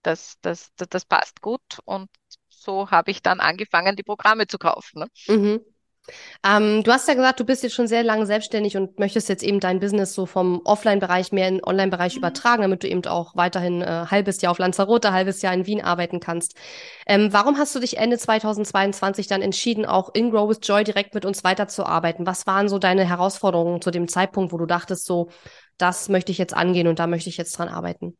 das, 0.02 0.36
das, 0.42 0.72
das, 0.76 0.88
das 0.90 1.04
passt 1.06 1.40
gut. 1.42 1.62
Und 1.84 2.10
so 2.48 2.90
habe 2.90 3.10
ich 3.10 3.22
dann 3.22 3.40
angefangen, 3.40 3.96
die 3.96 4.02
Programme 4.04 4.46
zu 4.46 4.58
kaufen. 4.58 5.00
Ne? 5.00 5.08
Mhm. 5.28 5.60
Ähm, 6.44 6.82
du 6.84 6.92
hast 6.92 7.08
ja 7.08 7.14
gesagt, 7.14 7.40
du 7.40 7.44
bist 7.44 7.62
jetzt 7.62 7.74
schon 7.74 7.86
sehr 7.88 8.02
lange 8.04 8.26
selbstständig 8.26 8.76
und 8.76 8.98
möchtest 8.98 9.28
jetzt 9.30 9.42
eben 9.42 9.60
dein 9.60 9.80
Business 9.80 10.14
so 10.14 10.26
vom 10.26 10.60
Offline-Bereich 10.64 11.32
mehr 11.32 11.48
in 11.48 11.56
den 11.56 11.64
Online-Bereich 11.64 12.14
Mhm. 12.14 12.18
übertragen, 12.18 12.62
damit 12.62 12.82
du 12.82 12.88
eben 12.88 13.04
auch 13.06 13.36
weiterhin 13.36 13.82
äh, 13.82 14.06
halbes 14.10 14.42
Jahr 14.42 14.52
auf 14.52 14.58
Lanzarote, 14.58 15.12
halbes 15.12 15.42
Jahr 15.42 15.54
in 15.54 15.66
Wien 15.66 15.82
arbeiten 15.82 16.20
kannst. 16.20 16.56
Ähm, 17.06 17.32
warum 17.32 17.58
hast 17.58 17.74
du 17.74 17.80
dich 17.80 17.98
Ende 17.98 18.18
2022 18.18 19.26
dann 19.28 19.42
entschieden, 19.42 19.86
auch 19.86 20.14
in 20.14 20.30
Grow 20.30 20.48
with 20.50 20.60
Joy 20.62 20.84
direkt 20.84 21.14
mit 21.14 21.24
uns 21.24 21.44
weiterzuarbeiten? 21.44 22.26
Was 22.26 22.46
waren 22.46 22.68
so 22.68 22.78
deine 22.78 23.04
Herausforderungen 23.08 23.80
zu 23.82 23.90
dem 23.90 24.08
Zeitpunkt, 24.08 24.52
wo 24.52 24.58
du 24.58 24.66
dachtest, 24.66 25.06
so, 25.06 25.30
das 25.78 26.08
möchte 26.10 26.32
ich 26.32 26.38
jetzt 26.38 26.54
angehen 26.54 26.88
und 26.88 26.98
da 26.98 27.06
möchte 27.06 27.30
ich 27.30 27.38
jetzt 27.38 27.58
dran 27.58 27.68
arbeiten? 27.68 28.16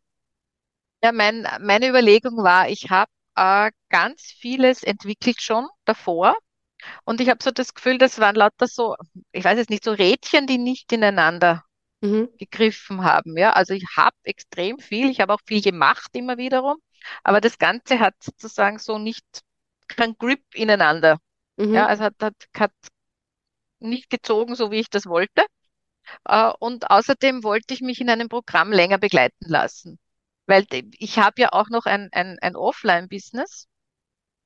Ja, 1.05 1.13
mein, 1.13 1.47
meine 1.61 1.89
Überlegung 1.91 2.39
war, 2.39 2.71
ich 2.71 2.91
habe 2.91 3.11
äh, 3.37 3.73
ganz 3.91 4.23
vieles 4.23 4.83
entwickelt 4.83 5.43
schon 5.43 5.69
davor. 5.87 6.37
Und 7.05 7.21
ich 7.21 7.31
habe 7.31 7.43
so 7.43 7.51
das 7.53 7.75
Gefühl, 7.75 7.99
das 7.99 8.21
waren 8.21 8.37
lauter 8.37 8.69
so, 8.69 8.97
ich 9.33 9.45
weiß 9.45 9.59
jetzt 9.59 9.71
nicht, 9.71 9.85
so 9.85 9.93
Rädchen, 9.93 10.47
die 10.49 10.59
nicht 10.59 10.93
ineinander 10.93 11.65
Mhm. 12.03 12.29
gegriffen 12.39 13.05
haben. 13.05 13.39
Ja, 13.39 13.53
also 13.55 13.75
ich 13.75 13.85
habe 13.97 14.17
extrem 14.25 14.79
viel, 14.81 15.11
ich 15.11 15.21
habe 15.21 15.35
auch 15.35 15.41
viel 15.47 15.63
gemacht 15.63 16.11
immer 16.15 16.39
wiederum, 16.39 16.79
aber 17.25 17.41
das 17.43 17.59
Ganze 17.59 18.01
hat 18.01 18.15
sozusagen 18.23 18.79
so 18.81 18.99
nicht 18.99 19.27
kein 19.89 20.17
Grip 20.19 20.43
ineinander. 20.55 21.19
Ja, 21.73 21.87
Mhm. 21.87 21.89
also 21.89 22.05
hat, 22.05 22.17
hat, 22.23 22.37
hat 22.59 22.73
nicht 23.81 24.11
gezogen, 24.11 24.55
so 24.57 24.71
wie 24.71 24.81
ich 24.81 24.91
das 24.91 25.07
wollte. 25.07 25.45
Äh, 26.27 26.53
und 26.61 26.91
außerdem 26.91 27.45
wollte 27.45 27.75
ich 27.75 27.83
mich 27.83 28.01
in 28.01 28.11
einem 28.11 28.29
Programm 28.31 28.73
länger 28.73 28.99
begleiten 28.99 29.47
lassen, 29.49 29.99
weil 30.47 30.67
ich 30.99 31.19
habe 31.19 31.43
ja 31.43 31.49
auch 31.53 31.69
noch 31.71 31.87
ein, 31.87 32.09
ein, 32.13 32.39
ein 32.41 32.57
Offline-Business 32.57 33.67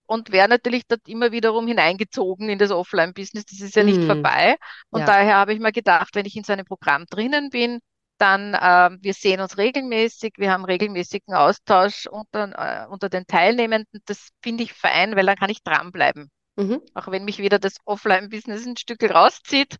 und 0.07 0.33
wäre 0.33 0.49
natürlich 0.49 0.87
dort 0.87 1.07
immer 1.09 1.33
wiederum 1.33 1.67
hineingezogen 1.67 2.49
in 2.49 2.59
das 2.59 2.71
Offline-Business. 2.71 3.45
Das 3.47 3.61
ist 3.61 3.76
ja 3.76 3.85
nicht 3.85 4.02
Mhm. 4.02 4.05
vorbei. 4.05 4.57
Und 4.90 5.00
Ja. 5.00 5.09
daher 5.09 5.37
habe 5.37 5.52
ich 5.52 5.61
mir 5.61 5.73
gedacht, 5.73 6.14
wenn 6.14 6.26
ich 6.26 6.37
in 6.37 6.45
so 6.45 6.52
einem 6.52 6.64
Programm 6.67 7.05
drinnen 7.11 7.50
bin, 7.50 7.81
dann 8.19 8.57
ähm, 8.61 8.99
wir 9.02 9.14
sehen 9.14 9.40
uns 9.40 9.59
regelmäßig, 9.59 10.35
wir 10.38 10.50
haben 10.52 10.64
regelmäßigen 10.64 11.35
Austausch 11.35 12.07
unter, 12.07 12.85
äh, 12.87 12.88
unter 12.88 13.09
den 13.09 13.26
Teilnehmenden. 13.26 14.00
Das 14.07 14.31
finde 14.43 14.64
ich 14.64 14.73
fein, 14.73 15.14
weil 15.14 15.26
dann 15.26 15.37
kann 15.37 15.50
ich 15.50 15.62
dranbleiben. 15.62 16.31
Mhm. 16.57 16.78
Auch 16.95 17.09
wenn 17.09 17.25
mich 17.25 17.38
wieder 17.38 17.59
das 17.59 17.76
Offline-Business 17.85 18.67
ein 18.67 18.76
Stück 18.76 19.02
rauszieht, 19.05 19.76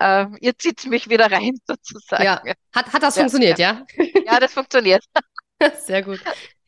äh, 0.00 0.26
ihr 0.40 0.56
zieht 0.58 0.86
mich 0.86 1.08
wieder 1.10 1.30
rein 1.32 1.58
sozusagen. 1.66 2.38
Ja. 2.44 2.54
Hat, 2.74 2.92
hat 2.92 3.02
das 3.02 3.14
Ja, 3.14 3.18
funktioniert, 3.18 3.58
ja? 3.58 3.84
ja, 4.24 4.40
das 4.40 4.52
funktioniert. 4.54 5.04
Sehr 5.86 6.02
gut. 6.02 6.20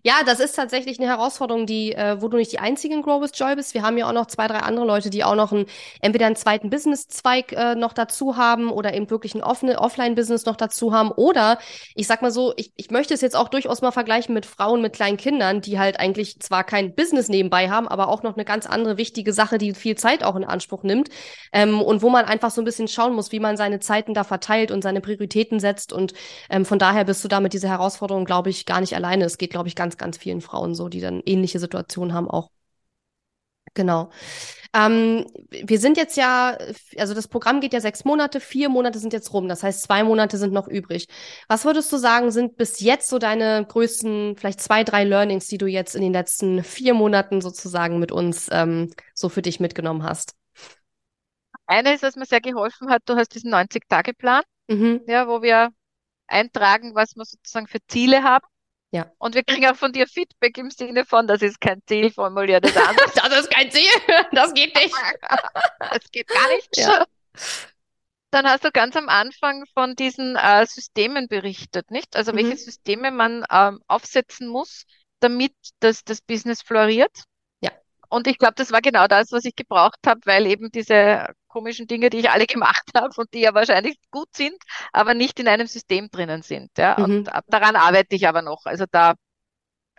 Ja, 0.07 0.17
das 0.27 0.39
ist 0.39 0.55
tatsächlich 0.55 0.99
eine 1.01 1.09
Herausforderung, 1.09 1.65
die, 1.65 1.93
äh, 1.95 2.21
wo 2.21 2.29
du 2.29 2.37
nicht 2.37 2.53
die 2.53 2.59
einzige 2.59 2.93
in 2.95 3.01
Grow 3.01 3.23
with 3.23 3.31
Joy 3.37 3.57
bist. 3.57 3.73
Wir 3.73 3.81
haben 3.81 3.97
ja 3.97 4.07
auch 4.07 4.13
noch 4.13 4.27
zwei, 4.27 4.47
drei 4.49 4.59
andere 4.59 4.85
Leute, 4.85 5.09
die 5.09 5.25
auch 5.25 5.35
noch 5.35 5.51
einen, 5.51 5.65
entweder 6.03 6.27
einen 6.27 6.37
zweiten 6.37 6.69
Business-Zweig 6.69 7.53
äh, 7.53 7.75
noch 7.75 7.95
dazu 7.95 8.37
haben 8.37 8.71
oder 8.71 8.93
eben 8.93 9.09
wirklich 9.09 9.35
ein 9.35 9.43
offene 9.43 9.81
Offline-Business 9.81 10.45
noch 10.45 10.57
dazu 10.57 10.93
haben. 10.93 11.11
Oder 11.11 11.59
ich 11.95 12.07
sag 12.07 12.21
mal 12.21 12.31
so, 12.31 12.53
ich, 12.59 12.75
ich 12.77 12.91
möchte 12.91 13.15
es 13.15 13.23
jetzt 13.23 13.35
auch 13.35 13.49
durchaus 13.49 13.81
mal 13.81 13.93
vergleichen 13.93 14.35
mit 14.35 14.45
Frauen 14.45 14.83
mit 14.83 14.93
kleinen 14.93 15.17
Kindern, 15.17 15.63
die 15.63 15.79
halt 15.79 15.99
eigentlich 15.99 16.39
zwar 16.39 16.65
kein 16.65 16.95
Business 16.95 17.31
nebenbei 17.31 17.71
haben, 17.71 17.89
aber 17.89 18.09
auch 18.09 18.23
noch 18.23 18.35
eine 18.35 18.45
ganz 18.45 18.67
andere 18.67 18.99
wichtige 18.99 19.33
Sache, 19.33 19.57
die 19.57 19.73
viel 19.73 19.97
Zeit 19.97 20.23
auch 20.23 20.37
in 20.37 20.45
Anspruch 20.45 20.83
nimmt. 20.83 21.09
Ähm, 21.51 21.81
und 21.81 22.03
wo 22.03 22.11
man 22.11 22.27
einfach 22.27 22.51
so 22.51 22.61
ein 22.61 22.67
bisschen 22.67 22.89
schauen 22.89 23.15
muss, 23.15 23.33
wie 23.33 23.41
man 23.41 23.57
seine 23.57 23.81
Zeiten 23.81 24.13
da 24.13 24.23
verteilt 24.23 24.71
und 24.71 24.83
seine 24.83 25.01
Prioritäten 25.01 25.61
setzt. 25.61 25.95
Und 25.95 26.13
ähm, 26.51 26.67
von 26.67 26.79
daher 26.79 27.05
bist 27.05 27.25
du 27.25 27.29
da 27.29 27.41
mit 27.41 27.55
dieser 27.55 27.71
Herausforderung, 27.71 28.27
glaube 28.27 28.51
ich, 28.51 28.67
gar 28.67 28.83
nicht 28.83 28.95
alleine. 28.95 29.25
Es 29.25 29.39
geht, 29.39 29.51
glaube 29.51 29.69
ich, 29.69 29.75
ganz, 29.75 29.94
ganz 29.99 30.19
vielen 30.19 30.41
Frauen 30.41 30.75
so, 30.75 30.89
die 30.89 31.01
dann 31.01 31.23
ähnliche 31.25 31.59
Situationen 31.59 32.15
haben 32.15 32.29
auch. 32.31 32.51
Genau. 33.75 34.11
Ähm, 34.73 35.27
wir 35.51 35.79
sind 35.81 35.97
jetzt 35.97 36.17
ja, 36.17 36.57
also 36.97 37.15
das 37.15 37.29
Programm 37.29 37.61
geht 37.61 37.73
ja 37.73 37.81
sechs 37.81 38.05
Monate, 38.05 38.39
vier 38.41 38.69
Monate 38.69 38.99
sind 39.01 39.13
jetzt 39.13 39.33
rum, 39.33 39.49
das 39.49 39.63
heißt, 39.63 39.83
zwei 39.83 40.05
Monate 40.05 40.39
sind 40.39 40.53
noch 40.53 40.69
übrig. 40.69 41.07
Was 41.49 41.65
würdest 41.65 41.93
du 41.93 41.97
sagen, 41.97 42.31
sind 42.31 42.57
bis 42.57 42.81
jetzt 42.81 43.09
so 43.09 43.19
deine 43.19 43.65
größten, 43.67 44.37
vielleicht 44.37 44.61
zwei, 44.61 44.85
drei 44.85 45.05
Learnings, 45.05 45.47
die 45.49 45.59
du 45.59 45.67
jetzt 45.67 45.97
in 45.97 46.03
den 46.03 46.13
letzten 46.13 46.63
vier 46.63 46.95
Monaten 46.95 47.41
sozusagen 47.41 47.99
mit 47.99 48.13
uns 48.13 48.49
ähm, 48.53 48.91
so 49.13 49.29
für 49.29 49.43
dich 49.43 49.59
mitgenommen 49.59 50.05
hast? 50.05 50.35
Eines, 51.67 52.03
was 52.03 52.17
mir 52.17 52.27
sehr 52.27 52.41
geholfen 52.41 52.91
hat, 52.91 53.03
du 53.07 53.17
hast 53.17 53.35
diesen 53.35 53.51
90-Tage-Plan, 53.51 54.43
Mhm. 54.69 55.03
ja, 55.07 55.27
wo 55.29 55.43
wir 55.43 55.71
eintragen, 56.27 56.95
was 56.95 57.17
wir 57.17 57.25
sozusagen 57.25 57.67
für 57.69 57.81
Ziele 57.89 58.23
haben. 58.23 58.47
Ja. 58.95 59.11
Und 59.19 59.35
wir 59.35 59.43
kriegen 59.43 59.67
auch 59.67 59.75
von 59.75 59.93
dir 59.93 60.07
Feedback 60.07 60.57
im 60.57 60.71
Sinne 60.71 61.05
von, 61.05 61.27
das 61.27 61.43
ist 61.43 61.61
kein 61.61 61.83
Ziel, 61.89 62.13
formulier 62.13 62.61
das 62.61 62.77
anders. 62.77 63.13
Das 63.15 63.41
ist 63.41 63.51
kein 63.51 63.69
Ziel, 63.69 63.91
das 64.31 64.55
geht 64.55 64.73
nicht. 64.77 64.95
Das 65.81 66.11
geht 66.13 66.29
gar 66.29 66.49
nicht. 66.55 66.77
Ja. 66.77 67.05
Dann 68.31 68.47
hast 68.47 68.65
du 68.65 68.71
ganz 68.71 68.95
am 68.95 69.09
Anfang 69.09 69.65
von 69.75 69.97
diesen 69.97 70.37
äh, 70.37 70.65
Systemen 70.67 71.27
berichtet, 71.27 71.91
nicht? 71.91 72.15
Also 72.15 72.37
welche 72.37 72.51
Mhm. 72.51 72.57
Systeme 72.57 73.11
man 73.11 73.45
ähm, 73.51 73.81
aufsetzen 73.89 74.47
muss, 74.47 74.85
damit 75.19 75.55
das, 75.81 76.05
das 76.05 76.21
Business 76.21 76.63
floriert. 76.63 77.25
Und 78.15 78.27
ich 78.29 78.39
glaube, 78.39 78.55
das 78.57 78.73
war 78.73 78.81
genau 78.81 79.07
das, 79.09 79.33
was 79.33 79.45
ich 79.45 79.57
gebraucht 79.57 79.99
habe, 80.07 80.21
weil 80.25 80.47
eben 80.47 80.71
diese 80.71 81.27
komischen 81.49 81.87
Dinge, 81.87 82.11
die 82.11 82.19
ich 82.19 82.31
alle 82.31 82.47
gemacht 82.47 82.85
habe 82.95 83.13
und 83.17 83.33
die 83.35 83.41
ja 83.41 83.55
wahrscheinlich 83.55 83.97
gut 84.11 84.29
sind, 84.37 84.57
aber 84.93 85.15
nicht 85.15 85.41
in 85.41 85.49
einem 85.49 85.67
System 85.67 86.11
drinnen 86.11 86.43
sind. 86.43 86.71
Ja? 86.79 86.95
Mhm. 86.97 87.05
Und 87.05 87.31
daran 87.49 87.77
arbeite 87.77 88.15
ich 88.17 88.29
aber 88.29 88.43
noch. 88.43 88.65
Also 88.67 88.85
da, 88.91 89.15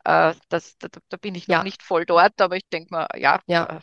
äh, 0.05 0.33
das, 0.49 0.77
da, 0.79 0.87
da 1.09 1.17
bin 1.17 1.35
ich 1.35 1.47
noch 1.49 1.57
Ja. 1.57 1.63
nicht 1.63 1.83
voll 1.83 2.05
dort, 2.05 2.41
aber 2.41 2.57
ich 2.57 2.67
denke 2.71 2.93
mal, 2.93 3.07
ja, 3.17 3.41
Ja. 3.47 3.79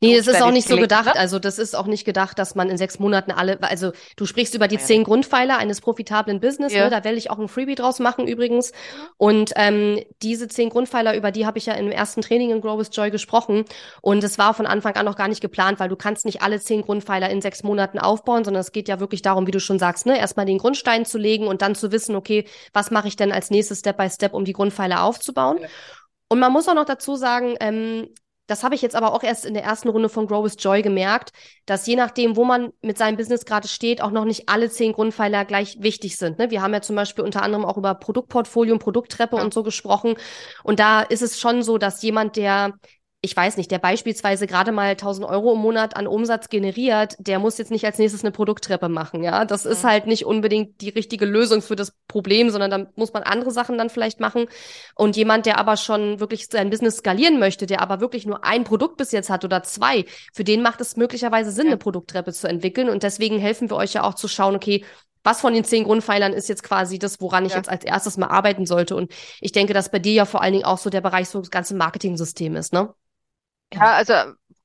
Nee, 0.00 0.16
das 0.16 0.26
ist 0.26 0.42
auch 0.42 0.50
nicht 0.50 0.68
so 0.68 0.76
gedacht. 0.76 1.06
ne? 1.06 1.16
Also 1.16 1.38
das 1.38 1.58
ist 1.58 1.74
auch 1.76 1.86
nicht 1.86 2.04
gedacht, 2.04 2.38
dass 2.38 2.54
man 2.54 2.70
in 2.70 2.76
sechs 2.76 2.98
Monaten 2.98 3.30
alle, 3.32 3.62
also 3.62 3.92
du 4.16 4.26
sprichst 4.26 4.54
über 4.54 4.68
die 4.68 4.76
Ja, 4.76 4.80
zehn 4.82 5.04
Grundpfeiler 5.04 5.58
eines 5.58 5.80
profitablen 5.80 6.40
Business, 6.40 6.72
Ja. 6.72 6.84
ne? 6.84 6.90
Da 6.90 7.02
will 7.04 7.16
ich 7.16 7.30
auch 7.30 7.38
ein 7.38 7.48
Freebie 7.48 7.74
draus 7.74 7.98
machen 7.98 8.26
übrigens. 8.28 8.72
Mhm. 8.72 9.08
Und 9.16 9.52
ähm, 9.56 10.02
diese 10.22 10.48
zehn 10.48 10.68
Grundpfeiler, 10.70 11.16
über 11.16 11.30
die 11.30 11.46
habe 11.46 11.58
ich 11.58 11.66
ja 11.66 11.74
im 11.74 11.90
ersten 11.90 12.20
Training 12.22 12.50
in 12.50 12.60
Grow 12.60 12.78
with 12.78 12.90
Joy 12.92 13.10
gesprochen. 13.10 13.64
Und 14.02 14.22
es 14.24 14.38
war 14.38 14.54
von 14.54 14.66
Anfang 14.66 14.94
an 14.96 15.04
noch 15.04 15.16
gar 15.16 15.28
nicht 15.28 15.40
geplant, 15.40 15.80
weil 15.80 15.88
du 15.88 15.96
kannst 15.96 16.24
nicht 16.24 16.42
alle 16.42 16.60
zehn 16.60 16.82
Grundpfeiler 16.82 17.30
in 17.30 17.40
sechs 17.40 17.62
Monaten 17.62 17.98
aufbauen, 17.98 18.44
sondern 18.44 18.60
es 18.60 18.72
geht 18.72 18.88
ja 18.88 19.00
wirklich 19.00 19.22
darum, 19.22 19.46
wie 19.46 19.52
du 19.52 19.60
schon 19.60 19.78
sagst, 19.78 20.06
ne, 20.06 20.18
erstmal 20.18 20.46
den 20.46 20.58
Grundstein 20.58 21.04
zu 21.04 21.18
legen 21.18 21.46
und 21.46 21.62
dann 21.62 21.74
zu 21.74 21.92
wissen, 21.92 22.14
okay, 22.16 22.44
was 22.72 22.90
mache 22.90 23.08
ich 23.08 23.16
denn 23.16 23.32
als 23.32 23.50
nächstes 23.50 23.80
Step 23.80 23.96
by 23.96 24.08
Step, 24.10 24.34
um 24.34 24.44
die 24.44 24.52
Grundpfeiler 24.52 25.02
aufzubauen. 25.02 25.58
Ja. 25.60 25.68
Und 26.30 26.40
man 26.40 26.52
muss 26.52 26.68
auch 26.68 26.74
noch 26.74 26.84
dazu 26.84 27.16
sagen, 27.16 27.54
ähm, 27.60 28.08
das 28.48 28.64
habe 28.64 28.74
ich 28.74 28.82
jetzt 28.82 28.96
aber 28.96 29.12
auch 29.12 29.22
erst 29.22 29.44
in 29.46 29.54
der 29.54 29.62
ersten 29.62 29.88
Runde 29.88 30.08
von 30.08 30.26
Grow 30.26 30.44
with 30.44 30.56
Joy 30.58 30.82
gemerkt, 30.82 31.32
dass 31.66 31.86
je 31.86 31.94
nachdem, 31.94 32.34
wo 32.34 32.44
man 32.44 32.72
mit 32.82 32.98
seinem 32.98 33.16
Business 33.16 33.44
gerade 33.44 33.68
steht, 33.68 34.02
auch 34.02 34.10
noch 34.10 34.24
nicht 34.24 34.48
alle 34.48 34.70
zehn 34.70 34.92
Grundpfeiler 34.94 35.44
gleich 35.44 35.76
wichtig 35.80 36.16
sind. 36.16 36.38
Ne? 36.38 36.50
Wir 36.50 36.62
haben 36.62 36.72
ja 36.72 36.80
zum 36.80 36.96
Beispiel 36.96 37.24
unter 37.24 37.42
anderem 37.42 37.64
auch 37.64 37.76
über 37.76 37.94
Produktportfolio 37.94 38.72
und 38.72 38.80
Produkttreppe 38.80 39.36
Ja. 39.36 39.42
und 39.42 39.54
so 39.54 39.62
gesprochen. 39.62 40.16
Und 40.64 40.80
da 40.80 41.02
ist 41.02 41.22
es 41.22 41.38
schon 41.38 41.62
so, 41.62 41.78
dass 41.78 42.02
jemand, 42.02 42.36
der 42.36 42.72
ich 43.20 43.36
weiß 43.36 43.56
nicht, 43.56 43.70
der 43.72 43.78
beispielsweise 43.80 44.46
gerade 44.46 44.70
mal 44.70 44.94
1000 44.96 45.26
Euro 45.26 45.52
im 45.54 45.58
Monat 45.58 45.96
an 45.96 46.06
Umsatz 46.06 46.48
generiert, 46.48 47.16
der 47.18 47.40
muss 47.40 47.58
jetzt 47.58 47.72
nicht 47.72 47.84
als 47.84 47.98
nächstes 47.98 48.22
eine 48.22 48.30
Produkttreppe 48.30 48.88
machen, 48.88 49.24
ja. 49.24 49.44
Das 49.44 49.66
ist 49.66 49.82
Mhm. 49.82 49.88
halt 49.88 50.06
nicht 50.06 50.24
unbedingt 50.24 50.80
die 50.80 50.90
richtige 50.90 51.24
Lösung 51.24 51.60
für 51.60 51.74
das 51.74 51.94
Problem, 52.06 52.50
sondern 52.50 52.70
da 52.70 52.86
muss 52.94 53.12
man 53.12 53.24
andere 53.24 53.50
Sachen 53.50 53.76
dann 53.76 53.90
vielleicht 53.90 54.20
machen. 54.20 54.46
Und 54.94 55.16
jemand, 55.16 55.46
der 55.46 55.58
aber 55.58 55.76
schon 55.76 56.20
wirklich 56.20 56.46
sein 56.46 56.70
Business 56.70 56.98
skalieren 56.98 57.40
möchte, 57.40 57.66
der 57.66 57.80
aber 57.80 58.00
wirklich 58.00 58.24
nur 58.24 58.44
ein 58.44 58.62
Produkt 58.62 58.96
bis 58.98 59.10
jetzt 59.10 59.30
hat 59.30 59.44
oder 59.44 59.64
zwei, 59.64 60.04
für 60.32 60.44
den 60.44 60.62
macht 60.62 60.80
es 60.80 60.96
möglicherweise 60.96 61.50
Sinn, 61.50 61.66
Ja. 61.66 61.72
eine 61.72 61.78
Produkttreppe 61.78 62.32
zu 62.32 62.48
entwickeln. 62.48 62.88
Und 62.88 63.02
deswegen 63.02 63.38
helfen 63.40 63.68
wir 63.68 63.76
euch 63.78 63.94
ja 63.94 64.04
auch 64.04 64.14
zu 64.14 64.28
schauen, 64.28 64.54
okay, 64.54 64.84
was 65.24 65.40
von 65.40 65.52
den 65.52 65.64
zehn 65.64 65.82
Grundpfeilern 65.82 66.32
ist 66.32 66.48
jetzt 66.48 66.62
quasi 66.62 67.00
das, 67.00 67.20
woran 67.20 67.44
ich 67.44 67.50
Ja. 67.50 67.58
jetzt 67.58 67.68
als 67.68 67.84
erstes 67.84 68.16
mal 68.16 68.28
arbeiten 68.28 68.64
sollte? 68.64 68.94
Und 68.94 69.10
ich 69.40 69.50
denke, 69.50 69.74
dass 69.74 69.90
bei 69.90 69.98
dir 69.98 70.12
ja 70.12 70.24
vor 70.24 70.40
allen 70.40 70.52
Dingen 70.52 70.64
auch 70.64 70.78
so 70.78 70.88
der 70.88 71.00
Bereich 71.00 71.28
so 71.28 71.40
das 71.40 71.50
ganze 71.50 71.74
Marketing-System 71.74 72.54
ist, 72.54 72.72
ne? 72.72 72.94
Ja, 73.72 73.94
also 73.94 74.14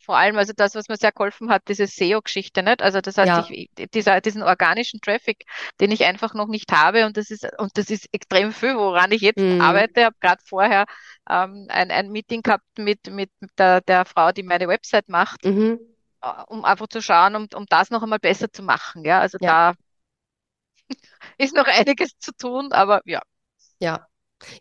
vor 0.05 0.17
allem, 0.17 0.37
also 0.37 0.51
das, 0.55 0.75
was 0.75 0.89
mir 0.89 0.97
sehr 0.97 1.11
geholfen 1.13 1.49
hat, 1.49 1.63
diese 1.69 1.83
SEO-Geschichte, 1.83 2.61
nicht? 2.63 2.81
Also 2.81 2.99
das 3.01 3.17
heißt, 3.17 3.37
Ja. 3.37 3.47
ich, 3.49 3.69
dieser, 3.93 4.19
diesen 4.21 4.43
organischen 4.43 4.99
Traffic, 5.01 5.45
den 5.79 5.91
ich 5.91 6.03
einfach 6.03 6.33
noch 6.33 6.47
nicht 6.47 6.71
habe 6.71 7.05
und 7.05 7.15
das 7.17 7.31
ist, 7.31 7.47
und 7.57 7.77
das 7.77 7.89
ist 7.89 8.07
extrem 8.13 8.51
viel, 8.51 8.75
woran 8.75 9.11
ich 9.11 9.21
jetzt 9.21 9.45
Mhm. 9.45 9.59
arbeite. 9.59 10.01
Ich 10.01 10.05
habe 10.05 10.15
gerade 10.19 10.41
vorher 10.45 10.85
ähm, 11.29 11.67
ein, 11.69 11.89
ein 11.91 12.09
Meeting 12.11 12.41
gehabt 12.41 12.65
mit, 12.77 13.07
mit 13.11 13.31
der, 13.57 13.81
der 13.81 14.05
Frau, 14.05 14.31
die 14.33 14.43
meine 14.43 14.67
Website 14.67 15.07
macht, 15.09 15.39
Mhm. 15.43 15.77
äh, 16.21 16.43
um 16.47 16.65
einfach 16.65 16.87
zu 16.87 17.01
schauen, 17.01 17.35
um, 17.35 17.47
um 17.55 17.65
das 17.69 17.89
noch 17.91 18.03
einmal 18.03 18.19
besser 18.19 18.51
zu 18.51 18.63
machen. 18.63 19.05
Ja, 19.05 19.19
also 19.21 19.37
Ja. 19.39 19.45
da 19.45 19.73
ist 21.37 21.55
noch 21.55 21.67
einiges 21.67 22.17
zu 22.19 22.31
tun, 22.33 22.71
aber 22.71 23.01
ja. 23.05 23.21
Ja. 23.79 24.09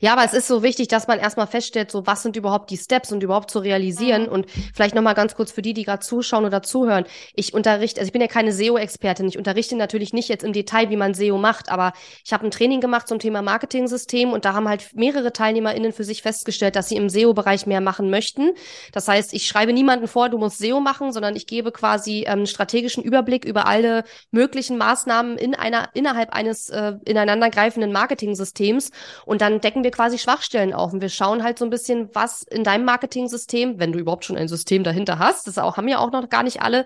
Ja, 0.00 0.12
aber 0.12 0.24
es 0.24 0.32
ist 0.32 0.48
so 0.48 0.62
wichtig, 0.62 0.88
dass 0.88 1.06
man 1.06 1.18
erstmal 1.18 1.46
feststellt, 1.46 1.90
so 1.90 2.06
was 2.06 2.22
sind 2.22 2.36
überhaupt 2.36 2.70
die 2.70 2.76
Steps 2.76 3.12
und 3.12 3.22
überhaupt 3.22 3.50
zu 3.50 3.58
realisieren. 3.58 4.22
Mhm. 4.22 4.28
Und 4.28 4.46
vielleicht 4.74 4.94
nochmal 4.94 5.14
ganz 5.14 5.34
kurz 5.34 5.52
für 5.52 5.62
die, 5.62 5.74
die 5.74 5.84
gerade 5.84 6.00
zuschauen 6.00 6.44
oder 6.44 6.62
zuhören. 6.62 7.04
Ich 7.34 7.54
unterrichte, 7.54 8.00
also 8.00 8.08
ich 8.08 8.12
bin 8.12 8.20
ja 8.20 8.28
keine 8.28 8.52
SEO-Expertin. 8.52 9.28
Ich 9.28 9.38
unterrichte 9.38 9.76
natürlich 9.76 10.12
nicht 10.12 10.28
jetzt 10.28 10.44
im 10.44 10.52
Detail, 10.52 10.90
wie 10.90 10.96
man 10.96 11.14
SEO 11.14 11.38
macht, 11.38 11.70
aber 11.70 11.92
ich 12.24 12.32
habe 12.32 12.46
ein 12.46 12.50
Training 12.50 12.80
gemacht 12.80 13.08
zum 13.08 13.18
Thema 13.18 13.42
Marketing-System 13.42 14.32
und 14.32 14.44
da 14.44 14.54
haben 14.54 14.68
halt 14.68 14.94
mehrere 14.94 15.32
TeilnehmerInnen 15.32 15.92
für 15.92 16.04
sich 16.04 16.22
festgestellt, 16.22 16.76
dass 16.76 16.88
sie 16.88 16.96
im 16.96 17.08
SEO-Bereich 17.08 17.66
mehr 17.66 17.80
machen 17.80 18.10
möchten. 18.10 18.50
Das 18.92 19.08
heißt, 19.08 19.32
ich 19.34 19.46
schreibe 19.46 19.72
niemanden 19.72 20.08
vor, 20.08 20.28
du 20.28 20.38
musst 20.38 20.58
SEO 20.58 20.80
machen, 20.80 21.12
sondern 21.12 21.36
ich 21.36 21.46
gebe 21.46 21.72
quasi 21.72 22.24
ähm, 22.26 22.46
strategischen 22.46 23.02
Überblick 23.02 23.44
über 23.44 23.66
alle 23.66 24.04
möglichen 24.30 24.78
Maßnahmen 24.78 25.38
in 25.38 25.54
einer, 25.54 25.88
innerhalb 25.94 26.32
eines 26.32 26.68
äh, 26.70 26.94
ineinandergreifenden 27.04 27.92
Marketing-Systems 27.92 28.90
und 29.26 29.40
dann 29.40 29.60
decken 29.72 29.84
wir 29.84 29.90
quasi 29.90 30.18
Schwachstellen 30.18 30.74
auf 30.74 30.92
und 30.92 31.00
wir 31.00 31.08
schauen 31.08 31.42
halt 31.42 31.58
so 31.58 31.64
ein 31.64 31.70
bisschen, 31.70 32.14
was 32.14 32.42
in 32.42 32.62
deinem 32.62 32.84
Marketing-System, 32.84 33.78
wenn 33.78 33.92
du 33.92 33.98
überhaupt 33.98 34.26
schon 34.26 34.36
ein 34.36 34.46
System 34.46 34.84
dahinter 34.84 35.18
hast, 35.18 35.46
das 35.46 35.56
auch, 35.56 35.78
haben 35.78 35.88
ja 35.88 35.98
auch 35.98 36.12
noch 36.12 36.28
gar 36.28 36.42
nicht 36.42 36.60
alle, 36.60 36.84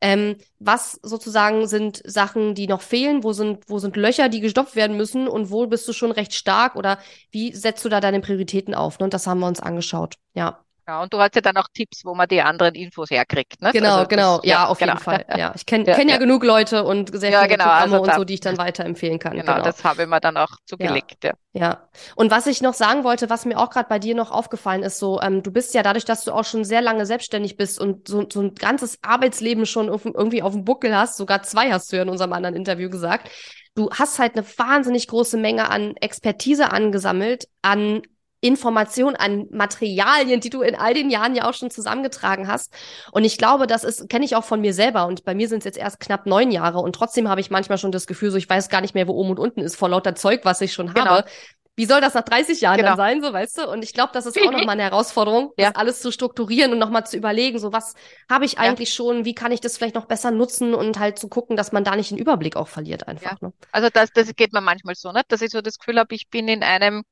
ähm, 0.00 0.36
was 0.60 1.00
sozusagen 1.02 1.66
sind 1.66 2.00
Sachen, 2.04 2.54
die 2.54 2.68
noch 2.68 2.80
fehlen, 2.80 3.24
wo 3.24 3.32
sind, 3.32 3.68
wo 3.68 3.80
sind 3.80 3.96
Löcher, 3.96 4.28
die 4.28 4.40
gestopft 4.40 4.76
werden 4.76 4.96
müssen 4.96 5.26
und 5.26 5.50
wo 5.50 5.66
bist 5.66 5.88
du 5.88 5.92
schon 5.92 6.12
recht 6.12 6.32
stark 6.32 6.76
oder 6.76 6.98
wie 7.32 7.52
setzt 7.52 7.84
du 7.84 7.88
da 7.88 8.00
deine 8.00 8.20
Prioritäten 8.20 8.74
auf? 8.74 9.00
Ne? 9.00 9.04
Und 9.04 9.14
das 9.14 9.26
haben 9.26 9.40
wir 9.40 9.48
uns 9.48 9.58
angeschaut. 9.58 10.14
Ja. 10.34 10.60
Ja, 10.88 11.02
und 11.02 11.12
du 11.12 11.18
hast 11.20 11.34
ja 11.34 11.42
dann 11.42 11.56
auch 11.58 11.68
Tipps, 11.74 12.04
wo 12.04 12.14
man 12.14 12.26
die 12.28 12.40
anderen 12.40 12.74
Infos 12.74 13.10
herkriegt, 13.10 13.60
ne? 13.60 13.72
Genau, 13.72 13.96
Also 13.96 14.08
genau. 14.08 14.36
das, 14.38 14.46
ja, 14.48 14.66
auf 14.66 14.78
genau. 14.78 14.92
jeden 14.92 15.04
Fall. 15.04 15.24
Ja, 15.36 15.52
ich 15.54 15.66
kenne 15.66 15.84
Ja, 15.84 15.94
kenn 15.94 16.08
ja, 16.08 16.14
ja. 16.14 16.18
genug 16.18 16.42
Leute 16.44 16.82
und 16.84 17.10
sehr 17.18 17.30
Ja, 17.30 17.40
viele 17.40 17.50
genau, 17.50 17.64
Programme 17.64 17.82
also 17.82 18.02
und 18.02 18.14
so, 18.14 18.24
die 18.24 18.34
ich 18.34 18.40
dann 18.40 18.56
weiterempfehlen 18.58 19.18
kann. 19.18 19.36
Genau, 19.36 19.60
das 19.60 19.84
habe 19.84 20.02
ich 20.04 20.08
mir 20.08 20.20
dann 20.20 20.38
auch 20.38 20.48
zugelegt, 20.64 21.24
ja. 21.24 21.32
Ja. 21.52 21.88
Und 22.14 22.30
was 22.30 22.46
ich 22.46 22.62
noch 22.62 22.74
sagen 22.74 23.04
wollte, 23.04 23.28
was 23.30 23.44
mir 23.44 23.58
auch 23.58 23.70
gerade 23.70 23.88
bei 23.88 23.98
dir 23.98 24.14
noch 24.14 24.30
aufgefallen 24.30 24.82
ist, 24.82 24.98
so, 24.98 25.20
ähm, 25.20 25.42
du 25.42 25.50
bist 25.50 25.74
ja 25.74 25.82
dadurch, 25.82 26.04
dass 26.04 26.24
du 26.24 26.32
auch 26.32 26.44
schon 26.44 26.64
sehr 26.64 26.82
lange 26.82 27.04
selbstständig 27.04 27.56
bist 27.56 27.80
und 27.80 28.08
so, 28.08 28.26
so 28.30 28.40
ein 28.40 28.54
ganzes 28.54 28.98
Arbeitsleben 29.02 29.66
schon 29.66 29.88
irgendwie 29.88 30.42
auf 30.42 30.52
dem 30.52 30.64
Buckel 30.64 30.96
hast, 30.96 31.16
sogar 31.16 31.42
zwei 31.42 31.72
hast 31.72 31.92
du 31.92 31.96
ja 31.96 32.02
in 32.02 32.08
unserem 32.08 32.32
anderen 32.32 32.54
Interview 32.54 32.90
gesagt. 32.90 33.30
Du 33.74 33.90
hast 33.90 34.18
halt 34.18 34.36
eine 34.36 34.44
wahnsinnig 34.56 35.06
große 35.08 35.36
Menge 35.36 35.68
an 35.70 35.96
Expertise 35.96 36.70
angesammelt, 36.72 37.46
an 37.62 38.02
Information, 38.40 39.16
an 39.16 39.46
Materialien, 39.50 40.40
die 40.40 40.50
du 40.50 40.62
in 40.62 40.74
all 40.76 40.94
den 40.94 41.10
Jahren 41.10 41.34
ja 41.34 41.48
auch 41.48 41.54
schon 41.54 41.70
zusammengetragen 41.70 42.46
hast. 42.48 42.72
Und 43.12 43.24
ich 43.24 43.36
glaube, 43.38 43.66
das 43.66 43.84
ist, 43.84 44.08
kenne 44.08 44.24
ich 44.24 44.36
auch 44.36 44.44
von 44.44 44.60
mir 44.60 44.74
selber. 44.74 45.06
Und 45.06 45.24
bei 45.24 45.34
mir 45.34 45.48
sind 45.48 45.58
es 45.58 45.64
jetzt 45.64 45.78
erst 45.78 46.00
knapp 46.00 46.26
neun 46.26 46.50
Jahre. 46.50 46.78
Und 46.78 46.94
trotzdem 46.94 47.28
habe 47.28 47.40
ich 47.40 47.50
manchmal 47.50 47.78
schon 47.78 47.92
das 47.92 48.06
Gefühl, 48.06 48.30
so 48.30 48.36
ich 48.36 48.48
weiß 48.48 48.68
gar 48.68 48.80
nicht 48.80 48.94
mehr, 48.94 49.08
wo 49.08 49.12
oben 49.12 49.30
und 49.30 49.38
unten 49.40 49.60
ist, 49.60 49.76
vor 49.76 49.88
lauter 49.88 50.14
Zeug, 50.14 50.40
was 50.44 50.60
ich 50.60 50.72
schon 50.72 50.92
Genau. 50.92 51.06
habe. 51.06 51.28
Wie 51.74 51.84
soll 51.86 52.00
das 52.00 52.14
nach 52.14 52.24
30 52.24 52.60
Jahren 52.60 52.76
Genau. 52.78 52.88
dann 52.90 52.96
sein, 52.96 53.22
so 53.22 53.32
weißt 53.32 53.58
du? 53.58 53.70
Und 53.70 53.84
ich 53.84 53.92
glaube, 53.94 54.10
das 54.12 54.26
ist 54.26 54.36
auch 54.40 54.50
nochmal 54.50 54.70
eine 54.70 54.82
Herausforderung, 54.90 55.52
Ja. 55.56 55.68
das 55.70 55.76
alles 55.76 56.00
zu 56.00 56.10
strukturieren 56.10 56.72
und 56.72 56.78
nochmal 56.80 57.06
zu 57.06 57.16
überlegen, 57.16 57.60
so 57.60 57.72
was 57.72 57.94
habe 58.28 58.44
ich 58.44 58.54
Ja. 58.54 58.58
eigentlich 58.60 58.92
schon, 58.92 59.24
wie 59.24 59.32
kann 59.34 59.52
ich 59.52 59.60
das 59.60 59.76
vielleicht 59.76 59.94
noch 59.94 60.06
besser 60.06 60.32
nutzen 60.32 60.74
und 60.74 60.98
halt 60.98 61.20
zu 61.20 61.28
gucken, 61.28 61.56
dass 61.56 61.70
man 61.70 61.84
da 61.84 61.94
nicht 61.94 62.10
den 62.10 62.18
Überblick 62.18 62.56
auch 62.56 62.66
verliert 62.66 63.06
einfach. 63.06 63.40
Ne? 63.40 63.52
Also 63.70 63.90
das, 63.92 64.10
das 64.12 64.34
geht 64.34 64.52
mir 64.52 64.60
manchmal 64.60 64.96
so, 64.96 65.12
nicht? 65.12 65.30
Dass 65.30 65.40
ich 65.40 65.50
so 65.50 65.60
das 65.60 65.78
Gefühl 65.78 66.00
habe, 66.00 66.12
ich 66.16 66.28
bin 66.28 66.48
in 66.48 66.64
einem, 66.64 67.04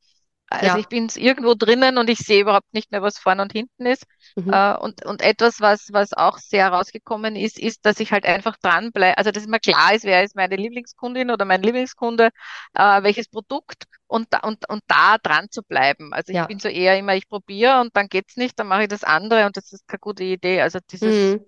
also 0.48 0.66
Ja. 0.66 0.78
ich 0.78 0.88
bin 0.88 1.08
irgendwo 1.16 1.54
drinnen 1.54 1.98
und 1.98 2.08
ich 2.10 2.18
sehe 2.18 2.40
überhaupt 2.42 2.72
nicht 2.72 2.90
mehr, 2.92 3.02
was 3.02 3.18
vorne 3.18 3.42
und 3.42 3.52
hinten 3.52 3.86
ist. 3.86 4.04
Mhm. 4.36 4.50
Äh, 4.52 4.74
und, 4.76 5.04
und 5.04 5.22
etwas, 5.22 5.60
was, 5.60 5.88
was 5.92 6.12
auch 6.12 6.38
sehr 6.38 6.68
rausgekommen 6.68 7.34
ist, 7.36 7.58
ist, 7.58 7.84
dass 7.84 7.98
ich 8.00 8.12
halt 8.12 8.24
einfach 8.26 8.56
dranbleibe, 8.62 9.18
also 9.18 9.30
dass 9.32 9.46
mir 9.46 9.58
klar 9.60 9.94
ist, 9.94 10.04
wer 10.04 10.22
ist 10.22 10.36
meine 10.36 10.56
Lieblingskundin 10.56 11.30
oder 11.30 11.44
mein 11.44 11.62
Lieblingskunde, 11.62 12.30
äh, 12.74 13.02
welches 13.02 13.28
Produkt 13.28 13.84
und, 14.06 14.28
da- 14.32 14.40
und, 14.40 14.68
und 14.68 14.82
da 14.86 15.18
dran 15.18 15.48
zu 15.50 15.62
bleiben. 15.62 16.12
Also 16.12 16.32
ich 16.32 16.36
Ja. 16.36 16.46
bin 16.46 16.58
so 16.60 16.68
eher 16.68 16.96
immer, 16.98 17.14
ich 17.16 17.28
probiere 17.28 17.80
und 17.80 17.96
dann 17.96 18.08
geht's 18.08 18.36
nicht, 18.36 18.58
dann 18.58 18.68
mache 18.68 18.82
ich 18.84 18.88
das 18.88 19.04
andere 19.04 19.46
und 19.46 19.56
das 19.56 19.72
ist 19.72 19.86
keine 19.88 20.00
gute 20.00 20.24
Idee. 20.24 20.60
Also 20.62 20.78
dieses 20.92 21.36
Mhm. 21.36 21.44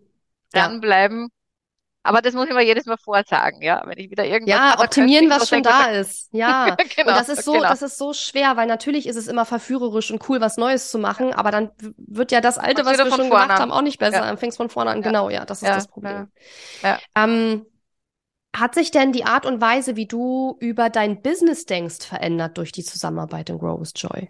Dranbleiben. 0.52 1.28
Aber 2.08 2.22
das 2.22 2.34
muss 2.34 2.48
ich 2.48 2.54
mir 2.54 2.62
jedes 2.64 2.86
Mal 2.86 2.96
vorsagen, 2.96 3.62
ja, 3.62 3.82
wenn 3.86 3.98
ich 3.98 4.10
wieder 4.10 4.24
irgendwas 4.24 4.58
Ja, 4.58 4.80
optimieren, 4.80 5.30
was 5.30 5.48
schon 5.48 5.62
da 5.62 5.86
ist. 5.86 6.28
Ja. 6.32 6.76
Genau, 6.76 6.88
und 6.98 7.06
das 7.06 7.28
ist 7.28 7.44
so, 7.44 7.52
genau. 7.52 7.68
das 7.68 7.82
ist 7.82 7.98
so 7.98 8.12
schwer, 8.12 8.56
weil 8.56 8.66
natürlich 8.66 9.06
ist 9.06 9.16
es 9.16 9.28
immer 9.28 9.44
verführerisch 9.44 10.10
und 10.10 10.28
cool, 10.28 10.40
was 10.40 10.56
Neues 10.56 10.90
zu 10.90 10.98
machen, 10.98 11.32
aber 11.34 11.50
dann 11.50 11.70
wird 11.96 12.32
ja 12.32 12.40
das 12.40 12.58
Alte, 12.58 12.84
was 12.84 12.98
wir 12.98 13.10
schon 13.10 13.28
gemacht 13.28 13.50
an. 13.50 13.58
haben, 13.58 13.72
auch 13.72 13.82
nicht 13.82 13.98
besser. 13.98 14.18
Ja. 14.18 14.26
Dann 14.26 14.38
fängst 14.38 14.56
von 14.56 14.70
vorne 14.70 14.90
an. 14.90 15.02
Ja. 15.02 15.08
Genau, 15.08 15.30
ja, 15.30 15.44
das 15.44 15.62
ist 15.62 15.68
Ja, 15.68 15.74
das 15.76 15.88
Problem. 15.88 16.28
ja. 16.82 16.98
Ähm, 17.14 17.66
hat 18.56 18.74
sich 18.74 18.90
denn 18.90 19.12
die 19.12 19.24
Art 19.24 19.46
und 19.46 19.60
Weise, 19.60 19.96
wie 19.96 20.06
du 20.06 20.56
über 20.60 20.90
dein 20.90 21.22
Business 21.22 21.66
denkst, 21.66 22.06
verändert 22.06 22.56
durch 22.58 22.72
die 22.72 22.82
Zusammenarbeit 22.82 23.50
in 23.50 23.58
Grow 23.58 23.78
with 23.80 23.92
Joy? 23.94 24.28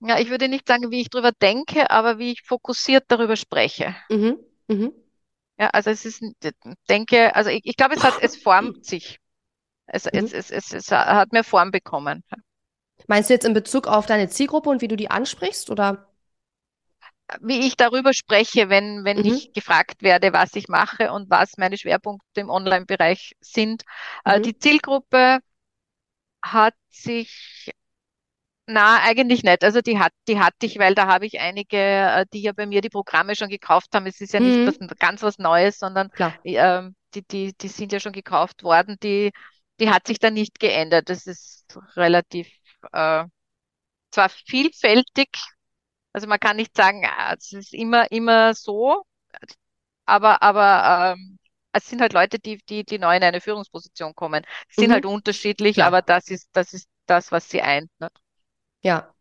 Ja, 0.00 0.18
ich 0.20 0.28
würde 0.28 0.48
nicht 0.48 0.68
sagen, 0.68 0.90
wie 0.90 1.00
ich 1.00 1.08
drüber 1.08 1.32
denke, 1.32 1.90
aber 1.90 2.18
wie 2.18 2.32
ich 2.32 2.42
fokussiert 2.42 3.04
darüber 3.08 3.36
spreche. 3.36 3.96
Mhm. 4.10 4.38
Mhm. 4.68 4.92
Ja, 5.58 5.68
also 5.70 5.90
es 5.90 6.04
ist, 6.04 6.22
denke, 6.88 7.34
also 7.36 7.50
ich, 7.50 7.60
ich 7.64 7.76
glaube, 7.76 7.94
es 7.94 8.02
hat, 8.02 8.16
es 8.18 8.36
formt 8.36 8.76
sich. 8.84 9.18
Es, 9.86 10.06
Mhm. 10.12 10.28
es, 10.28 10.32
es, 10.32 10.50
es, 10.50 10.72
es 10.72 10.90
hat 10.92 11.32
mehr 11.32 11.44
Form 11.44 11.70
bekommen. 11.72 12.24
Meinst 13.06 13.30
du 13.30 13.34
jetzt 13.34 13.46
in 13.46 13.54
Bezug 13.54 13.86
auf 13.86 14.04
deine 14.04 14.28
Zielgruppe 14.28 14.68
und 14.68 14.82
wie 14.82 14.88
du 14.88 14.96
die 14.96 15.10
ansprichst 15.10 15.70
oder? 15.70 16.06
Wie 17.40 17.66
ich 17.66 17.76
darüber 17.76 18.12
spreche, 18.12 18.68
wenn, 18.68 19.04
wenn 19.04 19.18
Mhm. 19.18 19.24
ich 19.24 19.50
gefragt 19.52 20.02
werde, 20.02 20.32
was 20.32 20.54
ich 20.56 20.68
mache 20.68 21.10
und 21.12 21.30
was 21.30 21.56
meine 21.56 21.78
Schwerpunkte 21.78 22.40
im 22.40 22.50
Online-Bereich 22.50 23.34
sind. 23.40 23.82
Äh, 24.24 24.40
Mhm. 24.40 24.42
die 24.42 24.56
Zielgruppe 24.58 25.38
hat 26.42 26.74
sich, 26.90 27.70
na, 28.66 29.00
eigentlich 29.02 29.42
nicht. 29.42 29.62
Also 29.64 29.80
die 29.82 29.98
hat, 29.98 30.12
die 30.28 30.38
hatte 30.38 30.66
ich, 30.66 30.78
weil 30.78 30.94
da 30.94 31.06
habe 31.06 31.26
ich 31.26 31.40
einige, 31.40 31.76
äh, 31.76 32.26
die 32.32 32.42
ja 32.42 32.52
bei 32.52 32.66
mir 32.66 32.80
die 32.80 32.88
Programme 32.88 33.36
schon 33.36 33.48
gekauft 33.50 33.94
haben. 33.94 34.06
Es 34.06 34.20
ist 34.20 34.32
ja 34.32 34.40
nicht 34.40 34.60
Mhm. 34.60 34.66
was, 34.66 34.78
ganz 34.98 35.22
was 35.22 35.38
Neues, 35.38 35.78
sondern 35.78 36.08
Klar. 36.14 36.38
ähm, 36.44 36.96
die, 37.14 37.22
die, 37.26 37.52
die 37.54 37.68
sind 37.68 37.92
ja 37.92 38.00
schon 38.00 38.12
gekauft 38.12 38.62
worden. 38.62 38.96
Die, 39.02 39.32
die 39.80 39.90
hat 39.90 40.06
sich 40.06 40.18
dann 40.18 40.34
nicht 40.34 40.58
geändert. 40.60 41.10
Das 41.10 41.26
ist 41.26 41.78
relativ, 41.96 42.48
äh, 42.92 43.24
zwar 44.12 44.30
vielfältig, 44.30 45.30
also 46.12 46.26
man 46.28 46.40
kann 46.40 46.56
nicht 46.56 46.76
sagen, 46.76 47.04
ah, 47.06 47.34
es 47.38 47.52
ist 47.52 47.74
immer, 47.74 48.10
immer 48.12 48.54
so, 48.54 49.04
aber, 50.06 50.42
aber 50.42 51.14
ähm, 51.14 51.38
es 51.72 51.88
sind 51.88 52.00
halt 52.00 52.12
Leute, 52.12 52.38
die, 52.38 52.58
die, 52.68 52.84
die 52.84 52.98
neu 52.98 53.16
in 53.16 53.22
eine 53.24 53.40
Führungsposition 53.40 54.14
kommen. 54.14 54.44
Sind 54.70 54.92
Mhm. 54.92 54.92
halt 54.92 55.06
unterschiedlich, 55.06 55.82
Klar. 55.82 55.84
aber 55.84 56.02
das 56.02 56.28
ist, 56.30 56.48
das 56.52 56.72
ist 56.72 56.88
das, 57.06 57.32
was 57.32 57.48
sie 57.50 57.62
eint. 57.62 57.90
Ne? 58.00 58.08
Ja. 58.84 59.12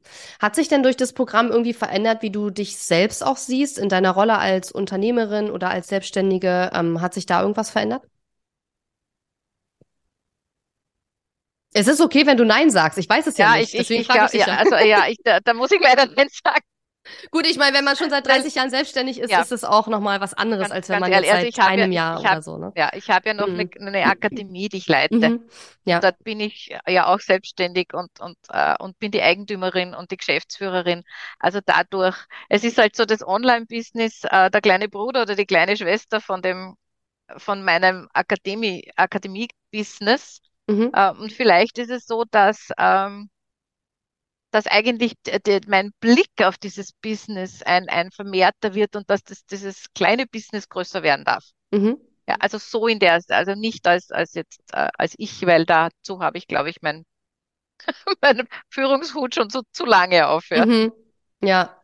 Hat 0.41 0.55
sich 0.55 0.67
denn 0.67 0.83
durch 0.83 0.97
das 0.97 1.13
Programm 1.13 1.49
irgendwie 1.49 1.73
verändert, 1.73 2.21
wie 2.21 2.29
du 2.29 2.49
dich 2.51 2.77
selbst 2.77 3.23
auch 3.25 3.37
siehst 3.37 3.79
in 3.79 3.89
deiner 3.89 4.11
Rolle 4.11 4.37
als 4.37 4.71
Unternehmerin 4.71 5.49
oder 5.49 5.69
als 5.69 5.87
Selbstständige? 5.87 6.69
Ähm, 6.73 7.01
hat 7.01 7.13
sich 7.15 7.25
da 7.25 7.41
irgendwas 7.41 7.69
verändert? 7.71 8.03
Es 11.73 11.87
ist 11.87 12.01
okay, 12.01 12.25
wenn 12.27 12.37
du 12.37 12.45
Nein 12.45 12.69
sagst. 12.69 12.99
Ich 12.99 13.09
weiß 13.09 13.25
es 13.27 13.37
ja, 13.37 13.47
Ja, 13.55 13.59
nicht. 13.59 13.73
ich, 13.73 13.79
ich, 13.79 13.89
Deswegen 13.89 14.01
ich, 14.01 14.09
ich 14.33 14.45
ja, 14.45 14.57
also 14.57 14.75
ja, 14.75 15.07
ich, 15.07 15.17
da, 15.23 15.39
da 15.39 15.53
muss 15.53 15.71
ich 15.71 15.81
leider 15.81 16.05
nicht 16.07 16.43
sagen. 16.43 16.61
Gut, 17.31 17.45
ich 17.47 17.57
meine, 17.57 17.75
wenn 17.77 17.85
man 17.85 17.95
schon 17.95 18.09
seit 18.09 18.25
30 18.27 18.55
Jahren 18.55 18.69
selbstständig 18.69 19.19
ist, 19.19 19.31
Ja. 19.31 19.41
ist 19.41 19.51
es 19.51 19.63
auch 19.63 19.87
nochmal 19.87 20.21
was 20.21 20.33
anderes, 20.33 20.69
Ganz, 20.69 20.73
als 20.73 20.89
wenn 20.89 20.99
man 20.99 21.11
ehrlich, 21.11 21.27
jetzt 21.27 21.33
also 21.35 21.45
seit 21.45 21.53
ich 21.53 21.59
habe 21.59 21.71
einem 21.71 21.91
ja, 21.91 21.97
Jahr 22.13 22.23
habe, 22.23 22.35
oder 22.35 22.41
so, 22.41 22.57
ne? 22.57 22.71
ja, 22.75 22.89
ich 22.93 23.09
habe 23.09 23.27
ja 23.29 23.33
noch 23.33 23.47
Mhm. 23.47 23.59
eine, 23.59 23.87
eine 23.87 24.05
Akademie, 24.05 24.69
die 24.69 24.77
ich 24.77 24.87
leite. 24.87 25.15
Mhm. 25.15 25.41
Ja. 25.85 25.99
Dort 25.99 26.23
bin 26.23 26.39
ich 26.39 26.75
ja 26.87 27.07
auch 27.07 27.19
selbstständig 27.19 27.93
und, 27.93 28.19
und, 28.19 28.37
äh, 28.49 28.75
und 28.79 28.97
bin 28.99 29.11
die 29.11 29.21
Eigentümerin 29.21 29.93
und 29.93 30.11
die 30.11 30.17
Geschäftsführerin. 30.17 31.03
Also 31.39 31.59
dadurch, 31.65 32.17
es 32.49 32.63
ist 32.63 32.77
halt 32.77 32.95
so 32.95 33.05
das 33.05 33.25
Online-Business, 33.25 34.23
äh, 34.25 34.49
der 34.49 34.61
kleine 34.61 34.89
Bruder 34.89 35.23
oder 35.23 35.35
die 35.35 35.45
kleine 35.45 35.75
Schwester 35.77 36.21
von 36.21 36.41
dem, 36.41 36.75
von 37.37 37.63
meinem 37.63 38.09
Akademie, 38.13 38.89
Akademie-Business. 38.95 40.41
Mhm. 40.67 40.93
Äh, 40.93 41.11
und 41.11 41.31
vielleicht 41.33 41.77
ist 41.79 41.89
es 41.91 42.05
so, 42.05 42.23
dass, 42.29 42.69
ähm, 42.77 43.29
dass 44.53 44.67
eigentlich 44.67 45.13
mein 45.67 45.91
Blick 45.99 46.31
auf 46.43 46.57
dieses 46.59 46.93
Business 46.93 47.63
ein, 47.63 47.89
ein 47.89 48.11
vermehrter 48.11 48.75
wird 48.75 48.95
und 48.95 49.09
dass 49.09 49.23
das, 49.23 49.45
dieses 49.45 49.85
kleine 49.95 50.27
Business 50.27 50.69
größer 50.69 51.01
werden 51.01 51.25
darf. 51.25 51.43
Mhm. 51.71 51.97
Ja, 52.27 52.35
also 52.39 52.59
so 52.59 52.87
in 52.87 52.99
der, 52.99 53.19
also 53.29 53.55
nicht 53.55 53.87
als, 53.87 54.11
als 54.11 54.35
jetzt, 54.35 54.61
äh, 54.71 54.89
als 54.95 55.15
ich, 55.17 55.45
weil 55.45 55.65
dazu 55.65 56.21
habe 56.21 56.37
ich, 56.37 56.47
glaube 56.47 56.69
ich, 56.69 56.81
mein, 56.81 57.03
meinen 58.21 58.47
Führungshut 58.69 59.33
schon 59.33 59.49
so 59.49 59.63
zu 59.71 59.85
lange 59.85 60.27
auf, 60.27 60.49
ja. 60.49 60.65
Mhm. 60.65 60.93
Ja. 61.41 61.75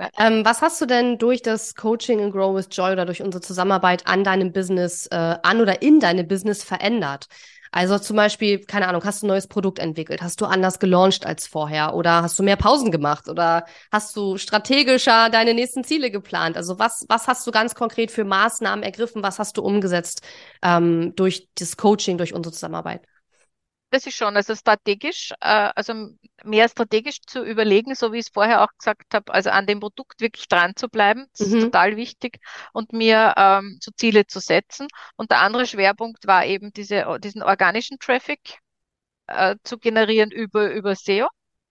Ja. 0.00 0.10
Ähm, 0.18 0.44
was 0.44 0.62
hast 0.62 0.80
du 0.80 0.86
denn 0.86 1.18
durch 1.18 1.42
das 1.42 1.74
Coaching 1.74 2.18
in 2.18 2.32
Grow 2.32 2.56
with 2.56 2.68
Joy 2.70 2.92
oder 2.92 3.04
durch 3.06 3.22
unsere 3.22 3.42
Zusammenarbeit 3.42 4.06
an 4.06 4.24
deinem 4.24 4.52
Business, 4.52 5.06
äh, 5.06 5.36
an 5.42 5.60
oder 5.60 5.80
in 5.82 6.00
deinem 6.00 6.26
Business 6.26 6.64
verändert? 6.64 7.26
Also 7.72 7.98
zum 7.98 8.16
Beispiel, 8.16 8.60
keine 8.60 8.88
Ahnung, 8.88 9.04
hast 9.04 9.22
du 9.22 9.26
ein 9.26 9.28
neues 9.28 9.46
Produkt 9.46 9.78
entwickelt? 9.78 10.22
Hast 10.22 10.40
du 10.40 10.46
anders 10.46 10.78
gelauncht 10.78 11.26
als 11.26 11.46
vorher? 11.46 11.94
Oder 11.94 12.22
hast 12.22 12.38
du 12.38 12.42
mehr 12.42 12.56
Pausen 12.56 12.90
gemacht? 12.90 13.28
Oder 13.28 13.64
hast 13.92 14.16
du 14.16 14.36
strategischer 14.38 15.30
deine 15.30 15.54
nächsten 15.54 15.84
Ziele 15.84 16.10
geplant? 16.10 16.56
Also 16.56 16.78
was, 16.78 17.04
was 17.08 17.26
hast 17.28 17.46
du 17.46 17.50
ganz 17.50 17.74
konkret 17.74 18.10
für 18.10 18.24
Maßnahmen 18.24 18.82
ergriffen? 18.82 19.22
Was 19.22 19.38
hast 19.38 19.56
du 19.56 19.62
umgesetzt 19.62 20.22
ähm, 20.62 21.14
durch 21.16 21.48
das 21.58 21.76
Coaching, 21.76 22.18
durch 22.18 22.34
unsere 22.34 22.52
Zusammenarbeit? 22.52 23.02
Das 23.90 24.06
ist 24.06 24.16
schon, 24.16 24.36
also 24.36 24.54
strategisch, 24.54 25.32
äh, 25.40 25.70
also 25.74 26.10
mehr 26.44 26.68
strategisch 26.68 27.20
zu 27.22 27.42
überlegen, 27.44 27.94
so 27.94 28.12
wie 28.12 28.18
ich 28.18 28.26
es 28.26 28.32
vorher 28.32 28.62
auch 28.62 28.68
gesagt 28.78 29.14
habe, 29.14 29.32
also 29.32 29.50
an 29.50 29.66
dem 29.66 29.80
Produkt 29.80 30.20
wirklich 30.20 30.48
dran 30.48 30.74
zu 30.76 30.88
bleiben, 30.88 31.26
das 31.32 31.46
ist 31.46 31.50
Mhm. 31.52 31.60
total 31.60 31.96
wichtig 31.96 32.38
und 32.72 32.92
mir 32.92 33.34
ähm, 33.36 33.78
so 33.80 33.90
Ziele 33.96 34.26
zu 34.26 34.40
setzen. 34.40 34.88
Und 35.16 35.30
der 35.30 35.40
andere 35.40 35.66
Schwerpunkt 35.66 36.26
war 36.26 36.44
eben 36.46 36.72
diese, 36.72 37.18
diesen 37.20 37.42
organischen 37.42 37.98
Traffic 37.98 38.58
äh, 39.26 39.56
zu 39.64 39.78
generieren 39.78 40.30
über, 40.30 40.72
über 40.72 40.92
SEO. 40.92 41.28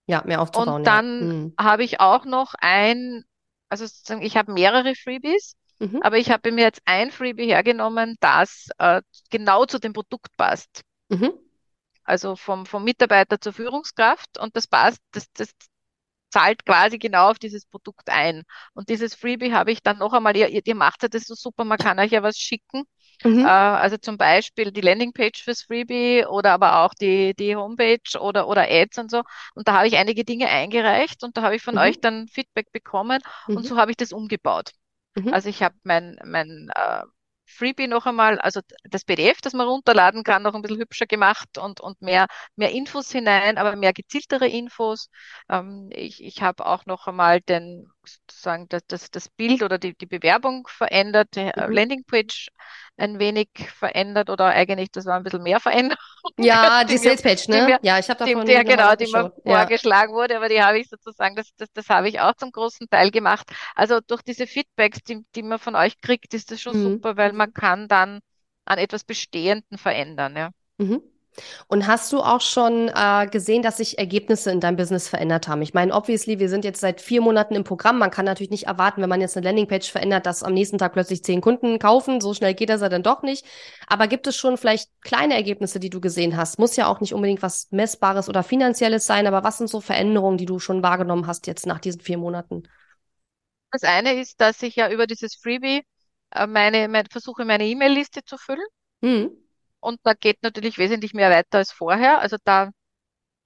Ja, 0.07 0.23
mehr 0.25 0.41
Und 0.51 0.75
aufzubauen, 0.75 0.83
ja. 0.83 1.03
dann 1.17 1.31
Mhm. 1.43 1.57
habe 1.59 1.83
ich 1.83 1.99
auch 1.99 2.25
noch 2.25 2.53
ein, 2.59 3.23
also 3.69 3.85
sozusagen, 3.85 4.21
ich 4.21 4.37
habe 4.37 4.53
mehrere 4.53 4.95
Freebies, 4.95 5.55
Mhm. 5.79 6.01
aber 6.01 6.17
ich 6.17 6.31
habe 6.31 6.51
mir 6.51 6.63
jetzt 6.63 6.81
ein 6.85 7.11
Freebie 7.11 7.47
hergenommen, 7.47 8.15
das 8.21 8.67
äh, 8.79 9.01
genau 9.31 9.65
zu 9.65 9.79
dem 9.79 9.93
Produkt 9.93 10.35
passt. 10.37 10.81
Mhm. 11.09 11.44
Also 12.05 12.35
vom, 12.37 12.65
vom 12.67 12.83
Mitarbeiter 12.85 13.41
zur 13.41 13.53
Führungskraft 13.53 14.39
und 14.39 14.55
das 14.55 14.67
passt, 14.67 15.01
das, 15.13 15.31
das 15.33 15.49
zahlt 16.31 16.65
quasi 16.65 16.97
genau 16.99 17.29
auf 17.31 17.39
dieses 17.39 17.65
Produkt 17.65 18.09
ein. 18.09 18.43
Und 18.73 18.89
dieses 18.89 19.15
Freebie 19.15 19.53
habe 19.53 19.71
ich 19.71 19.81
dann 19.83 19.99
noch 19.99 20.13
einmal, 20.13 20.35
ihr, 20.37 20.49
ihr 20.49 20.75
macht 20.75 21.03
ja 21.03 21.09
das 21.09 21.23
so 21.25 21.35
super, 21.35 21.63
man 21.65 21.79
kann 21.79 21.99
euch 21.99 22.11
ja 22.11 22.23
was 22.23 22.37
schicken. 22.37 22.83
Äh, 23.41 23.47
Mhm. 23.47 23.49
also 23.49 23.97
zum 23.97 24.17
Beispiel 24.17 24.71
die 24.71 24.81
Landingpage 24.81 25.43
fürs 25.43 25.63
Freebie 25.63 26.25
oder 26.27 26.53
aber 26.53 26.79
auch 26.85 26.93
die, 26.95 27.33
die 27.35 27.55
Homepage 27.55 28.19
oder, 28.19 28.47
oder 28.47 28.67
Ads 28.69 28.97
und 28.99 29.11
so. 29.11 29.23
Und 29.55 29.67
da 29.67 29.73
habe 29.75 29.87
ich 29.87 29.97
einige 29.97 30.25
Dinge 30.25 30.49
eingereicht 30.49 31.23
und 31.23 31.37
da 31.37 31.43
habe 31.43 31.55
ich 31.55 31.63
von 31.63 31.77
euch 31.77 31.95
Mhm. 31.95 32.01
dann 32.01 32.27
Feedback 32.27 32.71
bekommen 32.71 33.21
und 33.53 33.65
so 33.65 33.77
Mhm. 33.77 33.77
habe 33.77 33.91
ich 33.91 33.97
das 33.97 34.11
umgebaut. 34.13 34.71
Mhm. 35.15 35.31
Also 35.31 35.49
ich 35.49 35.63
habe 35.63 35.75
mein, 35.83 36.17
mein 36.25 36.69
äh, 36.75 37.03
Freebie 37.45 37.87
noch 37.87 38.05
einmal, 38.05 38.39
also 38.39 38.61
das 38.83 39.05
PDF, 39.05 39.41
das 39.41 39.53
man 39.53 39.67
runterladen 39.67 40.23
kann, 40.23 40.43
noch 40.43 40.55
ein 40.55 40.61
bisschen 40.61 40.79
hübscher 40.79 41.05
gemacht 41.05 41.57
und, 41.57 41.79
und 41.79 42.01
mehr, 42.01 42.27
mehr 42.55 42.71
Infos 42.71 43.11
hinein, 43.11 43.57
aber 43.57 43.75
mehr 43.75 43.93
gezieltere 43.93 44.47
Infos. 44.47 45.09
Ähm, 45.49 45.89
ich 45.91 46.23
ich 46.23 46.41
habe 46.41 46.65
auch 46.65 46.85
noch 46.85 47.07
einmal 47.07 47.41
den, 47.41 47.91
sozusagen 48.07 48.67
das, 48.69 48.83
das, 48.87 49.11
das 49.11 49.29
Bild 49.29 49.63
oder 49.63 49.77
die, 49.77 49.95
die 49.95 50.05
Bewerbung 50.05 50.67
verändert, 50.67 51.35
die 51.35 51.51
Mhm. 51.55 51.75
Landingpage 51.75 52.49
ein 52.97 53.19
wenig 53.19 53.49
verändert 53.73 54.29
oder 54.29 54.45
eigentlich, 54.47 54.91
das 54.91 55.05
war 55.05 55.17
ein 55.17 55.23
bisschen 55.23 55.43
mehr 55.43 55.59
Veränderung, 55.59 55.97
Ja, 56.37 56.83
die 56.85 56.97
die 56.97 56.97
Salespage, 56.97 57.45
die 57.51 57.61
ne? 57.61 57.61
mir 57.61 57.79
Ja, 57.81 57.99
ich 57.99 58.09
habe 58.09 58.19
davon 58.19 58.45
die, 58.45 58.53
ja, 58.53 58.63
genau, 58.63 58.95
die 58.95 59.07
mir. 59.07 59.33
Ja. 59.45 59.71
vorgeschlagen 59.87 60.13
wurde, 60.13 60.37
aber 60.37 60.49
die 60.49 60.61
habe 60.61 60.79
ich 60.79 60.89
sozusagen, 60.89 61.35
das, 61.35 61.49
das, 61.57 61.69
das 61.73 61.89
habe 61.89 62.09
ich 62.09 62.19
auch 62.19 62.35
zum 62.35 62.51
großen 62.51 62.87
Teil 62.89 63.11
gemacht. 63.11 63.49
Also 63.75 63.99
durch 64.01 64.21
diese 64.21 64.47
Feedbacks, 64.47 64.99
die, 65.03 65.25
die 65.35 65.43
man 65.43 65.59
von 65.59 65.75
euch 65.75 65.99
kriegt, 66.01 66.33
ist 66.33 66.51
das 66.51 66.61
schon 66.61 66.73
Mhm. 66.73 66.75
super, 66.75 67.17
weil 67.17 67.33
man 67.33 67.53
kann 67.53 67.87
dann 67.87 68.19
an 68.65 68.77
etwas 68.79 69.03
Bestehenden 69.03 69.77
verändern, 69.77 70.35
ja. 70.35 70.51
Mhm. 70.79 71.14
Und 71.67 71.87
hast 71.87 72.11
du 72.13 72.19
auch 72.21 72.41
schon 72.41 72.89
äh, 72.93 73.27
gesehen, 73.27 73.61
dass 73.61 73.77
sich 73.77 73.97
Ergebnisse 73.97 74.51
in 74.51 74.59
deinem 74.59 74.75
Business 74.75 75.07
verändert 75.07 75.47
haben? 75.47 75.61
Ich 75.61 75.73
meine, 75.73 75.93
obviously, 75.93 76.39
wir 76.39 76.49
sind 76.49 76.65
jetzt 76.65 76.81
seit 76.81 77.01
vier 77.01 77.21
Monaten 77.21 77.55
im 77.55 77.63
Programm. 77.63 77.97
Man 77.99 78.11
kann 78.11 78.25
natürlich 78.25 78.51
nicht 78.51 78.67
erwarten, 78.67 79.01
wenn 79.01 79.09
man 79.09 79.21
jetzt 79.21 79.35
eine 79.35 79.45
Landingpage 79.45 79.91
verändert, 79.91 80.25
dass 80.25 80.43
am 80.43 80.53
nächsten 80.53 80.77
Tag 80.77 80.93
plötzlich 80.93 81.23
zehn 81.23 81.41
Kunden 81.41 81.79
kaufen. 81.79 82.21
So 82.21 82.33
schnell 82.33 82.53
geht 82.53 82.69
das 82.69 82.81
ja 82.81 82.89
dann 82.89 83.03
doch 83.03 83.23
nicht. 83.23 83.45
Aber 83.87 84.07
gibt 84.07 84.27
es 84.27 84.35
schon 84.35 84.57
vielleicht 84.57 84.89
kleine 85.01 85.35
Ergebnisse, 85.35 85.79
die 85.79 85.89
du 85.89 86.01
gesehen 86.01 86.37
hast? 86.37 86.59
Muss 86.59 86.75
ja 86.75 86.87
auch 86.87 87.01
nicht 87.01 87.13
unbedingt 87.13 87.41
was 87.41 87.67
Messbares 87.71 88.29
oder 88.29 88.43
Finanzielles 88.43 89.05
sein, 89.05 89.27
aber 89.27 89.43
was 89.43 89.57
sind 89.57 89.69
so 89.69 89.81
Veränderungen, 89.81 90.37
die 90.37 90.45
du 90.45 90.59
schon 90.59 90.83
wahrgenommen 90.83 91.27
hast 91.27 91.47
jetzt 91.47 91.65
nach 91.65 91.79
diesen 91.79 92.01
vier 92.01 92.17
Monaten? 92.17 92.63
Das 93.71 93.83
eine 93.83 94.13
ist, 94.13 94.39
dass 94.39 94.61
ich 94.63 94.75
ja 94.75 94.89
über 94.89 95.05
dieses 95.05 95.35
Freebie 95.35 95.83
äh, 96.31 96.47
meine, 96.47 96.87
mein, 96.87 97.05
versuche, 97.07 97.45
meine 97.45 97.65
E-Mail-Liste 97.65 98.23
zu 98.23 98.37
füllen. 98.37 98.65
Mhm. 99.01 99.44
Und 99.85 99.99
da 100.03 100.13
geht 100.13 100.43
natürlich 100.43 100.77
wesentlich 100.77 101.13
mehr 101.13 101.29
weiter 101.31 101.59
als 101.59 101.71
vorher. 101.71 102.19
Also 102.21 102.37
da 102.43 102.71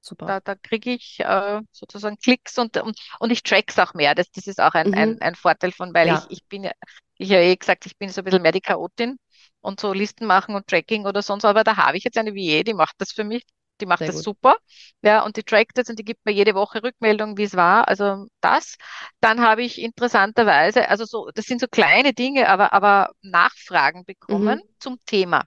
Super. 0.02 0.30
Da, 0.30 0.39
da 0.41 0.56
kriege 0.56 0.91
ich 0.91 1.19
äh, 1.21 1.62
sozusagen 1.71 2.17
Klicks 2.19 2.58
und, 2.60 2.78
und, 2.78 2.99
und 3.19 3.32
ich 3.32 3.41
track's 3.43 3.80
auch 3.80 3.93
mehr. 3.95 4.13
Das, 4.15 4.30
das 4.32 4.45
ist 4.47 4.62
auch 4.62 4.73
ein, 4.75 4.93
ein, 4.93 5.15
Mhm. 5.15 5.21
ein 5.21 5.34
Vorteil 5.36 5.71
von, 5.71 5.93
weil 5.93 6.10
ich, 6.10 6.21
Ja, 6.21 6.30
ich 6.30 6.43
bin 6.45 6.63
ja, 6.65 6.71
ich 7.17 7.32
habe 7.32 7.41
ja 7.43 7.49
eh 7.49 7.56
gesagt, 7.56 7.86
ich 7.88 7.97
bin 7.97 8.10
so 8.10 8.21
ein 8.21 8.25
bisschen 8.25 8.41
mehr 8.43 8.52
die 8.52 8.62
Chaotin 8.62 9.17
und 9.62 9.80
so 9.80 9.91
Listen 9.93 10.25
machen 10.28 10.54
und 10.56 10.67
Tracking 10.67 11.06
oder 11.08 11.21
sonst, 11.23 11.45
aber 11.45 11.63
da 11.63 11.78
habe 11.78 11.97
ich 11.97 12.04
jetzt 12.04 12.17
eine 12.17 12.36
VA, 12.36 12.63
die 12.63 12.73
macht 12.75 12.95
das 12.99 13.12
für 13.12 13.23
mich, 13.23 13.43
die 13.82 13.86
macht 13.88 14.08
sehr 14.08 14.10
das 14.10 14.21
gut. 14.21 14.23
super. 14.23 14.58
Ja, 15.02 15.23
und 15.23 15.36
die 15.38 15.43
trackt 15.43 15.78
das 15.78 15.89
und 15.89 15.97
die 15.97 16.04
gibt 16.06 16.23
mir 16.25 16.32
jede 16.34 16.54
Woche 16.56 16.84
Rückmeldung, 16.84 17.38
wie 17.38 17.43
es 17.43 17.56
war. 17.56 17.88
Also 17.88 18.28
das. 18.41 18.78
Dann 19.21 19.41
habe 19.41 19.63
ich 19.63 19.82
interessanterweise, 19.82 20.88
also 20.89 21.06
so, 21.06 21.30
das 21.34 21.45
sind 21.45 21.60
so 21.62 21.67
kleine 21.67 22.13
Dinge, 22.13 22.47
aber, 22.49 22.73
aber 22.73 23.10
Nachfragen 23.21 24.06
bekommen 24.06 24.60
Mhm. 24.60 24.69
zum 24.80 24.99
Thema. 25.06 25.45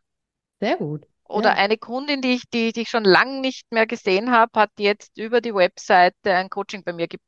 Sehr 0.62 0.76
gut. 0.78 1.06
Oder 1.28 1.50
Ja. 1.50 1.56
eine 1.56 1.76
Kundin, 1.78 2.20
die 2.22 2.34
ich, 2.34 2.44
die, 2.50 2.72
die 2.72 2.82
ich 2.82 2.88
schon 2.90 3.04
lange 3.04 3.40
nicht 3.40 3.70
mehr 3.72 3.86
gesehen 3.86 4.30
habe, 4.30 4.60
hat 4.60 4.70
jetzt 4.78 5.18
über 5.18 5.40
die 5.42 5.54
Webseite 5.54 6.32
ein 6.34 6.48
Coaching 6.50 6.84
bei 6.84 6.92
mir 6.92 7.08
gebucht. 7.08 7.26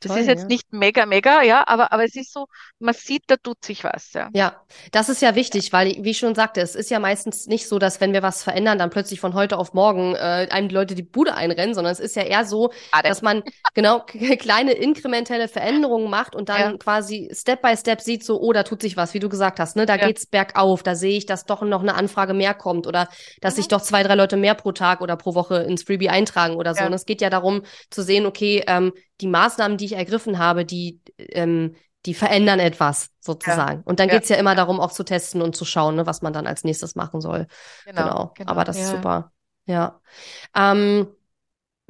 Das 0.00 0.14
ist 0.16 0.26
Toll, 0.26 0.26
jetzt 0.26 0.42
ja. 0.42 0.46
nicht 0.48 0.72
mega, 0.72 1.06
mega, 1.06 1.42
ja, 1.42 1.66
aber, 1.66 1.92
aber 1.92 2.04
es 2.04 2.16
ist 2.16 2.32
so, 2.32 2.46
man 2.78 2.94
sieht, 2.94 3.24
da 3.28 3.36
tut 3.36 3.64
sich 3.64 3.84
was, 3.84 4.12
ja. 4.12 4.30
Ja, 4.32 4.64
das 4.92 5.08
ist 5.08 5.22
ja 5.22 5.34
wichtig, 5.34 5.72
weil, 5.72 5.96
wie 6.04 6.10
ich 6.10 6.18
schon 6.18 6.36
sagte, 6.36 6.60
es 6.60 6.76
ist 6.76 6.88
ja 6.88 7.00
meistens 7.00 7.46
nicht 7.48 7.66
so, 7.66 7.80
dass 7.80 8.00
wenn 8.00 8.12
wir 8.12 8.22
was 8.22 8.44
verändern, 8.44 8.78
dann 8.78 8.88
plötzlich 8.90 9.18
von 9.18 9.34
heute 9.34 9.58
auf 9.58 9.72
morgen 9.74 10.14
äh, 10.14 10.46
einem 10.52 10.68
die 10.68 10.74
Leute 10.74 10.94
die 10.94 11.02
Bude 11.02 11.34
einrennen, 11.34 11.74
sondern 11.74 11.92
es 11.92 11.98
ist 11.98 12.14
ja 12.14 12.22
eher 12.22 12.44
so, 12.44 12.70
Schade. 12.94 13.08
dass 13.08 13.22
man 13.22 13.42
genau 13.74 14.04
kleine 14.04 14.70
inkrementelle 14.72 15.48
Veränderungen 15.48 16.08
macht 16.10 16.36
und 16.36 16.48
Ja, 16.52 16.70
dann 16.70 16.78
quasi 16.78 17.28
Step 17.34 17.60
by 17.60 17.76
Step 17.76 18.00
sieht 18.00 18.24
so, 18.24 18.40
oh, 18.40 18.52
da 18.52 18.62
tut 18.62 18.82
sich 18.82 18.96
was, 18.96 19.14
wie 19.14 19.18
du 19.18 19.28
gesagt 19.28 19.58
hast, 19.58 19.74
ne? 19.74 19.84
Da 19.84 19.96
ja. 19.96 20.06
geht's 20.06 20.26
bergauf, 20.26 20.84
da 20.84 20.94
sehe 20.94 21.16
ich, 21.18 21.26
dass 21.26 21.44
doch 21.44 21.62
noch 21.62 21.82
eine 21.82 21.94
Anfrage 21.96 22.34
mehr 22.34 22.54
kommt 22.54 22.86
oder 22.86 23.08
dass 23.40 23.56
sich 23.56 23.66
Mhm. 23.66 23.68
doch 23.68 23.80
zwei, 23.82 24.04
drei 24.04 24.14
Leute 24.14 24.36
mehr 24.36 24.54
pro 24.54 24.70
Tag 24.70 25.00
oder 25.00 25.16
pro 25.16 25.34
Woche 25.34 25.56
ins 25.64 25.82
Freebie 25.82 26.08
eintragen 26.08 26.54
oder 26.54 26.74
so. 26.76 26.84
Ja, 26.84 26.86
Und 26.86 26.92
es 26.92 27.04
geht 27.04 27.20
ja 27.20 27.30
darum 27.30 27.62
zu 27.90 28.02
sehen, 28.02 28.26
okay, 28.26 28.62
ähm, 28.68 28.92
die 29.20 29.26
Maßnahmen, 29.26 29.76
die 29.76 29.86
ich 29.86 29.92
ergriffen 29.96 30.38
habe, 30.38 30.64
die 30.64 31.00
ähm, 31.18 31.74
die 32.06 32.14
verändern 32.14 32.60
etwas 32.60 33.06
ja, 33.06 33.10
sozusagen. 33.20 33.82
Und 33.82 34.00
dann 34.00 34.08
ja, 34.08 34.14
geht's 34.14 34.28
ja 34.30 34.36
immer 34.36 34.52
ja, 34.52 34.56
darum, 34.56 34.80
auch 34.80 34.92
zu 34.92 35.04
testen 35.04 35.42
und 35.42 35.54
zu 35.54 35.64
schauen, 35.64 35.96
ne, 35.96 36.06
was 36.06 36.22
man 36.22 36.32
dann 36.32 36.46
als 36.46 36.64
nächstes 36.64 36.94
machen 36.94 37.20
soll. 37.20 37.46
genau, 37.84 38.32
Genau. 38.34 38.50
Aber 38.50 38.64
genau, 38.64 38.64
das 38.64 38.76
ist 38.78 38.90
ja. 38.90 38.96
super. 38.96 39.32
Ja. 39.66 40.00
Ähm, 40.54 41.08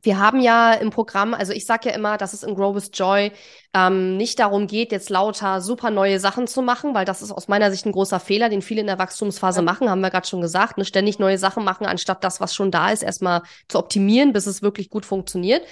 wir 0.03 0.19
haben 0.19 0.41
ja 0.41 0.73
im 0.73 0.91
Programm, 0.91 1.35
also 1.35 1.53
ich 1.53 1.67
sage 1.67 1.89
ja 1.91 1.95
immer, 1.95 2.17
dass 2.17 2.33
es 2.33 2.43
in 2.43 2.55
Grow 2.55 2.75
with 2.75 2.91
Joy 2.95 3.33
ähm, 3.75 4.17
nicht 4.17 4.39
darum 4.39 4.67
geht, 4.67 4.93
jetzt 4.93 5.11
lauter 5.11 5.61
super 5.61 5.91
neue 5.91 6.19
Sachen 6.21 6.47
zu 6.47 6.63
machen, 6.63 6.95
weil 6.95 7.05
das 7.05 7.23
ist 7.23 7.31
aus 7.31 7.49
meiner 7.49 7.71
Sicht 7.71 7.87
ein 7.87 7.93
großer 7.93 8.21
Fehler, 8.21 8.49
den 8.49 8.63
viele 8.63 8.81
in 8.81 8.87
der 8.87 8.99
Wachstumsphase 8.99 9.61
Ja. 9.61 9.63
machen, 9.63 9.89
haben 9.89 10.01
wir 10.01 10.11
gerade 10.11 10.27
schon 10.27 10.41
gesagt, 10.41 10.79
ne? 10.79 10.85
ständig 10.85 11.19
neue 11.19 11.39
Sachen 11.39 11.65
machen, 11.65 11.87
anstatt 11.87 12.25
das, 12.25 12.41
was 12.41 12.55
schon 12.55 12.71
da 12.71 12.91
ist, 12.91 13.03
erstmal 13.03 13.43
zu 13.69 13.79
optimieren, 13.79 14.33
bis 14.33 14.47
es 14.47 14.63
wirklich 14.63 14.91
gut 14.91 15.07
funktioniert. 15.07 15.63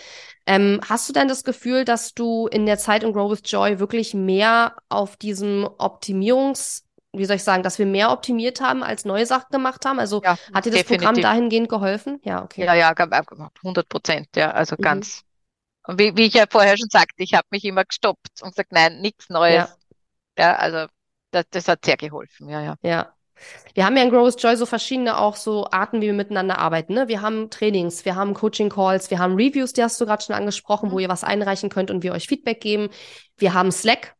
Ähm, 0.46 0.80
hast 0.88 1.08
du 1.08 1.12
denn 1.12 1.28
das 1.28 1.44
Gefühl, 1.44 1.84
dass 1.84 2.14
du 2.14 2.46
in 2.46 2.64
der 2.64 2.78
Zeit 2.78 3.02
in 3.02 3.12
Grow 3.12 3.30
with 3.30 3.42
Joy 3.44 3.78
wirklich 3.80 4.14
mehr 4.14 4.76
auf 4.88 5.16
diesem 5.16 5.68
Optimierungs, 5.78 6.84
wie 7.12 7.24
soll 7.24 7.36
ich 7.36 7.44
sagen, 7.44 7.62
dass 7.62 7.78
wir 7.78 7.86
mehr 7.86 8.10
optimiert 8.12 8.60
haben, 8.60 8.82
als 8.82 9.04
neue 9.04 9.26
Sachen 9.26 9.50
gemacht 9.50 9.84
haben? 9.84 9.98
Also 9.98 10.22
Ja, 10.22 10.36
hat 10.52 10.66
dir 10.66 10.70
das 10.70 10.84
Programm 10.84 11.14
definitiv. 11.14 11.22
dahingehend 11.22 11.68
geholfen? 11.68 12.20
Ja, 12.22 12.42
okay. 12.44 12.64
Ja, 12.64 12.74
ja, 12.74 12.92
gab- 12.92 13.10
gab 13.10 13.26
100 13.62 13.88
Prozent, 13.88 14.28
ja, 14.36 14.50
also 14.50 14.76
Mhm. 14.78 14.82
ganz. 14.82 15.22
Und 15.86 15.98
wie, 15.98 16.16
wie 16.16 16.26
ich 16.26 16.34
ja 16.34 16.44
vorher 16.50 16.76
schon 16.76 16.90
sagte, 16.90 17.22
ich 17.22 17.32
habe 17.34 17.46
mich 17.50 17.64
immer 17.64 17.84
gestoppt 17.84 18.42
und 18.42 18.50
gesagt, 18.50 18.72
nein, 18.72 19.00
nichts 19.00 19.28
Neues. 19.30 19.54
Ja, 20.38 20.44
Ja, 20.44 20.56
also 20.56 20.86
das, 21.30 21.44
das 21.50 21.66
hat 21.68 21.84
sehr 21.84 21.96
geholfen, 21.96 22.48
ja, 22.48 22.60
ja. 22.62 22.74
ja. 22.82 23.12
Wir 23.74 23.86
haben 23.86 23.96
ja 23.96 24.02
in 24.02 24.10
Grow 24.10 24.26
with 24.26 24.36
Joy 24.42 24.56
so 24.56 24.66
verschiedene 24.66 25.16
auch 25.16 25.36
so 25.36 25.68
Arten, 25.70 26.00
wie 26.00 26.06
wir 26.06 26.12
miteinander 26.12 26.58
arbeiten. 26.58 26.94
Ne? 26.94 27.06
Wir 27.08 27.22
haben 27.22 27.50
Trainings, 27.50 28.04
wir 28.04 28.16
haben 28.16 28.34
Coaching-Calls, 28.34 29.10
wir 29.10 29.18
haben 29.20 29.34
Reviews, 29.36 29.72
die 29.72 29.82
hast 29.82 30.00
du 30.00 30.06
gerade 30.06 30.22
schon 30.24 30.34
angesprochen, 30.34 30.90
wo 30.90 30.96
Mhm. 30.96 31.00
ihr 31.02 31.08
was 31.08 31.22
einreichen 31.24 31.68
könnt 31.70 31.90
und 31.90 32.02
wir 32.02 32.12
euch 32.12 32.26
Feedback 32.26 32.60
geben. 32.60 32.90
Wir 33.36 33.54
haben 33.54 33.70
Slack. 33.70 34.16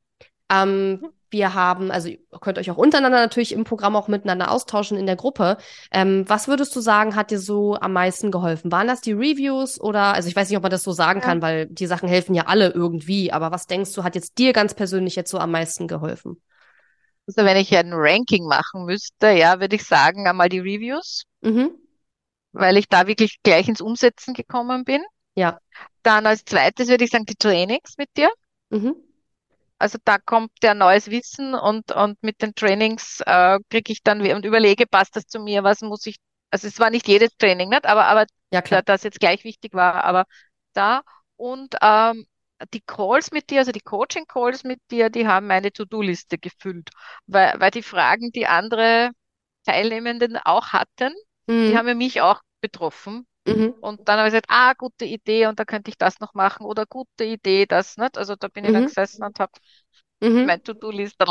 Ähm, 0.51 0.91
Mhm. 1.03 1.09
Wir 1.31 1.55
haben, 1.55 1.91
also 1.91 2.09
ihr 2.09 2.19
könnt 2.41 2.59
euch 2.59 2.71
auch 2.71 2.77
untereinander 2.77 3.19
natürlich 3.19 3.53
im 3.53 3.65
Programm 3.65 3.97
auch 3.97 4.09
miteinander 4.09 4.51
austauschen 4.51 4.97
in 4.99 5.07
der 5.07 5.17
Gruppe. 5.17 5.57
Ähm, 5.91 6.25
was 6.29 6.49
würdest 6.49 6.75
du 6.75 6.81
sagen, 6.81 7.15
hat 7.17 7.31
dir 7.31 7.39
so 7.39 7.75
am 7.77 7.93
meisten 7.93 8.31
geholfen? 8.31 8.73
Waren 8.73 8.87
das 8.89 9.01
die 9.01 9.13
Reviews 9.13 9.81
oder, 9.81 10.15
also 10.15 10.29
ich 10.29 10.37
weiß 10.37 10.49
nicht, 10.49 10.57
ob 10.57 10.63
man 10.63 10.71
das 10.71 10.83
so 10.83 10.93
sagen 10.93 11.21
Ja. 11.21 11.27
kann, 11.27 11.43
weil 11.43 11.67
die 11.67 11.87
Sachen 11.87 12.09
helfen 12.09 12.35
ja 12.35 12.47
alle 12.47 12.71
irgendwie, 12.71 13.33
aber 13.33 13.51
was 13.51 13.67
denkst 13.67 13.93
du, 13.93 14.05
hat 14.05 14.15
jetzt 14.15 14.39
dir 14.39 14.53
ganz 14.53 14.75
persönlich 14.75 15.17
jetzt 15.17 15.31
so 15.31 15.39
am 15.39 15.51
meisten 15.51 15.87
geholfen? 15.89 16.41
Also 17.27 17.45
wenn 17.45 17.59
ich 17.59 17.77
ein 17.77 17.93
Ranking 17.93 18.47
machen 18.47 18.85
müsste, 18.87 19.29
ja, 19.31 19.61
würde 19.61 19.77
ich 19.77 19.85
sagen, 19.85 20.27
einmal 20.27 20.49
die 20.49 20.61
Reviews, 20.61 21.25
Mhm. 21.43 21.71
weil 22.53 22.77
ich 22.79 22.89
da 22.89 23.07
wirklich 23.07 23.39
gleich 23.43 23.69
ins 23.69 23.81
Umsetzen 23.83 24.33
gekommen 24.35 24.85
bin. 24.85 25.03
Ja. 25.35 25.59
Dann 26.03 26.27
als 26.27 26.45
zweites 26.45 26.89
würde 26.89 27.05
ich 27.05 27.11
sagen, 27.11 27.27
die 27.27 27.37
Trainings 27.37 27.95
mit 27.99 28.09
dir. 28.17 28.31
Mhm. 28.71 28.97
Also 29.79 29.99
da 30.05 30.19
kommt 30.19 30.53
ja 30.63 30.75
neues 30.75 31.09
Wissen 31.11 31.55
und, 31.55 31.93
und 31.93 32.23
mit 32.23 32.43
den 32.43 32.55
Trainings 32.55 33.21
äh, 33.27 33.59
kriege 33.71 33.93
ich 33.93 34.03
dann 34.03 34.21
und 34.33 34.45
überlege, 34.45 34.87
passt 34.87 35.17
das 35.17 35.27
zu 35.27 35.41
mir, 35.41 35.63
was 35.65 35.81
muss 35.83 36.07
ich, 36.07 36.17
also 36.51 36.67
es 36.69 36.79
war 36.81 36.91
nicht 36.91 37.07
jedes 37.09 37.37
Training, 37.39 37.69
nicht, 37.69 37.87
aber, 37.87 38.07
aber 38.07 38.27
Ja, 38.51 38.63
klar. 38.63 38.83
das 38.89 39.03
jetzt 39.05 39.21
gleich 39.21 39.45
wichtig 39.45 39.75
war, 39.75 40.05
aber 40.05 40.25
da 40.73 41.03
und 41.37 41.77
ähm, 41.83 42.27
die 42.75 42.81
Calls 42.81 43.31
mit 43.31 43.51
dir, 43.51 43.61
also 43.61 43.71
die 43.73 43.81
Coaching-Calls 43.81 44.65
mit 44.65 44.81
dir, 44.91 45.11
die 45.11 45.29
haben 45.29 45.47
meine 45.47 45.73
To-Do-Liste 45.73 46.39
gefüllt, 46.39 46.91
weil, 47.27 47.55
weil 47.61 47.71
die 47.71 47.83
Fragen, 47.85 48.33
die 48.33 48.47
andere 48.49 49.11
Teilnehmenden 49.67 50.39
auch 50.39 50.69
hatten, 50.75 51.15
die 51.69 51.77
haben 51.77 51.87
Mhm. 51.87 51.89
ja 51.89 51.95
mich 51.95 52.23
auch 52.23 52.43
betroffen. 52.63 53.28
Mhm. 53.57 53.75
Und 53.81 54.09
dann 54.09 54.19
habe 54.19 54.29
ich 54.29 54.33
gesagt, 54.33 54.47
ah, 54.49 54.73
gute 54.75 55.05
Idee 55.05 55.47
und 55.47 55.59
da 55.59 55.65
könnte 55.65 55.91
ich 55.91 55.99
das 55.99 56.21
noch 56.21 56.35
machen 56.35 56.67
oder 56.67 56.87
gute 56.87 57.25
Idee, 57.25 57.67
das 57.67 57.97
nicht. 57.97 58.19
Also 58.19 58.37
da 58.37 58.49
bin 58.49 58.65
ich 58.65 58.73
dann 58.73 58.83
mhm. 58.83 58.87
gesessen 58.87 59.25
und 59.25 59.39
habe 59.41 59.53
mhm. 60.21 60.47
mein 60.47 60.63
To-Do-Liste 60.63 61.27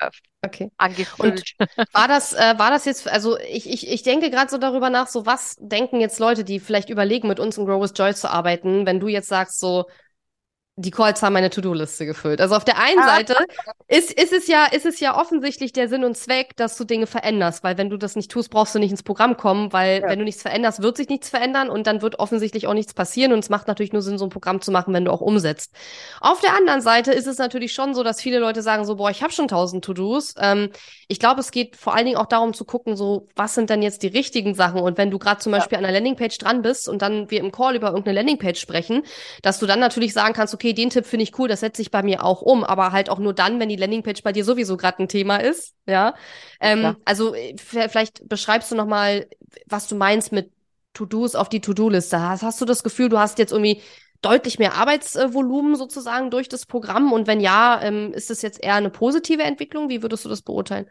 okay. 0.44 0.70
angefüllt. 0.76 1.54
Und 1.58 1.94
war 1.94 2.08
das, 2.08 2.32
äh, 2.34 2.58
war 2.58 2.70
das 2.70 2.84
jetzt, 2.84 3.08
also 3.08 3.38
ich, 3.38 3.68
ich, 3.68 3.88
ich 3.88 4.02
denke 4.02 4.30
gerade 4.30 4.50
so 4.50 4.58
darüber 4.58 4.90
nach, 4.90 5.08
so 5.08 5.26
was 5.26 5.56
denken 5.60 6.00
jetzt 6.00 6.18
Leute, 6.18 6.44
die 6.44 6.60
vielleicht 6.60 6.90
überlegen, 6.90 7.28
mit 7.28 7.40
uns 7.40 7.58
in 7.58 7.66
Grow 7.66 7.82
with 7.82 7.92
Joy 7.96 8.14
zu 8.14 8.30
arbeiten, 8.30 8.86
wenn 8.86 9.00
du 9.00 9.08
jetzt 9.08 9.28
sagst, 9.28 9.58
so, 9.58 9.86
die 10.76 10.90
Calls 10.90 11.22
haben 11.22 11.34
meine 11.34 11.50
To-Do-Liste 11.50 12.06
gefüllt. 12.06 12.40
Also 12.40 12.54
auf 12.54 12.64
der 12.64 12.78
einen 12.78 12.98
ah. 13.00 13.16
Seite 13.16 13.36
ist, 13.88 14.10
ist, 14.10 14.32
es 14.32 14.46
ja, 14.46 14.64
ist 14.64 14.86
es 14.86 15.00
ja 15.00 15.20
offensichtlich 15.20 15.74
der 15.74 15.86
Sinn 15.86 16.02
und 16.02 16.16
Zweck, 16.16 16.56
dass 16.56 16.78
du 16.78 16.84
Dinge 16.84 17.06
veränderst, 17.06 17.62
weil 17.62 17.76
wenn 17.76 17.90
du 17.90 17.98
das 17.98 18.16
nicht 18.16 18.30
tust, 18.30 18.48
brauchst 18.50 18.74
du 18.74 18.78
nicht 18.78 18.90
ins 18.90 19.02
Programm 19.02 19.36
kommen, 19.36 19.74
weil 19.74 20.00
ja. 20.00 20.08
wenn 20.08 20.18
du 20.18 20.24
nichts 20.24 20.40
veränderst, 20.40 20.80
wird 20.80 20.96
sich 20.96 21.10
nichts 21.10 21.28
verändern 21.28 21.68
und 21.68 21.86
dann 21.86 22.00
wird 22.00 22.18
offensichtlich 22.18 22.68
auch 22.68 22.72
nichts 22.72 22.94
passieren 22.94 23.34
und 23.34 23.40
es 23.40 23.50
macht 23.50 23.68
natürlich 23.68 23.92
nur 23.92 24.00
Sinn, 24.00 24.16
so 24.16 24.24
ein 24.24 24.30
Programm 24.30 24.62
zu 24.62 24.72
machen, 24.72 24.94
wenn 24.94 25.04
du 25.04 25.12
auch 25.12 25.20
umsetzt. 25.20 25.74
Auf 26.22 26.40
der 26.40 26.56
anderen 26.56 26.80
Seite 26.80 27.12
ist 27.12 27.26
es 27.26 27.36
natürlich 27.36 27.74
schon 27.74 27.94
so, 27.94 28.02
dass 28.02 28.22
viele 28.22 28.38
Leute 28.38 28.62
sagen 28.62 28.86
so, 28.86 28.96
boah, 28.96 29.10
ich 29.10 29.22
habe 29.22 29.32
schon 29.32 29.48
tausend 29.48 29.84
To-Dos. 29.84 30.34
Ähm, 30.38 30.70
ich 31.06 31.18
glaube, 31.18 31.40
es 31.40 31.50
geht 31.50 31.76
vor 31.76 31.94
allen 31.94 32.06
Dingen 32.06 32.16
auch 32.16 32.26
darum 32.26 32.54
zu 32.54 32.64
gucken, 32.64 32.96
so, 32.96 33.28
was 33.36 33.54
sind 33.54 33.68
denn 33.68 33.82
jetzt 33.82 34.02
die 34.02 34.08
richtigen 34.08 34.54
Sachen 34.54 34.80
und 34.80 34.96
wenn 34.96 35.10
du 35.10 35.18
gerade 35.18 35.40
zum 35.40 35.52
Beispiel 35.52 35.76
ja. 35.76 35.80
an 35.80 35.84
einer 35.84 35.92
Landingpage 35.92 36.38
dran 36.38 36.62
bist 36.62 36.88
und 36.88 37.02
dann 37.02 37.30
wir 37.30 37.40
im 37.40 37.52
Call 37.52 37.76
über 37.76 37.88
irgendeine 37.88 38.16
Landingpage 38.16 38.58
sprechen, 38.58 39.02
dass 39.42 39.58
du 39.58 39.66
dann 39.66 39.78
natürlich 39.78 40.14
sagen 40.14 40.32
kannst, 40.32 40.54
okay, 40.54 40.61
den 40.62 40.90
Tipp 40.90 41.04
finde 41.04 41.24
ich 41.24 41.38
cool, 41.38 41.48
das 41.48 41.60
setze 41.60 41.82
ich 41.82 41.90
bei 41.90 42.02
mir 42.02 42.24
auch 42.24 42.42
um, 42.42 42.62
aber 42.62 42.92
halt 42.92 43.10
auch 43.10 43.18
nur 43.18 43.34
dann, 43.34 43.58
wenn 43.58 43.68
die 43.68 43.76
Landingpage 43.76 44.22
bei 44.22 44.32
dir 44.32 44.44
sowieso 44.44 44.76
gerade 44.76 45.02
ein 45.02 45.08
Thema 45.08 45.36
ist, 45.38 45.74
ja. 45.86 46.14
Ähm, 46.60 46.82
ja. 46.82 46.96
Also 47.04 47.34
äh, 47.34 47.56
vielleicht 47.58 48.28
beschreibst 48.28 48.70
du 48.70 48.76
noch 48.76 48.86
mal, 48.86 49.26
was 49.66 49.88
du 49.88 49.96
meinst 49.96 50.30
mit 50.30 50.50
To-Dos 50.94 51.34
auf 51.34 51.48
die 51.48 51.60
To-Do-Liste. 51.60 52.20
Hast, 52.20 52.42
hast 52.42 52.60
du 52.60 52.64
das 52.64 52.82
Gefühl, 52.82 53.08
du 53.08 53.18
hast 53.18 53.38
jetzt 53.38 53.52
irgendwie 53.52 53.82
deutlich 54.20 54.58
mehr 54.58 54.74
Arbeitsvolumen 54.74 55.74
sozusagen 55.74 56.30
durch 56.30 56.48
das 56.48 56.66
Programm? 56.66 57.12
Und 57.12 57.26
wenn 57.26 57.40
ja, 57.40 57.80
ähm, 57.82 58.12
ist 58.12 58.30
das 58.30 58.42
jetzt 58.42 58.62
eher 58.62 58.74
eine 58.74 58.90
positive 58.90 59.42
Entwicklung? 59.42 59.88
Wie 59.88 60.02
würdest 60.02 60.24
du 60.24 60.28
das 60.28 60.42
beurteilen? 60.42 60.86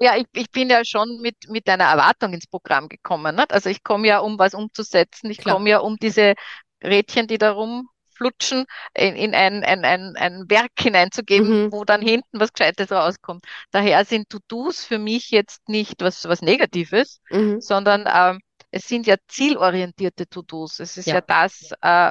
Ja, 0.00 0.16
ich, 0.16 0.26
ich 0.32 0.50
bin 0.50 0.68
ja 0.68 0.84
schon 0.84 1.20
mit, 1.20 1.36
mit 1.48 1.68
einer 1.68 1.84
Erwartung 1.84 2.32
ins 2.32 2.48
Programm 2.48 2.88
gekommen. 2.88 3.36
Nicht? 3.36 3.52
Also 3.52 3.70
ich 3.70 3.84
komme 3.84 4.08
ja, 4.08 4.18
um 4.18 4.38
was 4.38 4.54
umzusetzen. 4.54 5.30
Ich 5.30 5.42
komme 5.42 5.70
ja, 5.70 5.78
um 5.78 5.96
diese 5.96 6.34
Rädchen, 6.82 7.26
die 7.28 7.38
da 7.38 7.52
rum 7.52 7.88
flutschen, 8.16 8.64
in, 8.94 9.16
in 9.16 9.34
ein, 9.34 9.64
ein, 9.64 9.84
ein, 9.84 10.16
ein 10.16 10.44
Werk 10.48 10.72
hineinzugeben, 10.78 11.64
mhm. 11.64 11.72
wo 11.72 11.84
dann 11.84 12.02
hinten 12.02 12.40
was 12.40 12.52
Gescheites 12.52 12.90
rauskommt. 12.90 13.44
Daher 13.70 14.04
sind 14.04 14.28
To-Dos 14.28 14.84
für 14.84 14.98
mich 14.98 15.30
jetzt 15.30 15.68
nicht 15.68 16.02
was, 16.02 16.24
was 16.28 16.42
Negatives, 16.42 17.20
mhm. 17.30 17.60
sondern 17.60 18.08
ähm, 18.12 18.40
es 18.70 18.88
sind 18.88 19.06
ja 19.06 19.16
zielorientierte 19.28 20.26
To-Dos. 20.26 20.80
Es 20.80 20.96
ist 20.96 21.06
ja, 21.06 21.14
ja 21.14 21.20
das, 21.20 21.70
äh, 21.80 22.10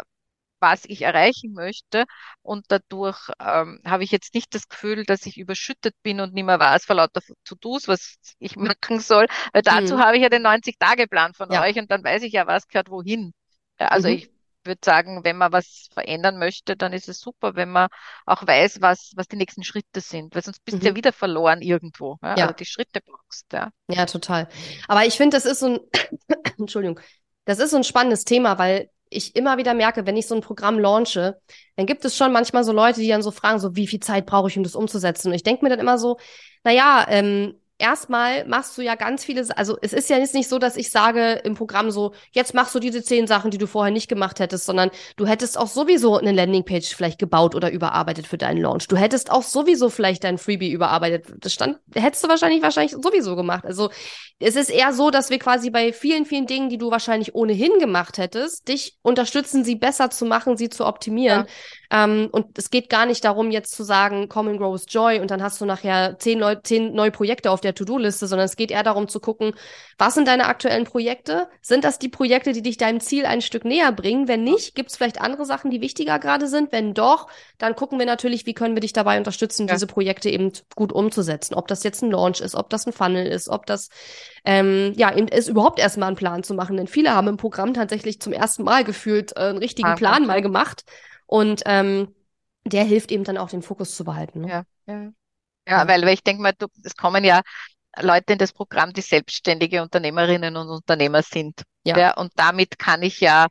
was 0.64 0.86
ich 0.86 1.02
erreichen 1.02 1.54
möchte. 1.54 2.06
Und 2.42 2.66
dadurch 2.70 3.30
ähm, 3.40 3.82
habe 3.86 4.04
ich 4.04 4.12
jetzt 4.12 4.34
nicht 4.34 4.56
das 4.56 4.70
Gefühl, 4.70 5.04
dass 5.04 5.26
ich 5.26 5.38
überschüttet 5.38 5.94
bin 6.04 6.22
und 6.22 6.34
nicht 6.34 6.46
mehr 6.46 6.60
weiß 6.60 6.86
vor 6.86 6.96
lauter 6.96 7.22
To-Dos, 7.44 7.88
was 7.88 8.16
ich 8.40 8.56
machen 8.56 9.00
soll. 9.00 9.28
Weil 9.52 9.62
dazu 9.62 9.96
mhm. 9.96 10.00
habe 10.00 10.16
ich 10.16 10.24
ja 10.24 10.30
den 10.30 10.48
90-Tage-Plan 10.48 11.34
von 11.34 11.52
ja. 11.52 11.62
euch 11.62 11.78
und 11.78 11.92
dann 11.92 12.04
weiß 12.04 12.24
ich 12.24 12.32
ja, 12.32 12.48
was 12.48 12.68
gehört 12.68 12.90
wohin. 12.90 13.34
Also 13.78 14.08
mhm. 14.08 14.16
ich 14.16 14.33
würde 14.66 14.82
sagen, 14.84 15.24
wenn 15.24 15.38
man 15.38 15.52
was 15.52 15.88
verändern 15.94 16.38
möchte, 16.38 16.76
dann 16.76 16.94
ist 16.94 17.10
es 17.10 17.20
super, 17.20 17.56
wenn 17.56 17.70
man 17.70 17.90
auch 18.26 18.46
weiß, 18.46 18.82
was, 18.82 19.12
was 19.16 19.28
die 19.28 19.36
nächsten 19.36 19.64
Schritte 19.64 20.02
sind, 20.02 20.36
weil 20.36 20.44
sonst 20.44 20.64
bist 20.66 20.82
du 20.82 20.86
ja 20.86 20.92
mhm. 20.92 20.98
wieder 20.98 21.14
verloren 21.14 21.62
irgendwo. 21.62 22.18
Ja? 22.22 22.36
ja. 22.38 22.44
Also 22.46 22.56
die 22.56 22.66
Schritte 22.66 23.02
brauchst, 23.02 23.52
ja. 23.54 23.70
Ja, 23.88 24.06
total. 24.06 24.48
Aber 24.88 25.06
ich 25.06 25.16
finde, 25.16 25.38
das 25.38 25.46
ist 25.46 25.60
so 25.60 25.68
ein, 25.68 25.80
Entschuldigung, 26.58 27.00
das 27.46 27.60
ist 27.60 27.72
so 27.72 27.78
ein 27.78 27.84
spannendes 27.84 28.26
Thema, 28.26 28.58
weil 28.58 28.90
ich 29.10 29.36
immer 29.36 29.58
wieder 29.58 29.74
merke, 29.74 30.06
wenn 30.06 30.18
ich 30.18 30.28
so 30.28 30.36
ein 30.36 30.42
Programm 30.42 30.80
launche, 30.80 31.40
dann 31.76 31.86
gibt 31.86 32.04
es 32.06 32.18
schon 32.18 32.32
manchmal 32.32 32.64
so 32.64 32.72
Leute, 32.72 33.00
die 33.00 33.08
dann 33.08 33.22
so 33.22 33.32
fragen, 33.32 33.60
so 33.60 33.76
wie 33.76 33.88
viel 33.88 34.00
Zeit 34.00 34.26
brauche 34.26 34.48
ich, 34.48 34.58
um 34.58 34.64
das 34.64 34.76
umzusetzen? 34.76 35.28
Und 35.30 35.36
ich 35.36 35.44
denke 35.44 35.64
mir 35.64 35.70
dann 35.70 35.80
immer 35.80 35.98
so, 35.98 36.18
naja, 36.64 37.06
ähm, 37.10 37.60
erstmal 37.78 38.46
machst 38.46 38.78
du 38.78 38.82
ja 38.82 38.96
ganz 38.96 39.26
viele, 39.26 39.46
also 39.58 39.78
es 39.82 39.94
ist 39.94 40.10
ja 40.10 40.18
jetzt 40.18 40.34
nicht 40.34 40.48
so, 40.48 40.60
dass 40.60 40.78
ich 40.78 40.90
sage 40.90 41.42
im 41.44 41.56
Programm 41.56 41.92
so, 41.92 42.14
jetzt 42.32 42.54
machst 42.54 42.74
du 42.76 42.80
diese 42.80 43.04
zehn 43.04 43.28
Sachen, 43.28 43.52
die 43.52 43.58
du 43.58 43.68
vorher 43.68 43.92
nicht 43.92 44.08
gemacht 44.08 44.40
hättest, 44.40 44.66
sondern 44.66 44.92
du 45.18 45.26
hättest 45.26 45.58
auch 45.58 45.68
sowieso 45.68 46.18
eine 46.18 46.32
Landingpage 46.32 46.96
vielleicht 46.96 47.20
gebaut 47.20 47.56
oder 47.56 47.72
überarbeitet 47.72 48.28
für 48.28 48.38
deinen 48.38 48.62
Launch. 48.62 48.88
Du 48.88 48.96
hättest 48.96 49.32
auch 49.32 49.44
sowieso 49.44 49.90
vielleicht 49.90 50.24
dein 50.24 50.38
Freebie 50.38 50.72
überarbeitet. 50.72 51.34
Das 51.40 51.54
stand, 51.54 51.80
hättest 51.94 52.24
du 52.24 52.30
wahrscheinlich, 52.30 52.62
wahrscheinlich 52.62 52.94
sowieso 52.94 53.36
gemacht. 53.36 53.66
Also 53.66 53.90
es 54.40 54.56
ist 54.56 54.70
eher 54.70 54.94
so, 54.94 55.10
dass 55.10 55.30
wir 55.30 55.40
quasi 55.40 55.70
bei 55.70 55.94
vielen, 55.94 56.26
vielen 56.26 56.48
Dingen, 56.48 56.70
die 56.70 56.78
du 56.78 56.92
wahrscheinlich 56.92 57.36
ohnehin 57.36 57.80
gemacht 57.80 58.18
hättest, 58.18 58.68
dich 58.68 58.98
unterstützen, 59.02 59.64
sie 59.64 59.76
besser 59.76 60.10
zu 60.10 60.26
machen, 60.26 60.58
sie 60.58 60.70
zu 60.70 60.86
optimieren. 60.86 61.42
Ja. 61.42 61.48
Ähm, 61.94 62.30
und 62.32 62.58
es 62.58 62.72
geht 62.72 62.90
gar 62.90 63.06
nicht 63.06 63.24
darum, 63.24 63.52
jetzt 63.52 63.76
zu 63.76 63.84
sagen, 63.84 64.28
Common 64.28 64.58
Grows 64.58 64.86
Joy 64.90 65.20
und 65.20 65.30
dann 65.30 65.44
hast 65.44 65.62
du 65.62 65.66
nachher 65.66 66.18
zehn, 66.18 66.40
Leu 66.40 66.56
zehn 66.56 66.92
neue 66.96 67.12
Projekte 67.12 67.52
auf 67.52 67.62
der 67.62 67.76
To-Do-Liste, 67.76 68.26
sondern 68.26 68.48
es 68.48 68.56
geht 68.56 68.72
eher 68.72 68.82
darum 68.82 69.08
zu 69.08 69.20
gucken, 69.20 69.54
was 70.00 70.16
sind 70.16 70.28
deine 70.28 70.48
aktuellen 70.48 70.86
Projekte? 70.86 71.48
Sind 71.62 71.84
das 71.84 72.00
die 72.00 72.10
Projekte, 72.10 72.52
die 72.52 72.64
dich 72.64 72.78
deinem 72.78 73.00
Ziel 73.00 73.28
ein 73.28 73.42
Stück 73.42 73.64
näher 73.64 73.92
bringen? 73.92 74.28
Wenn 74.28 74.44
nicht, 74.44 74.74
gibt 74.74 74.90
es 74.90 74.98
vielleicht 74.98 75.22
andere 75.22 75.46
Sachen, 75.46 75.70
die 75.70 75.82
wichtiger 75.82 76.18
gerade 76.18 76.48
sind? 76.48 76.72
Wenn 76.72 76.96
doch, 76.96 77.28
dann 77.60 77.76
gucken 77.76 78.00
wir 78.00 78.08
natürlich, 78.08 78.48
wie 78.48 78.56
können 78.56 78.76
wir 78.76 78.82
dich 78.82 78.94
dabei 78.94 79.20
unterstützen, 79.20 79.68
ja. 79.68 79.76
diese 79.76 79.86
Projekte 79.86 80.32
eben 80.32 80.52
gut 80.76 80.92
umzusetzen. 80.92 81.54
Ob 81.54 81.68
das 81.68 81.84
jetzt 81.84 82.02
ein 82.02 82.10
Launch 82.10 82.42
ist, 82.42 82.56
ob 82.56 82.72
das 82.72 82.88
ein 82.88 82.94
Funnel 82.94 83.28
ist, 83.28 83.50
ob 83.50 83.68
das 83.68 83.90
ähm, 84.46 84.94
ja, 84.96 85.16
eben 85.16 85.28
ist 85.28 85.48
überhaupt 85.48 85.78
erstmal 85.78 86.08
einen 86.08 86.18
Plan 86.18 86.42
zu 86.42 86.56
machen. 86.56 86.76
Denn 86.76 86.88
viele 86.88 87.14
haben 87.14 87.28
im 87.28 87.38
Programm 87.38 87.76
tatsächlich 87.76 88.20
zum 88.20 88.34
ersten 88.34 88.64
Mal 88.64 88.84
gefühlt 88.84 89.38
äh, 89.38 89.42
einen 89.42 89.60
richtigen 89.60 89.90
ah, 89.90 89.96
Plan 89.96 90.26
mal 90.26 90.42
gemacht. 90.42 90.86
Und 91.26 91.62
ähm, 91.66 92.14
der 92.66 92.84
hilft 92.84 93.12
eben 93.12 93.24
dann 93.24 93.38
auch 93.38 93.50
den 93.50 93.62
Fokus 93.62 93.96
zu 93.96 94.04
behalten. 94.04 94.42
Ne? 94.42 94.50
Ja, 94.50 94.64
ja. 94.88 95.12
ja, 95.68 95.88
weil, 95.88 96.02
weil 96.04 96.14
ich 96.14 96.24
denke 96.24 96.42
mal, 96.42 96.54
du, 96.58 96.68
es 96.84 96.96
kommen 96.96 97.24
ja 97.24 97.42
Leute 98.00 98.34
in 98.34 98.40
das 98.40 98.54
Programm, 98.54 98.94
die 98.94 99.02
selbstständige 99.02 99.82
Unternehmerinnen 99.82 100.56
und 100.56 100.70
Unternehmer 100.70 101.22
sind. 101.22 101.64
Ja. 101.84 101.98
ja 101.98 102.14
und 102.18 102.32
damit 102.36 102.80
kann 102.80 103.02
ich 103.04 103.20
ja, 103.20 103.48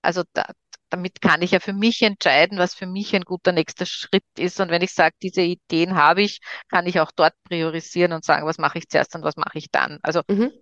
also 0.00 0.22
da, 0.32 0.46
damit 0.88 1.20
kann 1.20 1.42
ich 1.42 1.52
ja 1.52 1.60
für 1.60 1.72
mich 1.72 2.02
entscheiden, 2.02 2.58
was 2.58 2.74
für 2.74 2.86
mich 2.86 3.14
ein 3.16 3.22
guter 3.22 3.52
nächster 3.52 3.86
Schritt 3.86 4.24
ist. 4.38 4.60
Und 4.60 4.70
wenn 4.70 4.82
ich 4.82 4.92
sage, 4.92 5.14
diese 5.22 5.40
Ideen 5.40 5.94
habe 5.94 6.22
ich, 6.22 6.40
kann 6.68 6.86
ich 6.86 7.00
auch 7.00 7.10
dort 7.14 7.34
priorisieren 7.44 8.12
und 8.12 8.24
sagen, 8.24 8.46
was 8.46 8.58
mache 8.58 8.78
ich 8.78 8.88
zuerst 8.88 9.14
und 9.14 9.24
was 9.24 9.36
mache 9.36 9.58
ich 9.58 9.70
dann. 9.70 9.98
Also 10.02 10.22
mhm. 10.28 10.52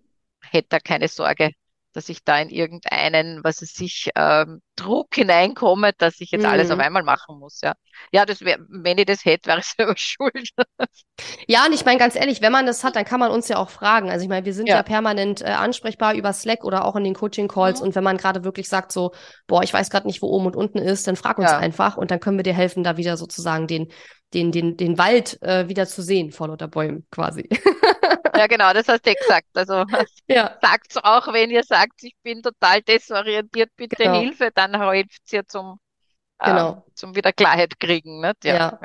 hätte 0.40 0.68
da 0.70 0.79
keine 0.79 1.09
Sorge, 1.09 1.53
dass 1.92 2.09
ich 2.09 2.24
da 2.24 2.38
in 2.38 2.50
irgendeinen, 2.50 3.42
was 3.42 3.62
es 3.62 3.72
sich, 3.74 4.11
ähm, 4.16 4.61
Druck 4.81 5.14
hineinkomme, 5.14 5.92
dass 5.98 6.20
ich 6.20 6.31
jetzt 6.31 6.42
mhm. 6.42 6.48
alles 6.48 6.70
auf 6.70 6.79
einmal 6.79 7.03
machen 7.03 7.38
muss. 7.38 7.61
Ja, 7.62 7.74
ja, 8.12 8.24
das 8.24 8.40
wär, 8.40 8.59
wenn 8.68 8.98
ich 8.98 9.05
das 9.05 9.24
hätte, 9.24 9.48
wäre 9.48 9.61
ich 9.61 9.66
selber 9.66 9.94
schuld. 9.96 10.50
ja, 11.46 11.66
und 11.66 11.74
ich 11.74 11.85
meine 11.85 11.98
ganz 11.98 12.16
ehrlich, 12.16 12.40
wenn 12.40 12.53
man 12.53 12.66
das 12.66 12.83
hat, 12.83 12.96
dann 12.96 13.05
kann 13.05 13.20
man 13.20 13.31
uns 13.31 13.48
ja 13.48 13.59
auch 13.59 13.70
fragen. 13.70 14.11
Also 14.11 14.22
ich 14.22 14.29
meine, 14.29 14.46
wir 14.46 14.55
sind 14.55 14.68
ja, 14.68 14.76
ja 14.76 14.83
permanent 14.83 15.42
äh, 15.42 15.46
ansprechbar 15.46 16.14
über 16.14 16.33
Slack 16.33 16.64
oder 16.64 16.85
auch 16.85 16.96
in 16.96 17.05
den 17.05 17.14
Coaching-Calls. 17.14 17.81
Mhm. 17.81 17.87
Und 17.87 17.94
wenn 17.94 18.05
man 18.05 18.16
gerade 18.16 18.44
wirklich 18.44 18.68
sagt 18.68 18.92
so, 18.92 19.12
boah, 19.46 19.62
ich 19.62 19.72
weiß 19.72 19.90
gerade 19.90 20.07
nicht, 20.07 20.22
wo 20.22 20.29
oben 20.29 20.46
und 20.46 20.57
unten 20.57 20.79
ist, 20.79 21.07
dann 21.07 21.16
frag 21.16 21.38
uns 21.38 21.50
ja. 21.50 21.59
einfach 21.59 21.96
und 21.96 22.11
dann 22.11 22.20
können 22.20 22.38
wir 22.38 22.44
dir 22.44 22.55
helfen, 22.55 22.83
da 22.83 22.96
wieder 22.96 23.16
sozusagen 23.16 23.66
den 23.66 23.88
den, 24.33 24.53
den, 24.53 24.76
den 24.76 24.96
Wald 24.96 25.42
äh, 25.42 25.68
wieder 25.68 25.88
zu 25.88 26.03
sehen 26.03 26.31
vor 26.31 26.46
lauter 26.46 26.68
Bäumen 26.68 27.05
quasi. 27.11 27.48
ja, 28.34 28.46
genau, 28.46 28.72
das 28.72 28.88
hast 28.88 29.06
du 29.06 29.14
gesagt. 29.14 29.48
Also 29.54 29.84
ja. 30.28 30.58
sagt's 30.60 30.96
auch, 30.96 31.32
wenn 31.32 31.50
ihr 31.50 31.64
sagt, 31.64 32.02
ich 32.02 32.14
bin 32.22 32.42
total 32.42 32.82
desorientiert, 32.82 33.70
bitte 33.76 33.96
genau. 33.96 34.20
Hilfe, 34.20 34.50
dann 34.54 34.80
hilft's 34.90 35.32
ihr 35.32 35.46
zum, 35.46 35.78
genau. 36.38 36.84
äh, 36.86 36.94
zum 36.94 37.14
wieder 37.14 37.32
Klarheit 37.32 37.78
kriegen. 37.78 38.20
Nicht? 38.20 38.44
Ja. 38.44 38.54
ja. 38.54 38.80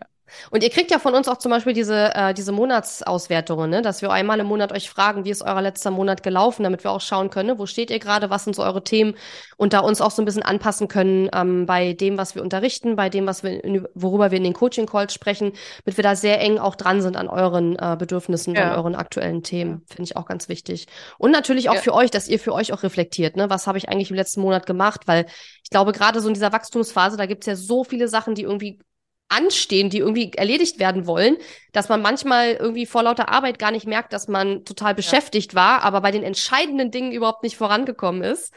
Und 0.52 0.64
ihr 0.64 0.70
kriegt 0.70 0.92
ja 0.92 1.00
von 1.00 1.14
uns 1.14 1.28
auch 1.28 1.38
zum 1.38 1.52
Beispiel 1.52 1.74
diese, 1.74 2.14
äh, 2.16 2.34
diese 2.34 2.52
Monatsauswertungen, 2.52 3.70
ne? 3.70 3.82
dass 3.82 4.02
wir 4.02 4.12
einmal 4.12 4.40
im 4.40 4.48
Monat 4.48 4.72
euch 4.72 4.90
fragen, 4.90 5.26
wie 5.26 5.30
ist 5.30 5.44
euer 5.44 5.62
letzter 5.62 5.92
Monat 5.92 6.24
gelaufen, 6.24 6.64
damit 6.64 6.84
wir 6.84 6.92
auch 6.92 7.02
schauen 7.02 7.30
können, 7.30 7.50
ne? 7.50 7.60
wo 7.60 7.66
steht 7.66 7.90
ihr 7.90 8.00
gerade, 8.00 8.30
was 8.30 8.44
sind 8.44 8.56
so 8.56 8.64
eure 8.64 8.84
Themen 8.84 9.16
und 9.58 9.74
da 9.74 9.80
uns 9.80 10.02
auch 10.02 10.12
so 10.12 10.22
ein 10.22 10.26
bisschen 10.26 10.44
anpassen 10.44 10.88
können 10.88 11.30
ähm, 11.34 11.66
bei 11.66 11.94
dem, 11.94 12.18
was 12.18 12.36
wir 12.36 12.42
unterrichten, 12.42 12.96
bei 12.96 13.10
dem, 13.10 13.28
was 13.28 13.44
wir 13.44 13.64
in, 13.64 13.88
worüber 13.94 14.32
wir 14.32 14.38
in 14.38 14.44
den 14.44 14.54
Coaching-Calls 14.54 15.14
sprechen, 15.14 15.54
damit 15.84 15.98
wir 15.98 16.04
da 16.04 16.16
sehr 16.16 16.40
eng 16.42 16.58
auch 16.58 16.76
dran 16.76 17.02
sind 17.02 17.18
an 17.18 17.28
euren 17.28 17.78
äh, 17.78 17.96
Bedürfnissen 17.98 18.56
ja. 18.56 18.72
und 18.72 18.78
euren 18.78 18.96
aktuellen 18.96 19.44
Themen. 19.44 19.84
Finde 19.88 20.04
ich 20.04 20.18
auch 20.18 20.26
ganz 20.26 20.50
wichtig. 20.50 20.88
Und 21.18 21.32
natürlich 21.32 21.70
auch 21.70 21.76
ja. 21.76 21.82
für 21.82 21.94
euch, 21.94 22.12
dass 22.12 22.28
ihr 22.28 22.40
für 22.40 22.54
euch 22.54 22.74
auch 22.74 22.84
reflektiert, 22.84 23.36
ne? 23.36 23.50
Was 23.50 23.68
habe 23.68 23.78
ich 23.78 23.90
eigentlich 23.90 24.10
im 24.10 24.16
letzten 24.16 24.42
Monat 24.42 24.66
gemacht? 24.66 25.02
Weil 25.06 25.26
ich 25.64 25.70
glaube, 25.70 25.92
gerade 25.92 26.22
so 26.22 26.28
in 26.28 26.34
dieser 26.34 26.52
Wachstumsphase, 26.52 27.18
da 27.18 27.26
gibt's 27.26 27.46
ja 27.46 27.56
so 27.56 27.84
viele 27.84 28.08
Sachen, 28.08 28.36
die 28.36 28.44
irgendwie 28.44 28.80
anstehen, 29.30 29.90
die 29.90 30.00
irgendwie 30.00 30.32
erledigt 30.34 30.80
werden 30.80 31.08
wollen, 31.08 31.38
dass 31.74 31.90
man 31.90 32.02
manchmal 32.02 32.54
irgendwie 32.54 32.86
vor 32.86 33.04
lauter 33.04 33.30
Arbeit 33.30 33.60
gar 33.60 33.72
nicht 33.72 33.88
merkt, 33.88 34.14
dass 34.14 34.28
man 34.28 34.66
total 34.66 34.94
beschäftigt 34.94 35.54
ja. 35.54 35.60
war, 35.60 35.84
aber 35.84 36.02
bei 36.02 36.12
den 36.12 36.24
entscheidenden 36.24 36.92
Dingen 36.92 37.12
überhaupt 37.12 37.44
nicht 37.44 37.58
vorangekommen 37.58 38.24
ist. 38.24 38.54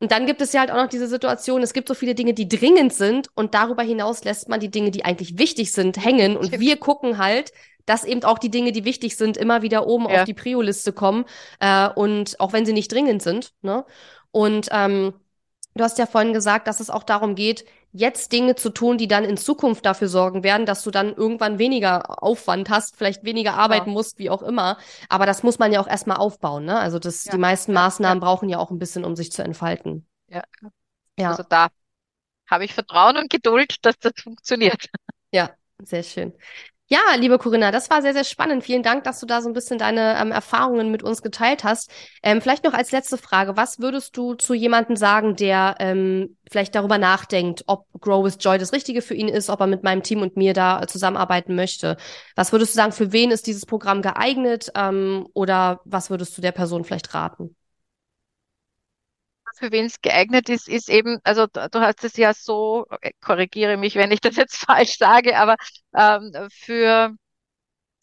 Und 0.00 0.12
dann 0.12 0.26
gibt 0.26 0.40
es 0.40 0.52
ja 0.52 0.60
halt 0.60 0.70
auch 0.70 0.76
noch 0.76 0.88
diese 0.88 1.06
Situation, 1.06 1.62
es 1.62 1.74
gibt 1.74 1.86
so 1.86 1.94
viele 1.94 2.14
Dinge, 2.14 2.32
die 2.32 2.48
dringend 2.48 2.92
sind 2.92 3.28
und 3.34 3.54
darüber 3.54 3.82
hinaus 3.82 4.24
lässt 4.24 4.48
man 4.48 4.58
die 4.58 4.70
Dinge, 4.70 4.90
die 4.90 5.04
eigentlich 5.04 5.38
wichtig 5.38 5.72
sind, 5.72 6.02
hängen 6.02 6.36
und 6.36 6.58
wir 6.58 6.76
gucken 6.78 7.18
halt, 7.18 7.52
dass 7.84 8.04
eben 8.04 8.22
auch 8.24 8.38
die 8.38 8.50
Dinge, 8.50 8.72
die 8.72 8.84
wichtig 8.84 9.16
sind, 9.16 9.36
immer 9.36 9.62
wieder 9.62 9.86
oben 9.86 10.08
ja. 10.08 10.20
auf 10.20 10.24
die 10.24 10.34
Prio-Liste 10.34 10.92
kommen 10.92 11.24
äh, 11.60 11.88
und 11.88 12.40
auch 12.40 12.52
wenn 12.52 12.64
sie 12.64 12.72
nicht 12.72 12.92
dringend 12.92 13.22
sind. 13.22 13.52
Ne? 13.62 13.84
Und 14.30 14.68
ähm, 14.70 15.12
du 15.74 15.84
hast 15.84 15.98
ja 15.98 16.06
vorhin 16.06 16.32
gesagt, 16.32 16.66
dass 16.66 16.80
es 16.80 16.88
auch 16.88 17.02
darum 17.02 17.34
geht, 17.34 17.64
jetzt 17.92 18.32
Dinge 18.32 18.54
zu 18.54 18.70
tun, 18.70 18.98
die 18.98 19.08
dann 19.08 19.24
in 19.24 19.36
Zukunft 19.36 19.84
dafür 19.84 20.08
sorgen 20.08 20.44
werden, 20.44 20.66
dass 20.66 20.82
du 20.82 20.90
dann 20.90 21.14
irgendwann 21.14 21.58
weniger 21.58 22.22
Aufwand 22.22 22.70
hast, 22.70 22.96
vielleicht 22.96 23.24
weniger 23.24 23.54
arbeiten 23.54 23.88
ja. 23.88 23.92
musst, 23.92 24.18
wie 24.18 24.30
auch 24.30 24.42
immer. 24.42 24.78
Aber 25.08 25.26
das 25.26 25.42
muss 25.42 25.58
man 25.58 25.72
ja 25.72 25.80
auch 25.80 25.88
erstmal 25.88 26.18
aufbauen, 26.18 26.64
ne? 26.64 26.78
Also 26.78 26.98
das, 26.98 27.24
ja. 27.24 27.32
die 27.32 27.38
meisten 27.38 27.72
Maßnahmen 27.72 28.22
ja. 28.22 28.26
brauchen 28.26 28.48
ja 28.48 28.58
auch 28.58 28.70
ein 28.70 28.78
bisschen, 28.78 29.04
um 29.04 29.16
sich 29.16 29.32
zu 29.32 29.42
entfalten. 29.42 30.06
Ja. 30.28 30.42
ja. 31.18 31.30
Also 31.30 31.42
da 31.48 31.68
habe 32.46 32.64
ich 32.64 32.74
Vertrauen 32.74 33.16
und 33.16 33.30
Geduld, 33.30 33.76
dass 33.82 33.98
das 33.98 34.12
funktioniert. 34.16 34.86
Ja, 35.32 35.50
sehr 35.84 36.02
schön. 36.02 36.32
Ja, 36.92 37.14
liebe 37.16 37.38
Corinna, 37.38 37.70
das 37.70 37.88
war 37.88 38.02
sehr, 38.02 38.12
sehr 38.14 38.24
spannend. 38.24 38.64
Vielen 38.64 38.82
Dank, 38.82 39.04
dass 39.04 39.20
du 39.20 39.26
da 39.26 39.42
so 39.42 39.48
ein 39.48 39.52
bisschen 39.52 39.78
deine 39.78 40.18
ähm, 40.20 40.32
Erfahrungen 40.32 40.90
mit 40.90 41.04
uns 41.04 41.22
geteilt 41.22 41.62
hast. 41.62 41.88
Ähm, 42.20 42.40
vielleicht 42.42 42.64
noch 42.64 42.72
als 42.74 42.90
letzte 42.90 43.16
Frage, 43.16 43.56
was 43.56 43.78
würdest 43.78 44.16
du 44.16 44.34
zu 44.34 44.54
jemandem 44.54 44.96
sagen, 44.96 45.36
der 45.36 45.76
ähm, 45.78 46.36
vielleicht 46.50 46.74
darüber 46.74 46.98
nachdenkt, 46.98 47.62
ob 47.68 47.86
Grow 48.00 48.24
with 48.24 48.38
Joy 48.40 48.58
das 48.58 48.72
Richtige 48.72 49.02
für 49.02 49.14
ihn 49.14 49.28
ist, 49.28 49.50
ob 49.50 49.60
er 49.60 49.68
mit 49.68 49.84
meinem 49.84 50.02
Team 50.02 50.20
und 50.20 50.36
mir 50.36 50.52
da 50.52 50.84
zusammenarbeiten 50.88 51.54
möchte? 51.54 51.96
Was 52.34 52.50
würdest 52.50 52.74
du 52.74 52.76
sagen, 52.78 52.92
für 52.92 53.12
wen 53.12 53.30
ist 53.30 53.46
dieses 53.46 53.66
Programm 53.66 54.02
geeignet 54.02 54.72
ähm, 54.74 55.28
oder 55.32 55.80
was 55.84 56.10
würdest 56.10 56.36
du 56.36 56.42
der 56.42 56.52
Person 56.52 56.82
vielleicht 56.82 57.14
raten? 57.14 57.54
Für 59.60 59.70
wen 59.72 59.86
es 59.86 60.00
geeignet 60.00 60.48
ist, 60.48 60.68
ist 60.68 60.88
eben, 60.88 61.18
also 61.22 61.46
du 61.46 61.80
hast 61.80 62.02
es 62.04 62.16
ja 62.16 62.34
so, 62.34 62.86
äh, 63.02 63.12
korrigiere 63.20 63.76
mich, 63.76 63.94
wenn 63.94 64.10
ich 64.10 64.20
das 64.20 64.36
jetzt 64.36 64.56
falsch 64.66 64.96
sage, 64.98 65.38
aber 65.38 65.56
ähm, 65.94 66.48
für 66.50 67.14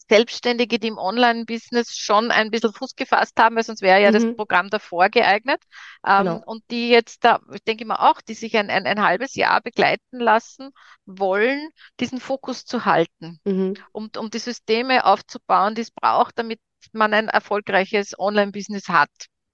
Selbstständige, 0.08 0.78
die 0.78 0.88
im 0.88 0.96
Online-Business 0.96 1.96
schon 1.96 2.30
ein 2.30 2.50
bisschen 2.50 2.72
Fuß 2.72 2.94
gefasst 2.96 3.38
haben, 3.38 3.56
weil 3.56 3.64
sonst 3.64 3.82
wäre 3.82 4.00
ja 4.00 4.08
mhm. 4.08 4.14
das 4.14 4.36
Programm 4.36 4.70
davor 4.70 5.10
geeignet. 5.10 5.62
Ähm, 6.06 6.24
genau. 6.24 6.42
Und 6.46 6.62
die 6.70 6.88
jetzt 6.88 7.24
da, 7.24 7.40
ich 7.52 7.62
denke 7.64 7.84
mal 7.84 8.08
auch, 8.08 8.22
die 8.22 8.34
sich 8.34 8.56
ein, 8.56 8.70
ein, 8.70 8.86
ein 8.86 9.02
halbes 9.02 9.34
Jahr 9.34 9.60
begleiten 9.60 10.18
lassen 10.18 10.70
wollen, 11.04 11.68
diesen 12.00 12.20
Fokus 12.20 12.64
zu 12.64 12.86
halten, 12.86 13.38
mhm. 13.44 13.74
um, 13.92 14.10
um 14.16 14.30
die 14.30 14.38
Systeme 14.38 15.04
aufzubauen, 15.04 15.74
die 15.74 15.82
es 15.82 15.90
braucht, 15.90 16.38
damit 16.38 16.60
man 16.92 17.12
ein 17.12 17.28
erfolgreiches 17.28 18.18
Online-Business 18.18 18.88
hat. 18.88 19.10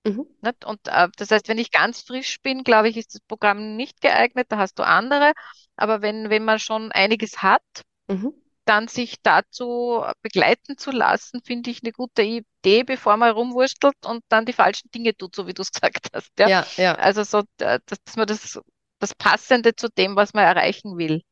Mhm. 0.06 0.26
Und 0.64 0.88
äh, 0.88 1.08
das 1.16 1.30
heißt, 1.30 1.48
wenn 1.48 1.58
ich 1.58 1.70
ganz 1.70 2.02
frisch 2.02 2.40
bin, 2.42 2.62
glaube 2.62 2.88
ich, 2.88 2.96
ist 2.96 3.14
das 3.14 3.20
Programm 3.22 3.76
nicht 3.76 4.00
geeignet, 4.00 4.46
da 4.50 4.58
hast 4.58 4.78
du 4.78 4.82
andere. 4.82 5.32
Aber 5.76 6.02
wenn, 6.02 6.30
wenn 6.30 6.44
man 6.44 6.58
schon 6.58 6.92
einiges 6.92 7.42
hat, 7.42 7.62
mhm. 8.08 8.34
dann 8.66 8.88
sich 8.88 9.16
dazu 9.22 10.04
begleiten 10.22 10.76
zu 10.76 10.90
lassen, 10.90 11.40
finde 11.42 11.70
ich 11.70 11.82
eine 11.82 11.92
gute 11.92 12.22
Idee, 12.22 12.84
bevor 12.84 13.16
man 13.16 13.32
rumwurstelt 13.32 13.94
und 14.04 14.22
dann 14.28 14.44
die 14.44 14.52
falschen 14.52 14.90
Dinge 14.90 15.16
tut, 15.16 15.34
so 15.34 15.46
wie 15.46 15.54
du 15.54 15.62
es 15.62 15.72
gesagt 15.72 16.08
hast. 16.12 16.30
Ja? 16.38 16.48
ja, 16.48 16.66
ja. 16.76 16.94
Also 16.96 17.22
so, 17.24 17.42
dass, 17.56 17.80
dass 17.86 18.16
man 18.16 18.26
das, 18.26 18.60
das 18.98 19.14
Passende 19.14 19.74
zu 19.74 19.88
dem, 19.88 20.16
was 20.16 20.34
man 20.34 20.44
erreichen 20.44 20.98
will. 20.98 21.22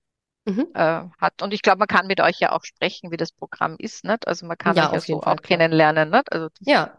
Mhm. 0.45 0.69
Äh, 0.75 1.05
hat. 1.21 1.41
Und 1.41 1.55
ich 1.55 1.63
glaube, 1.63 1.79
man 1.79 1.87
kann 1.87 2.09
mit 2.09 2.21
euch 2.21 2.41
ja 2.41 2.51
auch 2.51 2.65
sprechen, 2.65 3.13
wie 3.13 3.17
das 3.17 3.31
Programm 3.31 3.77
ist. 3.79 4.05
Nicht? 4.05 4.27
Also 4.27 4.45
man 4.47 4.59
kann 4.59 4.77
ja, 4.77 4.89
euch 4.89 4.95
ja 4.95 5.01
so 5.01 5.21
Fall, 5.21 5.35
auch 5.35 5.41
kennenlernen. 5.41 6.11
Nicht? 6.11 6.33
Also 6.33 6.49
ja, 6.61 6.99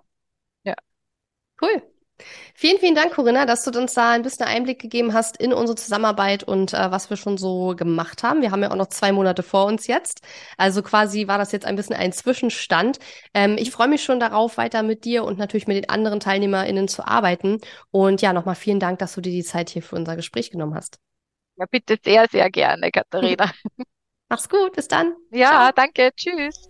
Cool. 1.64 1.82
Vielen, 2.56 2.78
vielen 2.78 2.94
Dank, 2.94 3.14
Corinna, 3.14 3.46
dass 3.46 3.64
du 3.64 3.78
uns 3.80 3.94
da 3.94 4.12
ein 4.12 4.22
bisschen 4.22 4.46
Einblick 4.46 4.80
gegeben 4.80 5.14
hast 5.14 5.38
in 5.38 5.54
unsere 5.54 5.76
Zusammenarbeit 5.76 6.44
und 6.44 6.74
äh, 6.74 6.92
was 6.92 7.10
wir 7.10 7.18
schon 7.18 7.38
so 7.38 7.74
gemacht 7.76 8.22
haben. 8.22 8.42
Wir 8.42 8.52
haben 8.52 8.62
ja 8.62 8.70
auch 8.72 8.76
noch 8.76 8.88
zwei 8.88 9.12
Monate 9.12 9.44
vor 9.44 9.66
uns 9.66 9.88
jetzt. 9.88 10.22
Also 10.58 10.84
quasi 10.84 11.28
war 11.28 11.38
das 11.38 11.52
jetzt 11.54 11.66
ein 11.66 11.76
bisschen 11.76 11.96
ein 11.96 12.12
Zwischenstand. 12.12 13.00
Ähm, 13.34 13.56
ich 13.58 13.72
freue 13.72 13.88
mich 13.88 14.04
schon 14.04 14.20
darauf, 14.20 14.58
weiter 14.58 14.84
mit 14.84 15.06
dir 15.06 15.24
und 15.24 15.40
natürlich 15.40 15.68
mit 15.68 15.78
den 15.78 15.90
anderen 15.90 16.20
TeilnehmerInnen 16.20 16.88
zu 16.88 17.08
arbeiten. 17.08 17.60
Und 17.92 18.22
ja, 18.22 18.34
nochmal 18.34 18.56
vielen 18.56 18.80
Dank, 18.80 19.00
dass 19.00 19.16
du 19.16 19.22
dir 19.22 19.32
die 19.32 19.44
Zeit 19.44 19.70
hier 19.70 19.82
für 19.82 19.96
unser 19.96 20.16
Gespräch 20.16 20.52
genommen 20.52 20.76
hast. 20.76 21.00
Ja, 21.56 21.66
bitte 21.70 21.98
sehr, 22.04 22.28
sehr 22.30 22.50
gerne, 22.52 22.92
Katharina. 22.92 23.52
Mach's 24.30 24.50
gut, 24.50 24.74
bis 24.74 24.88
dann. 24.88 25.14
Ja, 25.32 25.50
Ciao. 25.50 25.72
danke, 25.74 26.12
tschüss. 26.16 26.70